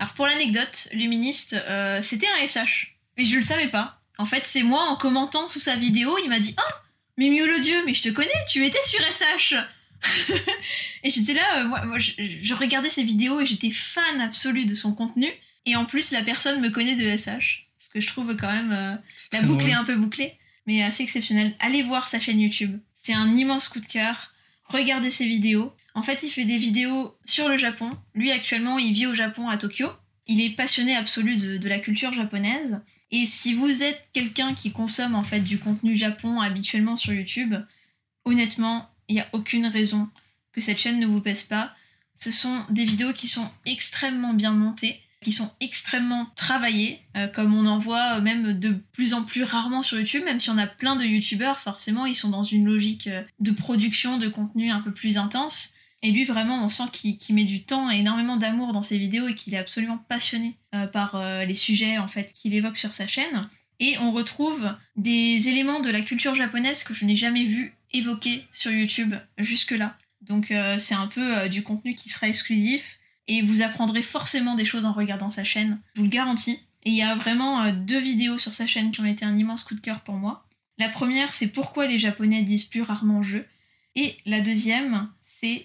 [0.00, 2.96] Alors pour l'anecdote, Luministe, euh, c'était un SH.
[3.16, 4.00] Mais je le savais pas.
[4.18, 6.74] En fait, c'est moi en commentant sous sa vidéo, il m'a dit Oh,
[7.16, 9.54] mais le Dieu, mais je te connais, tu étais sur SH
[11.04, 14.66] Et j'étais là, euh, moi, moi, je, je regardais ses vidéos et j'étais fan absolu
[14.66, 15.28] de son contenu.
[15.66, 17.66] Et en plus, la personne me connaît de SH.
[17.78, 18.72] Ce que je trouve quand même.
[18.72, 18.96] euh,
[19.32, 21.54] la boucle est un peu bouclée, mais assez exceptionnelle.
[21.60, 22.78] Allez voir sa chaîne YouTube.
[22.94, 24.34] C'est un immense coup de cœur.
[24.66, 25.74] Regardez ses vidéos.
[25.94, 27.96] En fait, il fait des vidéos sur le Japon.
[28.14, 29.88] Lui, actuellement, il vit au Japon, à Tokyo.
[30.26, 32.80] Il est passionné absolu de, la culture japonaise.
[33.10, 37.54] Et si vous êtes quelqu'un qui consomme en fait du contenu Japon habituellement sur YouTube,
[38.24, 40.08] honnêtement, il n'y a aucune raison
[40.52, 41.74] que cette chaîne ne vous pèse pas.
[42.16, 47.54] Ce sont des vidéos qui sont extrêmement bien montées, qui sont extrêmement travaillées, euh, comme
[47.54, 50.66] on en voit même de plus en plus rarement sur YouTube, même si on a
[50.66, 54.80] plein de YouTubeurs, forcément, ils sont dans une logique euh, de production de contenu un
[54.80, 55.73] peu plus intense.
[56.04, 59.26] Et lui, vraiment, on sent qu'il met du temps et énormément d'amour dans ses vidéos
[59.26, 62.92] et qu'il est absolument passionné euh, par euh, les sujets en fait qu'il évoque sur
[62.92, 63.48] sa chaîne.
[63.80, 68.46] Et on retrouve des éléments de la culture japonaise que je n'ai jamais vu évoqués
[68.52, 69.96] sur YouTube jusque-là.
[70.20, 74.66] Donc euh, c'est un peu du contenu qui sera exclusif et vous apprendrez forcément des
[74.66, 76.60] choses en regardant sa chaîne, je vous le garantis.
[76.82, 79.64] Et il y a vraiment deux vidéos sur sa chaîne qui ont été un immense
[79.64, 80.46] coup de cœur pour moi.
[80.76, 83.38] La première, c'est pourquoi les Japonais disent plus rarement je.
[83.96, 85.08] Et la deuxième,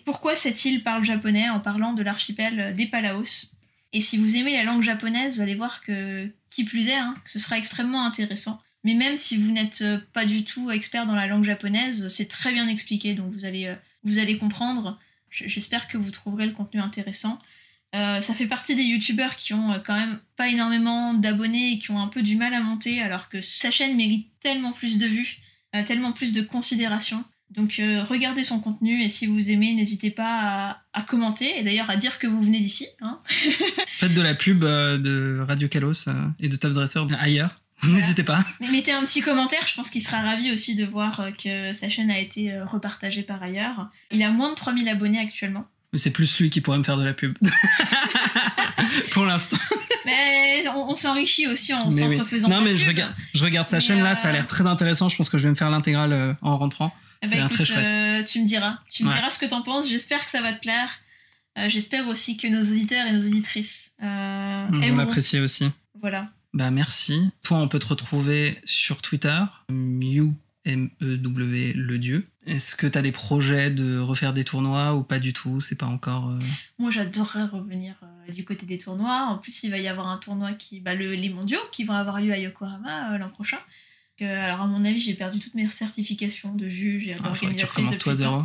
[0.06, 3.52] pourquoi cette île parle japonais en parlant de l'archipel des Palaos.
[3.94, 7.16] Et si vous aimez la langue japonaise, vous allez voir que, qui plus est, hein,
[7.26, 8.62] ce sera extrêmement intéressant.
[8.84, 12.28] Mais même si vous n'êtes euh, pas du tout expert dans la langue japonaise, c'est
[12.28, 15.00] très bien expliqué, donc vous allez, euh, vous allez comprendre.
[15.30, 17.40] J'espère que vous trouverez le contenu intéressant.
[17.96, 21.92] Euh, ça fait partie des youtubeurs qui ont quand même pas énormément d'abonnés et qui
[21.92, 25.08] ont un peu du mal à monter, alors que sa chaîne mérite tellement plus de
[25.08, 25.38] vues,
[25.86, 27.24] tellement plus de considération.
[27.56, 30.40] Donc euh, regardez son contenu et si vous aimez, n'hésitez pas
[30.70, 32.86] à, à commenter et d'ailleurs à dire que vous venez d'ici.
[33.02, 33.20] Hein.
[33.98, 37.56] Faites de la pub euh, de Radio Kalos euh, et de Top Dresser ailleurs.
[37.84, 38.44] N'hésitez pas.
[38.60, 41.90] Mais mettez un petit commentaire, je pense qu'il sera ravi aussi de voir que sa
[41.90, 43.88] chaîne a été repartagée par ailleurs.
[44.12, 45.66] Il a moins de 3000 abonnés actuellement.
[45.94, 47.38] Mais c'est plus lui qui pourrait me faire de la pub.
[49.12, 49.58] Pour l'instant.
[50.06, 52.12] Mais on, on s'enrichit aussi en Mais oui.
[52.18, 52.50] s'entrefaisant.
[52.50, 55.08] Non, mais je regarde, je regarde sa Mais, chaîne là, ça a l'air très intéressant.
[55.08, 56.94] Je pense que je vais me faire l'intégrale en rentrant.
[57.28, 57.78] Très écoute, chouette.
[57.80, 58.80] euh, tu me diras.
[58.90, 59.16] Tu me Ouais.
[59.16, 59.90] diras ce que t'en penses.
[59.90, 60.90] J'espère que ça va te plaire.
[61.58, 64.98] Euh, J'espère aussi que nos auditeurs et nos auditrices euh, On aimeront.
[64.98, 65.70] l'apprécie aussi.
[66.00, 66.28] Voilà.
[66.54, 67.30] Bah merci.
[67.44, 69.38] Toi, on peut te retrouver sur Twitter,
[69.70, 70.32] Mew,
[70.66, 72.26] M-E-W, le dieu.
[72.46, 75.60] Est-ce que t'as des projets de refaire des tournois ou pas du tout?
[75.62, 76.30] C'est pas encore.
[76.30, 76.40] euh,
[76.80, 79.26] Moi, j'adorerais revenir euh, du côté des tournois.
[79.30, 81.94] En plus, il va y avoir un tournoi qui, bah, le- les mondiaux, qui vont
[81.94, 83.60] avoir lieu à Yokohama euh, l'an prochain.
[84.26, 87.70] Alors, à mon avis, j'ai perdu toutes mes certifications de juge et ah, tu d'organisatrice
[87.70, 88.38] recommences depuis toi zéro.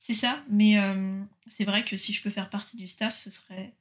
[0.00, 3.28] C'est ça, mais euh, c'est vrai que si je peux faire partie du staff, ce
[3.30, 3.72] serait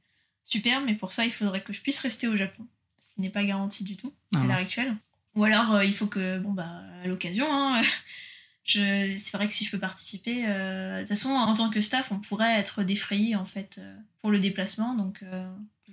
[0.44, 2.66] super, mais pour ça, il faudrait que je puisse rester au Japon,
[2.98, 4.96] ce qui n'est pas garanti du tout Ah, à l'heure actuelle.
[5.36, 7.80] Ou alors, euh, il faut que, bon, bah, à l'occasion, hein,
[8.66, 11.80] je, c'est vrai que si je peux participer, euh, de toute façon, en tant que
[11.80, 13.80] staff, on pourrait être défrayé, en fait,
[14.22, 15.24] pour le déplacement, donc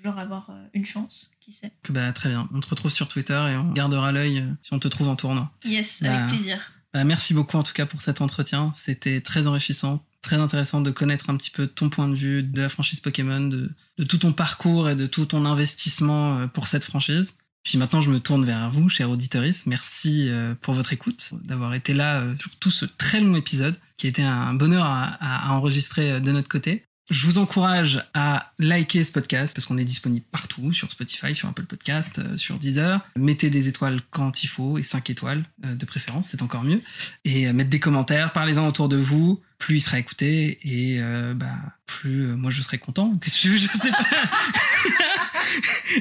[0.02, 1.72] toujours avoir euh, une chance, qui sait.
[1.88, 2.48] Bah très bien.
[2.52, 5.16] On te retrouve sur Twitter et on gardera l'œil euh, si on te trouve en
[5.16, 5.50] tournoi.
[5.64, 6.58] Yes, Bah, avec plaisir.
[6.92, 8.72] Bah, merci beaucoup en tout cas pour cet entretien.
[8.74, 12.60] C'était très enrichissant, très intéressant de connaître un petit peu ton point de vue de
[12.60, 16.66] la franchise Pokémon, de, de tout ton parcours et de tout ton investissement euh, pour
[16.66, 17.36] cette franchise.
[17.62, 19.44] Puis maintenant, je me tourne vers vous, chers auditeurs.
[19.66, 20.28] Merci
[20.62, 24.20] pour votre écoute, d'avoir été là sur tout ce très long épisode, qui a été
[24.20, 26.82] un bonheur à, enregistrer de notre côté.
[27.12, 31.47] Je vous encourage à liker ce podcast parce qu'on est disponible partout, sur Spotify, sur
[31.47, 33.02] Apple Podcast, euh, sur Deezer.
[33.16, 36.80] Mettez des étoiles quand il faut et 5 étoiles euh, de préférence, c'est encore mieux.
[37.26, 39.43] Et euh, mettre des commentaires, parlez-en autour de vous.
[39.59, 43.14] Plus il sera écouté et euh, bah plus moi je serai content.
[43.20, 44.06] Que je, je sais pas.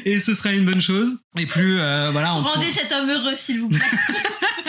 [0.05, 1.17] et ce sera une bonne chose.
[1.38, 3.79] Et plus voilà, on Rendez cet homme heureux, s'il vous plaît.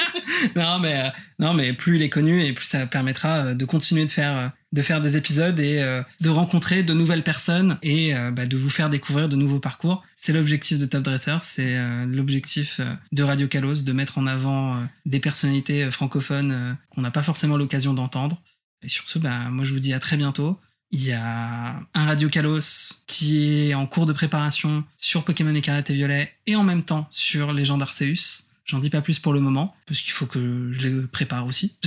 [0.57, 3.65] non, mais, euh, non, mais plus il est connu et plus ça permettra euh, de
[3.65, 8.15] continuer de faire, euh, de faire des épisodes et de rencontrer de nouvelles personnes et
[8.33, 10.03] bah, de vous faire découvrir de nouveaux parcours.
[10.17, 12.81] C'est l'objectif de Top Dresser, c'est l'objectif
[13.13, 17.93] de Radio Kalos, de mettre en avant des personnalités francophones qu'on n'a pas forcément l'occasion
[17.93, 18.41] d'entendre.
[18.83, 20.59] Et sur ce, bah, moi je vous dis à très bientôt.
[20.91, 25.93] Il y a un Radio Kalos qui est en cours de préparation sur Pokémon et
[25.93, 28.52] Violet et en même temps sur Légende Arceus.
[28.65, 31.75] J'en dis pas plus pour le moment, parce qu'il faut que je les prépare aussi.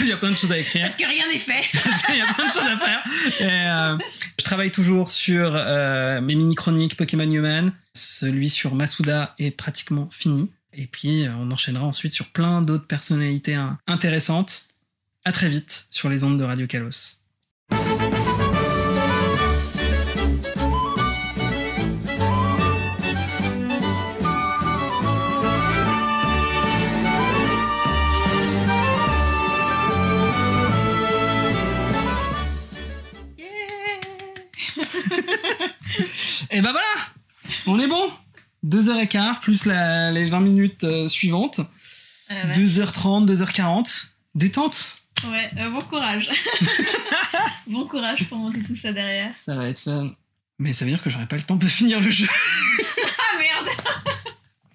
[0.00, 0.82] Il y a plein de choses à écrire.
[0.82, 1.62] Parce que rien n'est fait.
[2.08, 3.02] Il y a plein de choses à faire.
[3.40, 3.98] Et, euh,
[4.38, 7.72] je travaille toujours sur euh, mes mini-chroniques Pokémon Human.
[7.94, 10.50] Celui sur Masuda est pratiquement fini.
[10.72, 13.56] Et puis, euh, on enchaînera ensuite sur plein d'autres personnalités
[13.86, 14.68] intéressantes.
[15.24, 17.21] À très vite sur les ondes de Radio Kalos.
[36.50, 36.86] Et ben voilà
[37.66, 38.10] On est bon
[38.66, 41.60] 2h15 plus la- les 20 minutes euh, suivantes.
[42.28, 42.58] Ah la vache.
[42.58, 44.06] 2h30, 2h40.
[44.34, 44.96] Détente
[45.30, 46.30] Ouais, euh, bon courage.
[47.66, 49.32] bon courage pour monter tout ça derrière.
[49.36, 50.14] Ça va être fun.
[50.58, 52.26] Mais ça veut dire que j'aurai pas le temps de finir le jeu.
[53.34, 53.76] Ah merde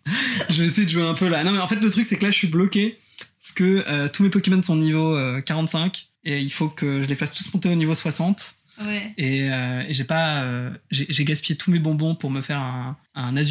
[0.49, 1.43] je vais essayer de jouer un peu là.
[1.43, 2.99] Non mais en fait le truc c'est que là je suis bloqué.
[3.39, 6.07] Parce que euh, tous mes Pokémon sont niveau euh, 45.
[6.23, 8.55] Et il faut que je les fasse tous monter au niveau 60.
[8.79, 9.13] Ouais.
[9.17, 10.43] Et, euh, et j'ai pas...
[10.43, 13.41] euh, j'ai gaspillé tous mes bonbons pour me faire un, un Ah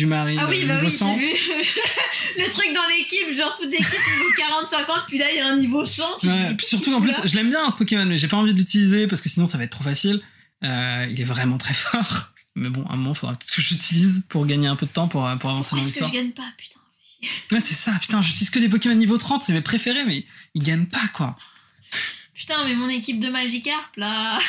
[0.49, 1.19] oui, euh, bah oui, 100.
[1.19, 1.33] j'ai vu.
[2.39, 4.31] Le truc dans l'équipe, genre toute l'équipe niveau
[4.71, 6.05] 40-50, puis là il y a un niveau 100.
[6.21, 8.37] tu te Ouais, puis surtout qu'en plus, je l'aime bien ce Pokémon, mais j'ai pas
[8.37, 10.21] envie de l'utiliser parce que sinon ça va être trop facile.
[10.65, 12.29] Euh, il est vraiment très fort.
[12.55, 14.91] Mais bon, à un moment, faudra peut-être que je l'utilise pour gagner un peu de
[14.93, 16.11] temps pour, pour avancer Pourquoi dans est-ce que l'histoire.
[16.11, 16.81] je gagne pas, putain
[17.53, 20.25] Ouais, c'est ça, putain, j'utilise que des Pokémon niveau 30, c'est mes préférés, mais
[20.55, 21.37] ils gagnent pas, quoi.
[22.37, 24.39] Putain, mais mon équipe de Magikarp là.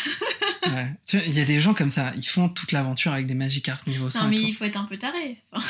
[0.68, 0.92] Ouais.
[1.08, 3.34] Tu vois, il y a des gens comme ça, ils font toute l'aventure avec des
[3.36, 4.24] Magikarp niveau 100.
[4.24, 4.44] Non, mais tout.
[4.48, 5.42] il faut être un peu taré.
[5.54, 5.66] Enfin,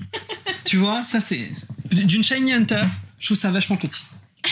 [0.64, 1.50] Tu vois, ça c'est.
[1.90, 2.82] D'une Shiny Hunter,
[3.18, 4.04] je trouve ça vachement petit.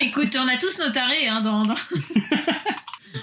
[0.00, 1.28] écoute, on a tous nos tarés.
[1.28, 1.74] Hein, dans, dans-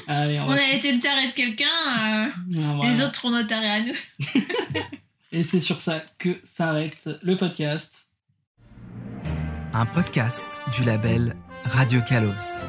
[0.07, 1.65] Allez, on, On va- a été le taré de quelqu'un,
[1.99, 2.91] euh, Voilà.
[2.91, 3.93] les autres seront nos tarés à nous.
[5.31, 8.07] Et c'est sur ça que s'arrête le podcast.
[9.73, 11.35] un podcast du label
[11.73, 12.67] Radio Kalos.